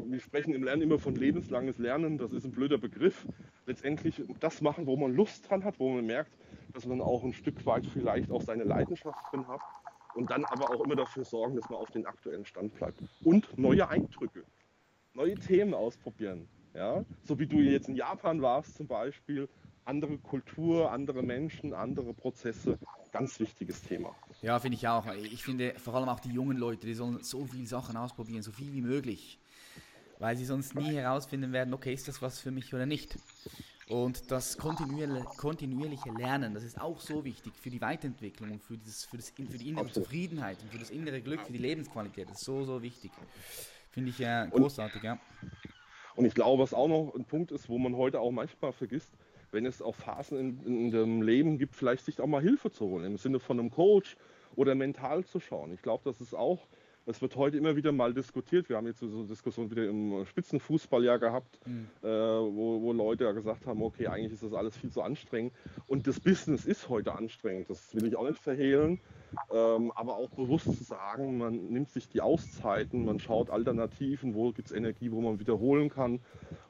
wir 0.08 0.20
sprechen 0.22 0.56
im 0.56 0.64
Lernen 0.64 0.82
immer 0.82 0.98
von 0.98 1.16
lebenslanges 1.16 1.78
Lernen. 1.78 2.18
Das 2.18 2.32
ist 2.32 2.46
ein 2.46 2.52
blöder 2.52 2.80
Begriff. 2.80 3.28
Letztendlich 3.68 4.24
das 4.40 4.62
machen, 4.62 4.88
wo 4.88 4.98
man 4.98 5.14
Lust 5.14 5.48
dran 5.48 5.64
hat, 5.64 5.80
wo 5.80 5.90
man 5.90 6.04
merkt, 6.04 6.32
dass 6.74 6.88
man 6.88 7.00
auch 7.00 7.24
ein 7.24 7.34
Stück 7.34 7.64
weit 7.68 7.86
vielleicht 7.86 8.32
auch 8.32 8.42
seine 8.42 8.64
Leidenschaft 8.64 9.20
drin 9.32 9.48
hat. 9.48 9.62
Und 10.14 10.30
dann 10.30 10.46
aber 10.46 10.70
auch 10.70 10.84
immer 10.84 10.96
dafür 10.96 11.24
sorgen, 11.24 11.56
dass 11.56 11.70
man 11.70 11.80
auf 11.80 11.92
den 11.92 12.06
aktuellen 12.06 12.46
Stand 12.46 12.74
bleibt. 12.76 13.02
Und 13.24 13.58
neue 13.58 13.88
Eindrücke, 13.88 14.44
neue 15.14 15.36
Themen 15.36 15.74
ausprobieren. 15.74 16.48
Ja? 16.74 17.04
So 17.24 17.40
wie 17.40 17.48
du 17.48 17.58
jetzt 17.58 17.88
in 17.90 17.96
Japan 17.96 18.42
warst 18.42 18.76
zum 18.76 18.88
Beispiel. 18.88 19.48
Andere 19.84 20.18
Kultur, 20.20 20.92
andere 20.92 21.24
Menschen, 21.24 21.74
andere 21.74 22.14
Prozesse. 22.14 22.78
Ganz 23.12 23.40
wichtiges 23.40 23.82
Thema. 23.82 24.16
Ja, 24.42 24.60
finde 24.60 24.78
ich 24.78 24.88
auch. 24.88 25.06
Ich 25.16 25.44
finde 25.44 25.74
vor 25.78 25.96
allem 25.96 26.08
auch 26.08 26.20
die 26.20 26.32
jungen 26.32 26.56
Leute, 26.58 26.86
die 26.86 26.94
sollen 26.94 27.22
so 27.24 27.46
viele 27.46 27.66
Sachen 27.66 27.98
ausprobieren, 27.98 28.42
so 28.42 28.52
viel 28.52 28.72
wie 28.74 28.82
möglich. 28.82 29.40
Weil 30.20 30.38
sie 30.38 30.46
sonst 30.46 30.76
nie 30.76 30.94
herausfinden 30.94 31.52
werden, 31.52 31.74
okay, 31.74 31.94
ist 31.94 32.08
das 32.08 32.22
was 32.22 32.40
für 32.40 32.52
mich 32.52 32.74
oder 32.74 32.86
nicht. 32.86 33.18
Und 33.92 34.32
das 34.32 34.58
kontinuierliche, 34.58 36.12
Lernen, 36.18 36.54
das 36.54 36.64
ist 36.64 36.80
auch 36.80 37.00
so 37.00 37.26
wichtig 37.26 37.54
für 37.56 37.70
die 37.70 37.82
Weiterentwicklung 37.82 38.52
und 38.52 38.64
für, 38.64 38.78
dieses, 38.78 39.04
für, 39.04 39.18
das, 39.18 39.30
für 39.32 39.44
die 39.44 39.68
innere 39.68 39.86
Absolut. 39.86 40.08
Zufriedenheit 40.08 40.62
und 40.62 40.72
für 40.72 40.80
das 40.80 40.92
innere 40.92 41.22
Glück, 41.22 41.42
für 41.42 41.52
die 41.52 41.60
Lebensqualität. 41.60 42.30
Das 42.30 42.38
ist 42.38 42.46
so, 42.46 42.64
so 42.64 42.82
wichtig. 42.82 43.12
Finde 43.90 44.12
ich 44.12 44.22
äh, 44.22 44.48
großartig, 44.50 45.04
ja. 45.04 45.20
Und 46.16 46.26
ich 46.26 46.34
glaube, 46.34 46.64
was 46.64 46.74
auch 46.74 46.88
noch 46.88 47.14
ein 47.16 47.26
Punkt 47.26 47.52
ist, 47.52 47.68
wo 47.68 47.78
man 47.78 47.96
heute 47.96 48.22
auch 48.22 48.32
manchmal 48.32 48.72
vergisst, 48.72 49.12
wenn 49.52 49.66
es 49.66 49.82
auch 49.82 49.96
Phasen 49.96 50.38
in, 50.38 50.66
in 50.66 50.92
dem 50.92 51.22
Leben 51.22 51.58
gibt, 51.58 51.76
vielleicht 51.76 52.06
sich 52.06 52.22
auch 52.22 52.28
mal 52.28 52.42
Hilfe 52.42 52.72
zu 52.72 52.86
holen, 52.86 53.06
im 53.06 53.18
Sinne 53.18 53.40
von 53.40 53.60
einem 53.60 53.72
Coach 53.72 54.16
oder 54.56 54.76
mental 54.76 55.26
zu 55.26 55.40
schauen. 55.40 55.74
Ich 55.74 55.82
glaube, 55.82 56.04
das 56.06 56.22
ist 56.22 56.34
auch, 56.34 56.60
es 57.06 57.22
wird 57.22 57.36
heute 57.36 57.58
immer 57.58 57.76
wieder 57.76 57.92
mal 57.92 58.14
diskutiert. 58.14 58.70
Wir 58.70 58.78
haben 58.78 58.88
jetzt 58.88 59.00
so 59.00 59.08
eine 59.08 59.28
Diskussion 59.28 59.70
wieder 59.72 59.88
im 59.88 60.26
Spitzenfußball 60.26 61.04
ja 61.04 61.18
gehabt, 61.18 61.60
äh, 62.04 62.08
wo, 62.08 62.82
wo 62.82 62.94
Leute 62.94 63.24
ja 63.24 63.32
gesagt 63.32 63.66
haben, 63.66 63.82
okay, 63.82 64.08
eigentlich 64.08 64.34
ist 64.34 64.44
das 64.44 64.54
alles 64.54 64.78
viel 64.78 64.92
zu 64.92 65.02
anstrengend. 65.02 65.54
Und 65.88 66.08
das 66.08 66.20
Business 66.20 66.66
ist 66.66 66.90
heute 66.90 67.14
anstrengend, 67.14 67.70
das 67.70 67.96
will 67.96 68.06
ich 68.06 68.16
auch 68.16 68.28
nicht 68.28 68.40
verhehlen. 68.40 69.00
Ähm, 69.52 69.92
aber 69.96 70.18
auch 70.18 70.30
bewusst 70.30 70.66
zu 70.66 70.84
sagen, 70.84 71.38
man 71.38 71.68
nimmt 71.70 71.90
sich 71.90 72.10
die 72.10 72.22
Auszeiten, 72.22 73.06
man 73.06 73.20
schaut 73.20 73.50
Alternativen, 73.50 74.34
wo 74.36 74.52
gibt 74.52 74.70
es 74.70 74.76
Energie, 74.76 75.12
wo 75.12 75.22
man 75.22 75.40
wiederholen 75.40 75.90
kann. 75.90 76.20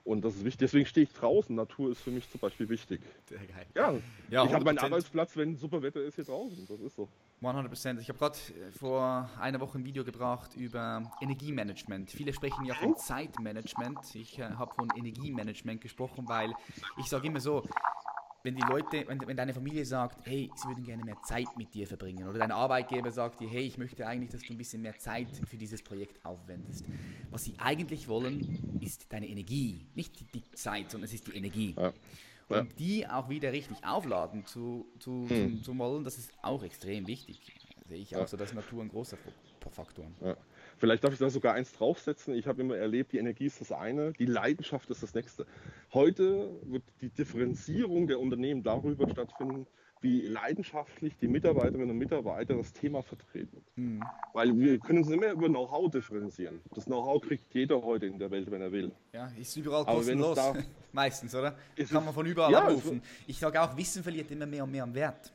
Und 0.03 0.25
das 0.25 0.35
ist 0.35 0.45
wichtig. 0.45 0.59
Deswegen 0.59 0.85
stehe 0.85 1.03
ich 1.05 1.13
draußen. 1.13 1.55
Natur 1.55 1.91
ist 1.91 2.01
für 2.01 2.11
mich 2.11 2.29
zum 2.29 2.39
Beispiel 2.39 2.67
wichtig. 2.69 3.01
Sehr 3.25 3.39
geil. 3.39 3.67
Ja, 3.75 3.93
Ja, 4.29 4.45
ich 4.45 4.53
habe 4.53 4.65
meinen 4.65 4.79
100%. 4.79 4.83
Arbeitsplatz, 4.85 5.37
wenn 5.37 5.55
super 5.55 5.81
Wetter 5.81 6.01
ist, 6.01 6.15
hier 6.15 6.23
draußen. 6.23 6.65
Das 6.67 6.79
ist 6.79 6.95
so. 6.95 7.07
100%. 7.41 7.99
Ich 7.99 8.09
habe 8.09 8.19
gerade 8.19 8.37
vor 8.77 9.29
einer 9.39 9.59
Woche 9.59 9.77
ein 9.77 9.85
Video 9.85 10.03
gebracht 10.03 10.55
über 10.55 11.11
Energiemanagement. 11.21 12.11
Viele 12.11 12.33
sprechen 12.33 12.65
ja 12.65 12.73
von 12.75 12.95
Zeitmanagement. 12.97 14.15
Ich 14.15 14.39
äh, 14.39 14.43
habe 14.43 14.73
von 14.73 14.89
Energiemanagement 14.95 15.81
gesprochen, 15.81 16.27
weil 16.27 16.53
ich 16.97 17.05
sage 17.05 17.27
immer 17.27 17.39
so, 17.39 17.63
wenn 18.43 18.55
die 18.55 18.61
Leute, 18.63 19.05
wenn, 19.07 19.19
wenn 19.27 19.37
deine 19.37 19.53
Familie 19.53 19.85
sagt, 19.85 20.25
hey, 20.27 20.49
sie 20.55 20.67
würden 20.67 20.83
gerne 20.83 21.03
mehr 21.03 21.21
Zeit 21.23 21.47
mit 21.57 21.73
dir 21.73 21.85
verbringen, 21.87 22.27
oder 22.27 22.39
dein 22.39 22.51
Arbeitgeber 22.51 23.11
sagt 23.11 23.39
dir, 23.39 23.47
hey, 23.49 23.63
ich 23.63 23.77
möchte 23.77 24.05
eigentlich, 24.07 24.31
dass 24.31 24.41
du 24.41 24.53
ein 24.53 24.57
bisschen 24.57 24.81
mehr 24.81 24.97
Zeit 24.97 25.27
für 25.47 25.57
dieses 25.57 25.81
Projekt 25.83 26.23
aufwendest. 26.25 26.85
Was 27.29 27.43
sie 27.43 27.53
eigentlich 27.59 28.07
wollen, 28.07 28.79
ist 28.81 29.11
deine 29.13 29.27
Energie, 29.27 29.85
nicht 29.95 30.19
die, 30.19 30.25
die 30.25 30.51
Zeit, 30.51 30.89
sondern 30.91 31.05
es 31.05 31.13
ist 31.13 31.27
die 31.27 31.35
Energie. 31.35 31.75
Ja. 31.77 31.93
Ja. 32.49 32.59
Und 32.61 32.79
die 32.79 33.07
auch 33.07 33.29
wieder 33.29 33.53
richtig 33.53 33.77
aufladen 33.85 34.45
zu, 34.45 34.85
zu, 34.99 35.25
zu, 35.27 35.61
zu 35.61 35.77
wollen, 35.77 36.03
das 36.03 36.17
ist 36.17 36.31
auch 36.41 36.63
extrem 36.63 37.07
wichtig. 37.07 37.39
Sehe 37.87 37.99
ich 37.99 38.15
auch 38.15 38.21
Ja. 38.21 38.27
so, 38.27 38.35
dass 38.37 38.53
Natur 38.53 38.81
ein 38.83 38.89
großer 38.89 39.15
Fa- 39.17 39.69
Faktor. 39.69 40.05
Ja. 40.21 40.35
Vielleicht 40.81 41.03
darf 41.03 41.13
ich 41.13 41.19
da 41.19 41.29
sogar 41.29 41.53
eins 41.53 41.73
draufsetzen. 41.73 42.33
Ich 42.33 42.47
habe 42.47 42.59
immer 42.63 42.75
erlebt, 42.75 43.11
die 43.11 43.19
Energie 43.19 43.45
ist 43.45 43.61
das 43.61 43.71
eine, 43.71 44.13
die 44.13 44.25
Leidenschaft 44.25 44.89
ist 44.89 45.03
das 45.03 45.13
nächste. 45.13 45.45
Heute 45.93 46.49
wird 46.63 46.81
die 47.01 47.09
Differenzierung 47.09 48.07
der 48.07 48.19
Unternehmen 48.19 48.63
darüber 48.63 49.07
stattfinden, 49.07 49.67
wie 50.01 50.21
leidenschaftlich 50.21 51.15
die 51.21 51.27
Mitarbeiterinnen 51.27 51.91
und 51.91 51.99
Mitarbeiter 51.99 52.55
das 52.55 52.73
Thema 52.73 53.03
vertreten. 53.03 53.63
Mhm. 53.75 54.01
Weil 54.33 54.57
wir 54.57 54.79
können 54.79 55.03
uns 55.03 55.09
mehr 55.09 55.33
über 55.33 55.49
Know-how 55.49 55.91
differenzieren. 55.91 56.61
Das 56.73 56.85
Know-how 56.85 57.21
kriegt 57.21 57.53
jeder 57.53 57.83
heute 57.83 58.07
in 58.07 58.17
der 58.17 58.31
Welt, 58.31 58.49
wenn 58.49 58.63
er 58.63 58.71
will. 58.71 58.91
Ja, 59.13 59.31
ist 59.39 59.55
überall 59.55 59.85
kostenlos. 59.85 60.39
Meistens, 60.93 61.35
oder? 61.35 61.55
Kann 61.91 62.05
man 62.05 62.13
von 62.15 62.25
überall 62.25 62.51
Ja, 62.51 62.63
abrufen. 62.63 63.03
Ich 63.27 63.37
sage 63.37 63.61
auch, 63.61 63.77
Wissen 63.77 64.01
verliert 64.01 64.31
immer 64.31 64.47
mehr 64.47 64.63
und 64.63 64.71
mehr 64.71 64.83
an 64.83 64.95
Wert. 64.95 65.31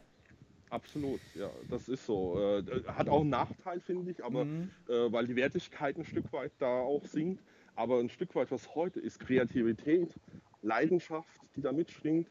Absolut, 0.68 1.20
ja, 1.34 1.50
das 1.68 1.88
ist 1.88 2.04
so. 2.06 2.38
Äh, 2.40 2.64
hat 2.88 3.08
auch 3.08 3.20
einen 3.20 3.30
Nachteil, 3.30 3.80
finde 3.80 4.10
ich, 4.10 4.24
aber 4.24 4.44
Mhm. 4.44 4.70
äh, 4.88 5.12
weil 5.12 5.26
die 5.26 5.36
Wertigkeit 5.36 5.96
ein 5.96 6.04
Stück 6.04 6.32
weit 6.32 6.52
da 6.58 6.80
auch 6.80 7.04
sinkt. 7.04 7.42
Aber 7.76 8.00
ein 8.00 8.08
Stück 8.08 8.34
weit, 8.34 8.50
was 8.50 8.74
heute 8.74 9.00
ist, 9.00 9.20
Kreativität, 9.20 10.18
Leidenschaft, 10.62 11.40
die 11.54 11.60
da 11.60 11.72
mitschwingt, 11.72 12.30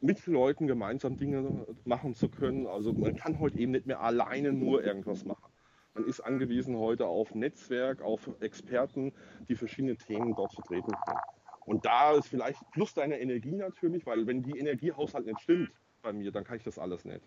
mit 0.00 0.26
Leuten 0.26 0.66
gemeinsam 0.66 1.16
Dinge 1.16 1.66
machen 1.84 2.14
zu 2.14 2.28
können. 2.28 2.66
Also 2.66 2.92
man 2.92 3.14
kann 3.14 3.38
heute 3.38 3.58
eben 3.58 3.72
nicht 3.72 3.86
mehr 3.86 4.00
alleine 4.00 4.52
nur 4.52 4.82
irgendwas 4.82 5.24
machen. 5.24 5.52
Man 5.94 6.04
ist 6.06 6.20
angewiesen 6.20 6.76
heute 6.76 7.06
auf 7.06 7.34
Netzwerk, 7.34 8.02
auf 8.02 8.30
Experten, 8.40 9.12
die 9.48 9.56
verschiedene 9.56 9.96
Themen 9.96 10.34
dort 10.34 10.52
vertreten 10.54 10.92
können. 11.04 11.18
Und 11.66 11.84
da 11.84 12.12
ist 12.12 12.28
vielleicht 12.28 12.60
plus 12.72 12.94
deine 12.94 13.20
Energie 13.20 13.54
natürlich, 13.54 14.06
weil 14.06 14.26
wenn 14.26 14.42
die 14.42 14.58
Energiehaushalt 14.58 15.26
nicht 15.26 15.40
stimmt 15.40 15.70
bei 16.02 16.12
mir, 16.12 16.30
dann 16.32 16.44
kann 16.44 16.56
ich 16.56 16.64
das 16.64 16.78
alles 16.78 17.04
nicht. 17.04 17.22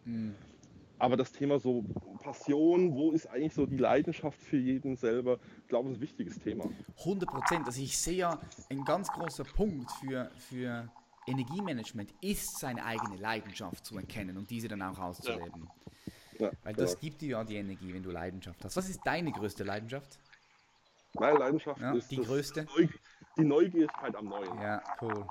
Aber 0.99 1.17
das 1.17 1.31
Thema 1.31 1.59
so 1.59 1.83
Passion, 2.21 2.93
wo 2.93 3.11
ist 3.11 3.25
eigentlich 3.27 3.55
so 3.55 3.65
die 3.65 3.77
Leidenschaft 3.77 4.39
für 4.39 4.57
jeden 4.57 4.95
selber, 4.95 5.39
ich 5.63 5.67
glaube, 5.67 5.89
ist 5.89 5.97
ein 5.97 6.01
wichtiges 6.01 6.39
Thema. 6.39 6.69
100 6.99 7.27
Prozent. 7.27 7.65
Also 7.65 7.81
ich 7.81 7.97
sehe 7.97 8.17
ja, 8.17 8.39
ein 8.69 8.85
ganz 8.85 9.07
großer 9.09 9.43
Punkt 9.43 9.89
für, 9.99 10.29
für 10.37 10.91
Energiemanagement 11.27 12.13
ist 12.21 12.59
seine 12.59 12.85
eigene 12.85 13.17
Leidenschaft 13.17 13.85
zu 13.85 13.97
erkennen 13.97 14.37
und 14.37 14.49
diese 14.49 14.67
dann 14.67 14.81
auch 14.81 14.99
auszuleben. 14.99 15.69
Ja, 16.37 16.51
Weil 16.63 16.73
das 16.73 16.93
ja. 16.93 16.99
gibt 16.99 17.21
dir 17.21 17.29
ja 17.29 17.43
die 17.43 17.55
Energie, 17.55 17.93
wenn 17.93 18.03
du 18.03 18.11
Leidenschaft 18.11 18.63
hast. 18.63 18.75
Was 18.75 18.89
ist 18.89 19.01
deine 19.03 19.31
größte 19.31 19.63
Leidenschaft? 19.63 20.19
Meine 21.13 21.37
Leidenschaft 21.37 21.81
Ja, 21.81 21.93
ist 21.93 22.09
die 22.09 22.17
größte? 22.17 22.65
Neu 22.65 22.87
die 23.37 23.43
Neugierigkeit 23.43 24.15
am 24.15 24.25
Neuen. 24.25 24.61
Ja, 24.61 24.81
cool. 25.01 25.25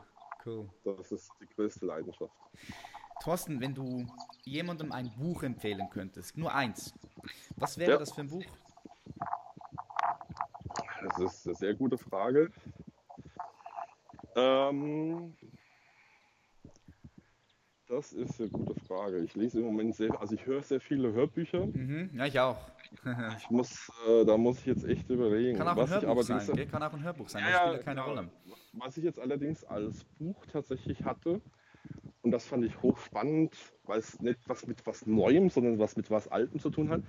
Cool. 0.44 0.70
Das 0.84 1.12
ist 1.12 1.30
die 1.40 1.46
größte 1.54 1.86
Leidenschaft. 1.86 2.32
Thorsten, 3.22 3.60
wenn 3.60 3.74
du 3.74 4.06
jemandem 4.44 4.92
ein 4.92 5.10
Buch 5.18 5.42
empfehlen 5.42 5.88
könntest, 5.90 6.36
nur 6.38 6.54
eins, 6.54 6.94
was 7.56 7.76
wäre 7.78 7.92
Ja. 7.92 7.98
das 7.98 8.12
für 8.12 8.22
ein 8.22 8.28
Buch? 8.28 8.44
Das 11.02 11.18
ist 11.18 11.46
eine 11.46 11.56
sehr 11.56 11.74
gute 11.74 11.98
Frage. 11.98 12.50
Ähm, 14.36 15.36
das 17.88 18.12
ist 18.12 18.40
eine 18.40 18.48
gute 18.50 18.78
Frage. 18.86 19.18
Ich 19.20 19.34
lese 19.34 19.58
im 19.60 19.66
Moment 19.66 19.94
sehr, 19.96 20.18
also 20.20 20.34
ich 20.34 20.46
höre 20.46 20.62
sehr 20.62 20.80
viele 20.80 21.12
Hörbücher. 21.12 21.66
Mhm, 21.66 22.10
ja, 22.14 22.26
ich 22.26 22.38
auch. 22.40 22.58
Ich 23.38 23.48
muss, 23.50 23.88
äh, 24.08 24.24
da 24.24 24.36
muss 24.36 24.58
ich 24.60 24.66
jetzt 24.66 24.84
echt 24.84 25.08
überlegen. 25.10 25.56
Kann 25.56 25.68
auch 25.68 25.72
ein 25.72 25.76
was 25.78 25.90
ich 25.90 26.02
Hörbuch 26.02 26.22
sein, 26.24 26.56
gell? 26.56 26.66
Kann 26.66 26.82
auch 26.82 26.92
ein 26.92 27.02
Hörbuch 27.04 27.28
sein, 27.28 27.42
Ja, 27.44 27.50
das 27.50 27.58
spielt 27.60 27.76
ja, 27.76 27.82
keine 27.84 28.00
klar. 28.02 28.08
Rolle. 28.08 28.30
Was 28.72 28.96
ich 28.96 29.04
jetzt 29.04 29.18
allerdings 29.20 29.62
als 29.64 30.04
Buch 30.18 30.44
tatsächlich 30.46 31.04
hatte, 31.04 31.40
und 32.22 32.32
das 32.32 32.46
fand 32.46 32.64
ich 32.64 32.82
hochspannend, 32.82 33.56
weil 33.84 33.98
es 33.98 34.20
nicht 34.20 34.40
was 34.46 34.66
mit 34.66 34.86
was 34.86 35.06
Neuem, 35.06 35.48
sondern 35.48 35.78
was 35.78 35.96
mit 35.96 36.10
was 36.10 36.28
Altem 36.28 36.60
zu 36.60 36.70
tun 36.70 36.90
hat. 36.90 37.02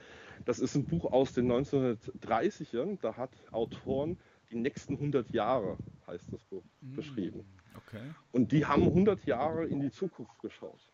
Das 0.46 0.60
ist 0.60 0.76
ein 0.76 0.86
Buch 0.86 1.12
aus 1.12 1.34
den 1.34 1.52
1930ern. 1.52 2.98
Da 3.02 3.18
hat 3.18 3.32
Autoren 3.52 4.18
die 4.52 4.56
nächsten 4.56 4.94
100 4.94 5.30
Jahre, 5.32 5.78
heißt 6.08 6.32
das 6.32 6.44
Buch, 6.46 6.64
beschrieben. 6.82 7.46
Okay. 7.76 8.14
Und 8.32 8.52
die 8.52 8.66
haben 8.66 8.84
100 8.84 9.26
Jahre 9.26 9.66
in 9.66 9.82
die 9.82 9.92
Zukunft 9.92 10.40
geschaut. 10.40 10.92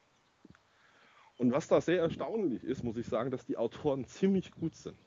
Und 1.38 1.52
was 1.52 1.68
da 1.68 1.80
sehr 1.82 2.02
erstaunlich 2.02 2.64
ist, 2.64 2.84
muss 2.84 2.98
ich 2.98 3.06
sagen, 3.06 3.30
dass 3.30 3.46
die 3.46 3.58
Autoren 3.58 4.06
ziemlich 4.06 4.52
gut 4.52 4.76
sind. 4.76 4.98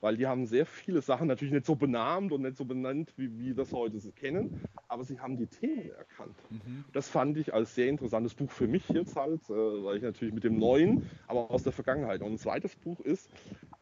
Weil 0.00 0.16
die 0.16 0.26
haben 0.26 0.46
sehr 0.46 0.66
viele 0.66 1.02
Sachen 1.02 1.28
natürlich 1.28 1.52
nicht 1.52 1.66
so 1.66 1.76
benannt 1.76 2.32
und 2.32 2.42
nicht 2.42 2.56
so 2.56 2.64
benannt, 2.64 3.12
wie 3.16 3.38
wir 3.38 3.54
das 3.54 3.72
heute 3.72 3.98
so 4.00 4.10
kennen, 4.12 4.50
aber 4.88 5.04
sie 5.04 5.20
haben 5.20 5.36
die 5.36 5.46
Themen 5.46 5.90
erkannt. 5.90 6.36
Das 6.92 7.08
fand 7.08 7.36
ich 7.36 7.52
als 7.52 7.74
sehr 7.74 7.88
interessantes 7.88 8.34
Buch 8.34 8.50
für 8.50 8.66
mich 8.66 8.88
jetzt 8.88 9.16
halt, 9.16 9.42
äh, 9.50 9.52
weil 9.52 9.98
ich 9.98 10.02
natürlich 10.02 10.34
mit 10.34 10.44
dem 10.44 10.58
Neuen, 10.58 11.02
aber 11.26 11.50
aus 11.50 11.62
der 11.64 11.72
Vergangenheit. 11.72 12.22
Und 12.22 12.32
ein 12.32 12.38
zweites 12.38 12.76
Buch 12.76 13.00
ist 13.00 13.30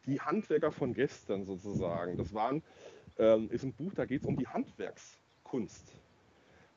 Die 0.05 0.19
Handwerker 0.21 0.71
von 0.71 0.93
gestern 0.93 1.45
sozusagen. 1.45 2.17
Das 2.17 2.33
waren, 2.33 2.63
ähm, 3.17 3.49
ist 3.51 3.63
ein 3.63 3.73
Buch, 3.73 3.93
da 3.93 4.05
geht 4.05 4.21
es 4.21 4.27
um 4.27 4.37
die 4.37 4.47
Handwerkskunst. 4.47 5.93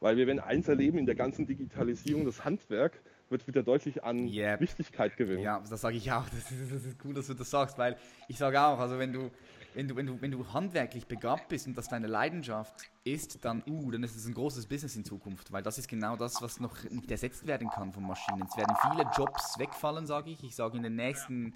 Weil 0.01 0.16
wir 0.16 0.26
werden 0.26 0.40
eins 0.40 0.68
erleben 0.68 0.99
in 0.99 1.07
der 1.07 1.14
ganzen 1.14 1.47
Digitalisierung, 1.47 2.24
das 2.24 2.45
Handwerk 2.45 3.01
wird 3.33 3.47
wieder 3.47 3.62
deutlich 3.62 4.05
an 4.05 4.28
Yep. 4.28 4.61
Wichtigkeit 4.61 5.16
gewinnen. 5.16 5.43
Ja, 5.43 5.62
das 5.68 5.80
sage 5.80 5.97
ich 5.97 6.12
auch. 6.12 6.24
Das 6.33 6.51
ist, 6.51 6.72
das 6.72 6.85
ist 6.85 6.97
cool, 7.05 7.14
dass 7.14 7.26
du 7.26 7.35
das 7.35 7.51
sagst, 7.51 7.78
weil 7.78 7.97
ich 8.28 8.39
sage 8.39 8.61
auch, 8.61 8.78
also 8.78 8.99
wenn 8.99 9.12
du, 9.12 9.30
wenn 9.74 9.89
du, 9.89 9.97
wenn 9.97 10.07
du, 10.07 10.20
wenn 10.20 10.30
du 10.30 10.53
handwerklich 10.53 11.07
begabt 11.07 11.49
bist 11.49 11.66
und 11.66 11.76
das 11.76 11.89
deine 11.89 12.07
Leidenschaft 12.07 12.74
ist, 13.05 13.45
dann, 13.45 13.62
uh, 13.66 13.91
dann 13.91 14.03
ist 14.03 14.14
es 14.14 14.26
ein 14.26 14.35
großes 14.35 14.66
Business 14.66 14.97
in 14.97 15.05
Zukunft, 15.05 15.51
weil 15.51 15.62
das 15.62 15.78
ist 15.78 15.89
genau 15.89 16.16
das, 16.16 16.41
was 16.41 16.61
noch 16.61 16.76
nicht 16.91 17.11
ersetzt 17.11 17.47
werden 17.47 17.68
kann 17.70 17.93
von 17.93 18.07
Maschinen. 18.07 18.47
Es 18.49 18.57
werden 18.57 18.76
viele 18.91 19.11
Jobs 19.16 19.59
wegfallen, 19.59 20.07
sage 20.07 20.30
ich. 20.30 20.45
Ich 20.45 20.55
sage 20.55 20.76
in 20.76 20.83
den 20.83 20.97
nächsten 20.97 21.55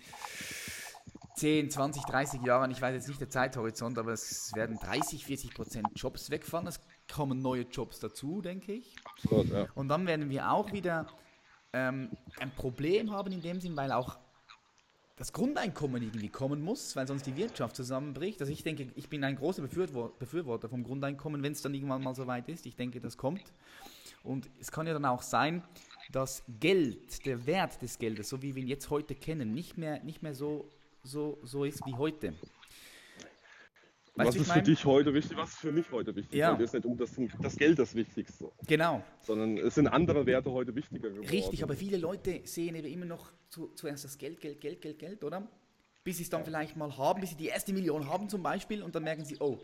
10, 1.36 1.70
20, 1.70 2.04
30 2.04 2.42
Jahren, 2.42 2.70
ich 2.70 2.80
weiß 2.80 2.94
jetzt 2.94 3.08
nicht 3.08 3.20
der 3.20 3.28
Zeithorizont, 3.28 3.98
aber 3.98 4.12
es 4.12 4.54
werden 4.54 4.78
30, 4.78 5.26
40 5.26 5.54
Prozent 5.54 5.86
Jobs 5.94 6.30
wegfallen. 6.30 6.66
Es 6.66 6.80
kommen 7.12 7.42
neue 7.42 7.62
Jobs 7.62 8.00
dazu, 8.00 8.40
denke 8.40 8.72
ich. 8.72 8.96
Absolut, 9.04 9.48
ja. 9.50 9.68
Und 9.74 9.88
dann 9.88 10.06
werden 10.06 10.30
wir 10.30 10.50
auch 10.50 10.72
wieder 10.72 11.06
ähm, 11.76 12.10
ein 12.40 12.50
Problem 12.52 13.10
haben 13.10 13.32
in 13.32 13.42
dem 13.42 13.60
Sinn, 13.60 13.76
weil 13.76 13.92
auch 13.92 14.16
das 15.16 15.32
Grundeinkommen 15.32 16.02
irgendwie 16.02 16.28
kommen 16.28 16.62
muss, 16.62 16.96
weil 16.96 17.06
sonst 17.06 17.26
die 17.26 17.36
Wirtschaft 17.36 17.76
zusammenbricht. 17.76 18.40
Also 18.40 18.52
ich 18.52 18.62
denke, 18.62 18.88
ich 18.94 19.08
bin 19.08 19.24
ein 19.24 19.36
großer 19.36 19.62
Befürwor- 19.62 20.12
Befürworter 20.18 20.68
vom 20.68 20.84
Grundeinkommen, 20.84 21.42
wenn 21.42 21.52
es 21.52 21.62
dann 21.62 21.74
irgendwann 21.74 22.02
mal 22.02 22.14
so 22.14 22.26
weit 22.26 22.48
ist. 22.48 22.66
Ich 22.66 22.76
denke, 22.76 23.00
das 23.00 23.16
kommt. 23.16 23.52
Und 24.22 24.48
es 24.60 24.70
kann 24.70 24.86
ja 24.86 24.92
dann 24.92 25.04
auch 25.04 25.22
sein, 25.22 25.62
dass 26.12 26.42
Geld, 26.60 27.24
der 27.26 27.46
Wert 27.46 27.80
des 27.80 27.98
Geldes, 27.98 28.28
so 28.28 28.42
wie 28.42 28.54
wir 28.54 28.62
ihn 28.62 28.68
jetzt 28.68 28.90
heute 28.90 29.14
kennen, 29.14 29.52
nicht 29.52 29.78
mehr, 29.78 30.02
nicht 30.02 30.22
mehr 30.22 30.34
so, 30.34 30.68
so, 31.02 31.38
so 31.42 31.64
ist 31.64 31.84
wie 31.86 31.94
heute. 31.94 32.34
Weißt 34.16 34.28
was 34.28 34.34
ich 34.36 34.40
ist 34.42 34.52
für 34.52 34.62
dich 34.62 34.84
heute 34.86 35.12
wichtig? 35.12 35.36
Was 35.36 35.50
ist 35.50 35.58
für 35.58 35.72
mich 35.72 35.90
heute 35.92 36.16
wichtig? 36.16 36.38
Ja. 36.38 36.52
Heute 36.52 36.62
ist 36.64 36.72
nicht 36.72 36.86
um 36.86 36.96
das, 36.96 37.10
das 37.40 37.56
Geld 37.56 37.78
das 37.78 37.94
Wichtigste, 37.94 38.50
Genau. 38.66 39.02
sondern 39.20 39.58
es 39.58 39.74
sind 39.74 39.88
andere 39.88 40.24
Werte 40.24 40.50
heute 40.50 40.74
wichtiger 40.74 41.10
geworden. 41.10 41.28
Richtig, 41.28 41.62
aber 41.62 41.74
viele 41.74 41.98
Leute 41.98 42.40
sehen 42.44 42.74
eben 42.74 42.88
immer 42.88 43.04
noch 43.04 43.30
zu, 43.50 43.68
zuerst 43.74 44.04
das 44.04 44.16
Geld, 44.16 44.40
Geld, 44.40 44.60
Geld, 44.60 44.80
Geld, 44.80 44.98
Geld, 44.98 45.22
oder? 45.22 45.46
Bis 46.02 46.16
sie 46.16 46.22
es 46.22 46.30
dann 46.30 46.44
vielleicht 46.44 46.76
mal 46.76 46.96
haben, 46.96 47.20
bis 47.20 47.30
sie 47.30 47.36
die 47.36 47.48
erste 47.48 47.74
Million 47.74 48.08
haben 48.08 48.28
zum 48.30 48.42
Beispiel 48.42 48.82
und 48.82 48.94
dann 48.94 49.04
merken 49.04 49.24
sie, 49.24 49.36
oh, 49.40 49.58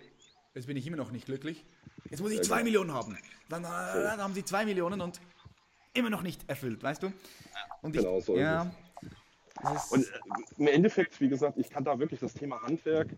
jetzt 0.54 0.66
bin 0.66 0.76
ich 0.76 0.86
immer 0.86 0.98
noch 0.98 1.12
nicht 1.12 1.24
glücklich. 1.24 1.64
Jetzt 2.10 2.20
muss 2.20 2.32
ich 2.32 2.42
zwei 2.42 2.62
Millionen 2.62 2.92
haben. 2.92 3.16
Dann, 3.48 3.64
äh, 3.64 3.66
dann 3.66 4.20
haben 4.20 4.34
sie 4.34 4.44
zwei 4.44 4.66
Millionen 4.66 5.00
und 5.00 5.18
immer 5.94 6.10
noch 6.10 6.22
nicht 6.22 6.46
erfüllt, 6.48 6.82
weißt 6.82 7.04
du? 7.04 7.12
Und 7.80 7.96
ich, 7.96 8.02
Genau, 8.02 8.20
so 8.20 8.34
ist 8.34 8.40
ja, 8.40 8.70
ist, 9.74 9.92
Und 9.92 10.02
äh, 10.04 10.08
im 10.58 10.66
Endeffekt, 10.66 11.18
wie 11.20 11.28
gesagt, 11.28 11.56
ich 11.58 11.70
kann 11.70 11.84
da 11.84 11.98
wirklich 11.98 12.20
das 12.20 12.34
Thema 12.34 12.60
Handwerk, 12.62 13.16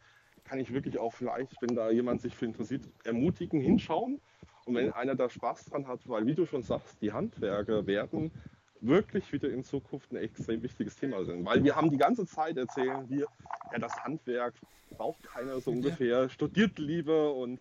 kann 0.54 0.60
ich 0.60 0.72
wirklich 0.72 1.00
auch 1.00 1.12
vielleicht, 1.12 1.60
wenn 1.62 1.74
da 1.74 1.90
jemand 1.90 2.20
sich 2.22 2.36
für 2.36 2.44
interessiert, 2.44 2.84
ermutigen, 3.02 3.60
hinschauen. 3.60 4.20
Und 4.66 4.76
wenn 4.76 4.92
einer 4.92 5.16
da 5.16 5.28
Spaß 5.28 5.64
dran 5.64 5.88
hat, 5.88 6.08
weil 6.08 6.26
wie 6.26 6.34
du 6.36 6.46
schon 6.46 6.62
sagst, 6.62 7.02
die 7.02 7.10
Handwerker 7.12 7.88
werden 7.88 8.30
wirklich 8.80 9.32
wieder 9.32 9.50
in 9.50 9.64
Zukunft 9.64 10.12
ein 10.12 10.16
extrem 10.16 10.62
wichtiges 10.62 10.94
Thema 10.94 11.24
sein. 11.24 11.44
Weil 11.44 11.64
wir 11.64 11.74
haben 11.74 11.90
die 11.90 11.96
ganze 11.96 12.24
Zeit 12.24 12.56
erzählen 12.56 13.08
wir, 13.08 13.26
ja, 13.72 13.78
das 13.80 13.96
Handwerk 14.04 14.54
braucht 14.90 15.24
keiner 15.24 15.58
so 15.58 15.72
ungefähr, 15.72 16.28
studiert 16.28 16.78
lieber 16.78 17.34
und 17.34 17.58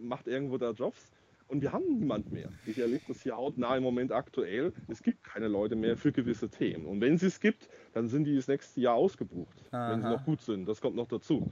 macht 0.00 0.28
irgendwo 0.28 0.58
da 0.58 0.70
Jobs. 0.70 1.10
Und 1.48 1.62
wir 1.62 1.72
haben 1.72 1.98
niemand 1.98 2.30
mehr. 2.30 2.50
Ich 2.66 2.78
erlebe 2.78 3.02
das 3.08 3.22
hier 3.22 3.36
hautnah 3.36 3.76
im 3.76 3.82
Moment 3.82 4.12
aktuell. 4.12 4.72
Es 4.86 5.02
gibt 5.02 5.24
keine 5.24 5.48
Leute 5.48 5.74
mehr 5.74 5.96
für 5.96 6.12
gewisse 6.12 6.50
Themen. 6.50 6.86
Und 6.86 7.00
wenn 7.00 7.14
es 7.14 7.22
es 7.22 7.40
gibt, 7.40 7.68
dann 7.94 8.06
sind 8.06 8.24
die 8.24 8.36
das 8.36 8.46
nächste 8.46 8.80
Jahr 8.80 8.94
ausgebucht, 8.94 9.56
wenn 9.72 10.00
sie 10.00 10.06
Aha. 10.06 10.12
noch 10.12 10.24
gut 10.24 10.42
sind. 10.42 10.68
Das 10.68 10.80
kommt 10.80 10.94
noch 10.94 11.08
dazu. 11.08 11.50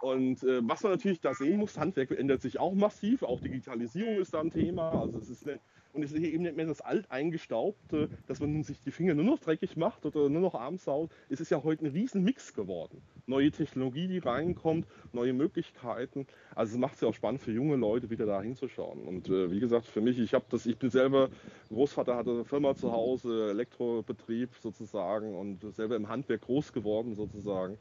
Und 0.00 0.42
äh, 0.44 0.60
was 0.62 0.82
man 0.82 0.92
natürlich 0.92 1.20
da 1.20 1.34
sehen 1.34 1.58
muss, 1.58 1.76
Handwerk 1.76 2.10
ändert 2.12 2.42
sich 2.42 2.58
auch 2.58 2.74
massiv, 2.74 3.22
auch 3.22 3.40
Digitalisierung 3.40 4.16
ist 4.18 4.34
da 4.34 4.40
ein 4.40 4.50
Thema. 4.50 4.92
Also 4.92 5.18
es 5.18 5.28
ist 5.28 5.46
nicht, 5.46 5.60
und 5.92 6.02
es 6.02 6.12
ist 6.12 6.22
eben 6.22 6.44
nicht 6.44 6.56
mehr 6.56 6.66
das 6.66 6.80
Alteingestaubte, 6.80 8.08
dass 8.26 8.40
man 8.40 8.62
sich 8.62 8.80
die 8.80 8.90
Finger 8.90 9.14
nur 9.14 9.24
noch 9.24 9.38
dreckig 9.38 9.76
macht 9.76 10.06
oder 10.06 10.28
nur 10.28 10.40
noch 10.40 10.54
abends 10.54 10.84
saut. 10.84 11.10
Es 11.28 11.40
ist 11.40 11.50
ja 11.50 11.62
heute 11.62 11.84
ein 11.84 11.90
riesen 11.90 12.22
Mix 12.22 12.54
geworden. 12.54 13.02
Neue 13.26 13.50
Technologie, 13.50 14.06
die 14.06 14.18
reinkommt, 14.18 14.86
neue 15.12 15.32
Möglichkeiten. 15.32 16.26
Also 16.54 16.74
es 16.74 16.78
macht 16.78 16.94
es 16.94 17.00
ja 17.00 17.08
auch 17.08 17.14
spannend 17.14 17.40
für 17.40 17.52
junge 17.52 17.76
Leute, 17.76 18.10
wieder 18.10 18.26
da 18.26 18.40
hinzuschauen. 18.40 19.02
Und 19.02 19.28
äh, 19.28 19.50
wie 19.50 19.60
gesagt, 19.60 19.86
für 19.86 20.00
mich, 20.00 20.18
ich 20.18 20.34
habe 20.34 20.44
das, 20.50 20.66
ich 20.66 20.78
bin 20.78 20.90
selber, 20.90 21.30
Großvater 21.68 22.16
hatte 22.16 22.30
eine 22.30 22.44
Firma 22.44 22.74
zu 22.74 22.92
Hause, 22.92 23.50
Elektrobetrieb 23.50 24.50
sozusagen 24.60 25.34
und 25.34 25.74
selber 25.74 25.96
im 25.96 26.08
Handwerk 26.08 26.42
groß 26.42 26.72
geworden 26.72 27.14
sozusagen 27.14 27.78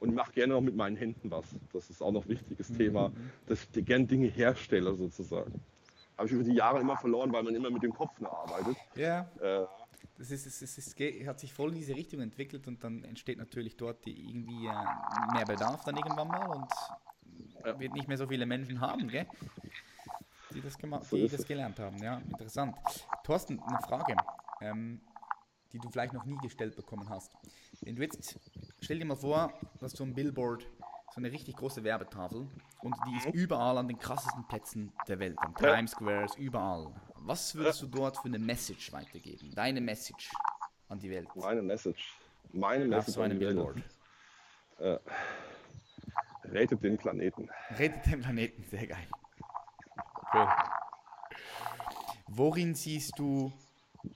und 0.00 0.14
mache 0.14 0.32
gerne 0.32 0.54
noch 0.54 0.60
mit 0.60 0.76
meinen 0.76 0.96
Händen 0.96 1.30
was. 1.30 1.46
Das 1.72 1.90
ist 1.90 2.02
auch 2.02 2.12
noch 2.12 2.24
ein 2.24 2.28
wichtiges 2.30 2.72
Thema, 2.72 3.10
dass 3.46 3.66
ich 3.74 3.84
gerne 3.84 4.06
Dinge 4.06 4.28
herstelle 4.28 4.94
sozusagen. 4.94 5.52
Habe 6.16 6.28
ich 6.28 6.32
über 6.32 6.44
die 6.44 6.54
Jahre 6.54 6.80
immer 6.80 6.96
verloren, 6.96 7.32
weil 7.32 7.42
man 7.42 7.54
immer 7.54 7.70
mit 7.70 7.82
dem 7.82 7.92
Kopf 7.94 8.18
nur 8.20 8.32
arbeitet. 8.32 8.76
ja, 8.96 9.30
Äh, 9.40 9.66
das 10.18 10.30
ist, 10.30 10.46
es, 10.46 10.62
ist, 10.62 10.78
es 10.98 11.26
hat 11.26 11.40
sich 11.40 11.52
voll 11.52 11.70
in 11.70 11.76
diese 11.76 11.94
Richtung 11.94 12.20
entwickelt 12.20 12.66
und 12.66 12.82
dann 12.82 13.04
entsteht 13.04 13.36
natürlich 13.38 13.76
dort 13.76 14.04
die, 14.06 14.30
irgendwie 14.30 14.66
äh, 14.66 14.72
mehr 15.34 15.44
Bedarf 15.44 15.84
dann 15.84 15.96
irgendwann 15.96 16.30
mal 16.30 16.50
und 16.50 16.70
Ja. 17.64 17.78
wird 17.78 17.92
nicht 17.92 18.08
mehr 18.08 18.16
so 18.16 18.26
viele 18.26 18.46
Menschen 18.46 18.80
haben, 18.80 19.08
gell? 19.10 19.26
Die 20.54 20.60
das, 20.62 20.78
gemacht, 20.78 21.04
So 21.10 21.16
die 21.16 21.22
das 21.24 21.34
es. 21.34 21.46
gelernt 21.46 21.78
haben. 21.78 22.02
Ja, 22.02 22.18
interessant. 22.18 22.74
Thorsten, 23.24 23.58
eine 23.66 23.78
Frage, 23.78 24.14
ähm, 24.62 25.00
die 25.72 25.78
du 25.80 25.88
vielleicht 25.90 26.14
noch 26.14 26.24
nie 26.24 26.38
gestellt 26.38 26.76
bekommen 26.76 27.08
hast. 27.08 27.30
Wenn 27.82 27.96
du 27.96 28.02
jetzt, 28.02 28.38
stell 28.80 28.98
dir 28.98 29.04
mal 29.04 29.16
vor, 29.16 29.52
du 29.78 29.84
hast 29.84 29.96
so 29.96 30.04
ein 30.04 30.14
Billboard, 30.14 30.62
so 31.14 31.16
eine 31.20 31.30
richtig 31.32 31.56
große 31.56 31.82
Werbetafel 31.84 32.46
und 32.82 32.94
die 33.08 33.16
ist 33.16 33.34
überall 33.34 33.78
an 33.78 33.88
den 33.88 33.98
krassesten 33.98 34.46
Plätzen 34.48 34.92
der 35.08 35.18
Welt, 35.18 35.38
an 35.38 35.54
Ja. 35.60 35.74
Times 35.74 35.92
Squares, 35.92 36.34
überall. 36.36 36.92
Was 37.16 37.54
würdest 37.54 37.82
du 37.82 37.86
dort 37.86 38.16
für 38.18 38.26
eine 38.26 38.38
Message 38.38 38.92
weitergeben? 38.92 39.52
Deine 39.54 39.80
Message 39.80 40.30
an 40.88 40.98
die 40.98 41.10
Welt? 41.10 41.28
meine 41.36 41.62
Message. 41.62 42.14
Meine 42.52 42.84
Auf 42.84 42.90
Message 42.90 43.14
so 43.14 43.22
einem 43.22 43.32
an 43.32 43.38
die 43.40 43.46
Welt. 43.46 43.56
Billboard. 44.78 45.00
Rettet 46.44 46.82
den 46.84 46.96
Planeten. 46.96 47.48
Rettet 47.70 48.06
den 48.06 48.20
Planeten, 48.20 48.62
sehr 48.70 48.86
geil. 48.86 49.06
Okay. 50.22 50.46
Worin 52.28 52.74
siehst 52.74 53.18
du 53.18 53.52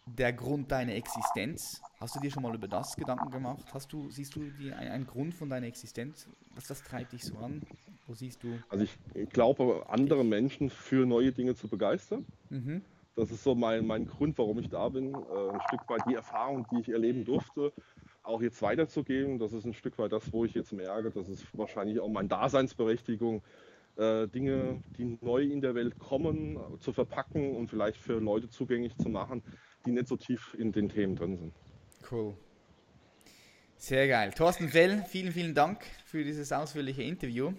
der 0.06 0.32
Grund 0.32 0.70
deiner 0.70 0.94
Existenz? 0.94 1.82
Hast 2.00 2.16
du 2.16 2.20
dir 2.20 2.30
schon 2.30 2.42
mal 2.42 2.54
über 2.54 2.66
das 2.66 2.96
Gedanken 2.96 3.30
gemacht? 3.30 3.66
Hast 3.74 3.92
du, 3.92 4.08
siehst 4.10 4.34
du 4.34 4.40
die, 4.58 4.72
ein- 4.72 4.88
einen 4.88 5.06
Grund 5.06 5.34
von 5.34 5.50
deiner 5.50 5.66
Existenz? 5.66 6.26
Was 6.54 6.66
das 6.66 6.82
treibt 6.82 7.12
dich 7.12 7.22
so 7.24 7.36
an? 7.36 7.62
Wo 8.06 8.14
siehst 8.14 8.42
du? 8.42 8.58
Also 8.70 8.84
ich 9.14 9.28
glaube, 9.28 9.84
andere 9.90 10.24
Menschen 10.24 10.70
für 10.70 11.04
neue 11.04 11.30
Dinge 11.30 11.54
zu 11.54 11.68
begeistern. 11.68 12.24
Mhm. 12.48 12.80
Das 13.16 13.30
ist 13.30 13.44
so 13.44 13.54
mein, 13.54 13.86
mein 13.86 14.06
Grund, 14.06 14.38
warum 14.38 14.58
ich 14.60 14.70
da 14.70 14.88
bin. 14.88 15.14
Äh, 15.14 15.50
ein 15.52 15.60
Stück 15.68 15.86
weit 15.90 16.06
die 16.08 16.14
Erfahrung, 16.14 16.66
die 16.72 16.80
ich 16.80 16.88
erleben 16.88 17.26
durfte, 17.26 17.70
auch 18.22 18.40
jetzt 18.40 18.62
weiterzugeben. 18.62 19.38
Das 19.38 19.52
ist 19.52 19.66
ein 19.66 19.74
Stück 19.74 19.98
weit 19.98 20.12
das, 20.12 20.32
wo 20.32 20.46
ich 20.46 20.54
jetzt 20.54 20.72
merke, 20.72 21.10
das 21.10 21.28
ist 21.28 21.46
wahrscheinlich 21.56 22.00
auch 22.00 22.08
meine 22.08 22.28
Daseinsberechtigung, 22.28 23.42
äh, 23.96 24.26
Dinge, 24.26 24.82
die 24.96 25.18
neu 25.20 25.42
in 25.42 25.60
der 25.60 25.74
Welt 25.74 25.98
kommen, 25.98 26.58
zu 26.80 26.94
verpacken 26.94 27.56
und 27.56 27.68
vielleicht 27.68 27.98
für 27.98 28.20
Leute 28.20 28.48
zugänglich 28.48 28.96
zu 28.96 29.10
machen, 29.10 29.42
die 29.84 29.90
nicht 29.90 30.08
so 30.08 30.16
tief 30.16 30.54
in 30.58 30.72
den 30.72 30.88
Themen 30.88 31.14
drin 31.14 31.36
sind. 31.36 31.52
Cool. 32.08 32.36
Sehr 33.76 34.08
geil. 34.08 34.32
Thorsten 34.32 34.68
Fell, 34.68 35.04
vielen, 35.08 35.32
vielen 35.32 35.54
Dank 35.54 35.84
für 36.04 36.22
dieses 36.22 36.52
ausführliche 36.52 37.02
Interview. 37.02 37.52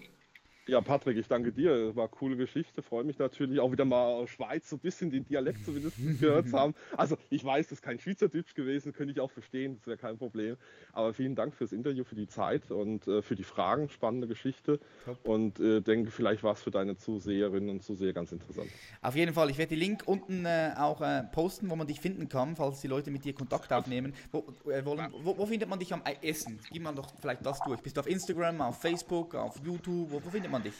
Ja, 0.68 0.80
Patrick, 0.80 1.16
ich 1.16 1.26
danke 1.26 1.50
dir. 1.50 1.96
War 1.96 2.04
eine 2.04 2.10
coole 2.10 2.36
Geschichte. 2.36 2.82
Freue 2.82 3.02
mich 3.02 3.18
natürlich 3.18 3.58
auch 3.58 3.72
wieder 3.72 3.84
mal 3.84 4.04
aus 4.04 4.30
Schweiz 4.30 4.68
so 4.68 4.76
ein 4.76 4.78
bisschen 4.78 5.10
den 5.10 5.24
Dialekt 5.24 5.64
zumindest 5.64 5.96
gehört 6.20 6.48
zu 6.48 6.58
haben. 6.58 6.74
Also 6.96 7.16
ich 7.30 7.44
weiß, 7.44 7.66
das 7.66 7.78
ist 7.78 7.82
kein 7.82 7.98
Schweizerdeutsch 7.98 8.54
gewesen, 8.54 8.92
könnte 8.92 9.12
ich 9.12 9.18
auch 9.18 9.30
verstehen, 9.30 9.76
das 9.78 9.88
wäre 9.88 9.96
kein 9.96 10.18
Problem. 10.18 10.56
Aber 10.92 11.14
vielen 11.14 11.34
Dank 11.34 11.54
fürs 11.54 11.72
Interview, 11.72 12.04
für 12.04 12.14
die 12.14 12.28
Zeit 12.28 12.70
und 12.70 13.08
äh, 13.08 13.22
für 13.22 13.34
die 13.34 13.42
Fragen. 13.42 13.88
Spannende 13.88 14.28
Geschichte. 14.28 14.78
Top. 15.04 15.26
Und 15.26 15.58
äh, 15.58 15.80
denke, 15.80 16.12
vielleicht 16.12 16.44
war 16.44 16.52
es 16.52 16.62
für 16.62 16.70
deine 16.70 16.96
Zuseherinnen 16.96 17.68
und 17.68 17.82
Zuseher 17.82 18.12
ganz 18.12 18.30
interessant. 18.30 18.70
Auf 19.00 19.16
jeden 19.16 19.34
Fall, 19.34 19.50
ich 19.50 19.58
werde 19.58 19.70
die 19.70 19.80
Link 19.80 20.04
unten 20.06 20.46
äh, 20.46 20.74
auch 20.78 21.00
äh, 21.00 21.24
posten, 21.32 21.70
wo 21.70 21.76
man 21.76 21.88
dich 21.88 22.00
finden 22.00 22.28
kann, 22.28 22.54
falls 22.54 22.80
die 22.80 22.88
Leute 22.88 23.10
mit 23.10 23.24
dir 23.24 23.34
Kontakt 23.34 23.72
aufnehmen. 23.72 24.14
Wo, 24.30 24.44
äh, 24.70 24.84
wollen, 24.84 25.12
wo, 25.22 25.36
wo 25.36 25.46
findet 25.46 25.68
man 25.68 25.80
dich 25.80 25.92
am 25.92 26.02
ehesten? 26.22 26.60
Gib 26.70 26.84
mal 26.84 26.94
doch 26.94 27.08
vielleicht 27.20 27.44
das 27.44 27.58
durch. 27.64 27.80
Bist 27.80 27.96
du 27.96 28.00
auf 28.00 28.06
Instagram, 28.06 28.60
auf 28.60 28.80
Facebook, 28.80 29.34
auf 29.34 29.58
YouTube? 29.64 30.10
Wo, 30.12 30.22
wo 30.24 30.30
findet 30.30 30.52
man 30.52 30.61
dich? 30.62 30.74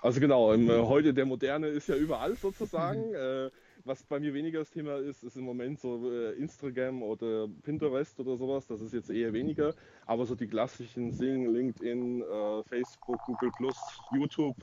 Also 0.00 0.20
genau, 0.20 0.52
im, 0.52 0.68
äh, 0.68 0.80
heute 0.82 1.14
der 1.14 1.24
Moderne 1.24 1.68
ist 1.68 1.88
ja 1.88 1.96
überall 1.96 2.36
sozusagen. 2.36 3.14
äh, 3.14 3.50
was 3.84 4.02
bei 4.02 4.18
mir 4.18 4.32
weniger 4.32 4.60
das 4.60 4.70
Thema 4.70 4.96
ist, 4.96 5.22
ist 5.22 5.36
im 5.36 5.44
Moment 5.44 5.78
so 5.78 6.10
äh, 6.10 6.32
Instagram 6.32 7.02
oder 7.02 7.48
Pinterest 7.62 8.18
oder 8.18 8.36
sowas. 8.36 8.66
Das 8.66 8.80
ist 8.80 8.94
jetzt 8.94 9.10
eher 9.10 9.32
weniger. 9.32 9.74
Aber 10.06 10.24
so 10.26 10.34
die 10.34 10.46
klassischen 10.46 11.12
Sing, 11.12 11.52
LinkedIn, 11.52 12.22
äh, 12.22 12.62
Facebook, 12.64 13.18
Google 13.26 13.50
YouTube. 14.12 14.56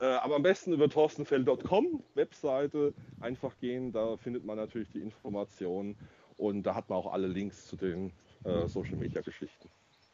Äh, 0.00 0.06
aber 0.06 0.36
am 0.36 0.42
besten 0.42 0.72
über 0.72 0.88
torstenfell.com, 0.88 2.02
Webseite, 2.14 2.94
einfach 3.20 3.58
gehen. 3.60 3.92
Da 3.92 4.16
findet 4.16 4.44
man 4.44 4.56
natürlich 4.56 4.90
die 4.90 5.00
Informationen 5.00 5.96
und 6.36 6.62
da 6.64 6.74
hat 6.74 6.88
man 6.88 6.98
auch 6.98 7.12
alle 7.12 7.26
Links 7.26 7.66
zu 7.66 7.76
den 7.76 8.12
äh, 8.44 8.66
Social 8.66 8.96
Media 8.96 9.20
Geschichten. 9.20 9.68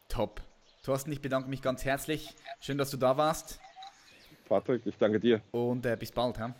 Top. 0.09 0.41
Thorsten, 0.85 1.13
ich 1.13 1.21
bedanke 1.21 1.49
mich 1.49 1.63
ganz 1.63 1.85
herzlich. 1.85 2.35
Schön, 2.61 2.79
dass 2.79 2.91
du 2.91 2.97
da 2.97 3.17
warst. 3.17 3.61
Patrick, 4.51 4.83
ich 4.85 4.99
danke 4.99 5.21
dir. 5.21 5.41
Und 5.53 5.87
äh, 5.87 5.97
bis 5.97 6.11
bald. 6.11 6.37
Ja? 6.37 6.53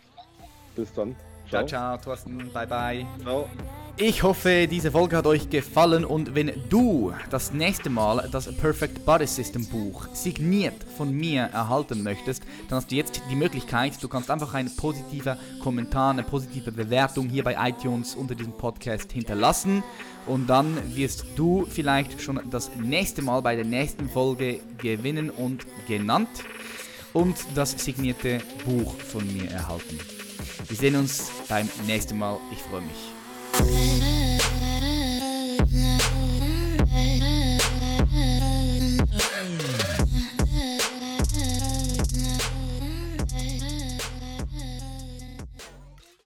Bis 0.75 0.93
dann. 0.93 1.13
Ciao, 1.49 1.65
ciao, 1.65 1.97
Thorsten. 1.97 2.49
Bye, 2.53 2.65
bye. 2.65 3.05
ciao. 3.21 3.49
Ich 3.97 4.23
hoffe, 4.23 4.69
diese 4.71 4.91
Folge 4.91 5.17
hat 5.17 5.27
euch 5.27 5.49
gefallen 5.49 6.05
und 6.05 6.33
wenn 6.33 6.53
du 6.69 7.13
das 7.29 7.51
nächste 7.51 7.89
Mal 7.89 8.29
das 8.31 8.49
Perfect 8.55 9.05
Body 9.05 9.27
System 9.27 9.67
Buch 9.67 10.07
signiert 10.13 10.81
von 10.95 11.13
mir 11.13 11.41
erhalten 11.51 12.01
möchtest, 12.01 12.43
dann 12.69 12.77
hast 12.77 12.89
du 12.89 12.95
jetzt 12.95 13.21
die 13.29 13.35
Möglichkeit, 13.35 14.01
du 14.01 14.07
kannst 14.07 14.31
einfach 14.31 14.53
einen 14.53 14.73
positiven 14.73 15.35
Kommentar, 15.61 16.11
eine 16.11 16.23
positive 16.23 16.71
Bewertung 16.71 17.27
hier 17.27 17.43
bei 17.43 17.57
iTunes 17.59 18.15
unter 18.15 18.33
diesem 18.33 18.53
Podcast 18.53 19.11
hinterlassen 19.11 19.83
und 20.25 20.47
dann 20.47 20.95
wirst 20.95 21.25
du 21.35 21.65
vielleicht 21.65 22.21
schon 22.21 22.39
das 22.49 22.71
nächste 22.77 23.21
Mal 23.21 23.41
bei 23.41 23.57
der 23.57 23.65
nächsten 23.65 24.07
Folge 24.07 24.61
gewinnen 24.77 25.29
und 25.29 25.65
genannt 25.87 26.29
und 27.13 27.35
das 27.55 27.71
signierte 27.71 28.39
Buch 28.65 28.95
von 28.95 29.25
mir 29.33 29.49
erhalten. 29.49 29.99
Wir 30.67 30.77
sehen 30.77 30.95
uns 30.95 31.31
beim 31.49 31.69
nächsten 31.87 32.17
Mal. 32.17 32.37
Ich 32.51 32.59
freue 32.59 32.81
mich. 32.81 33.80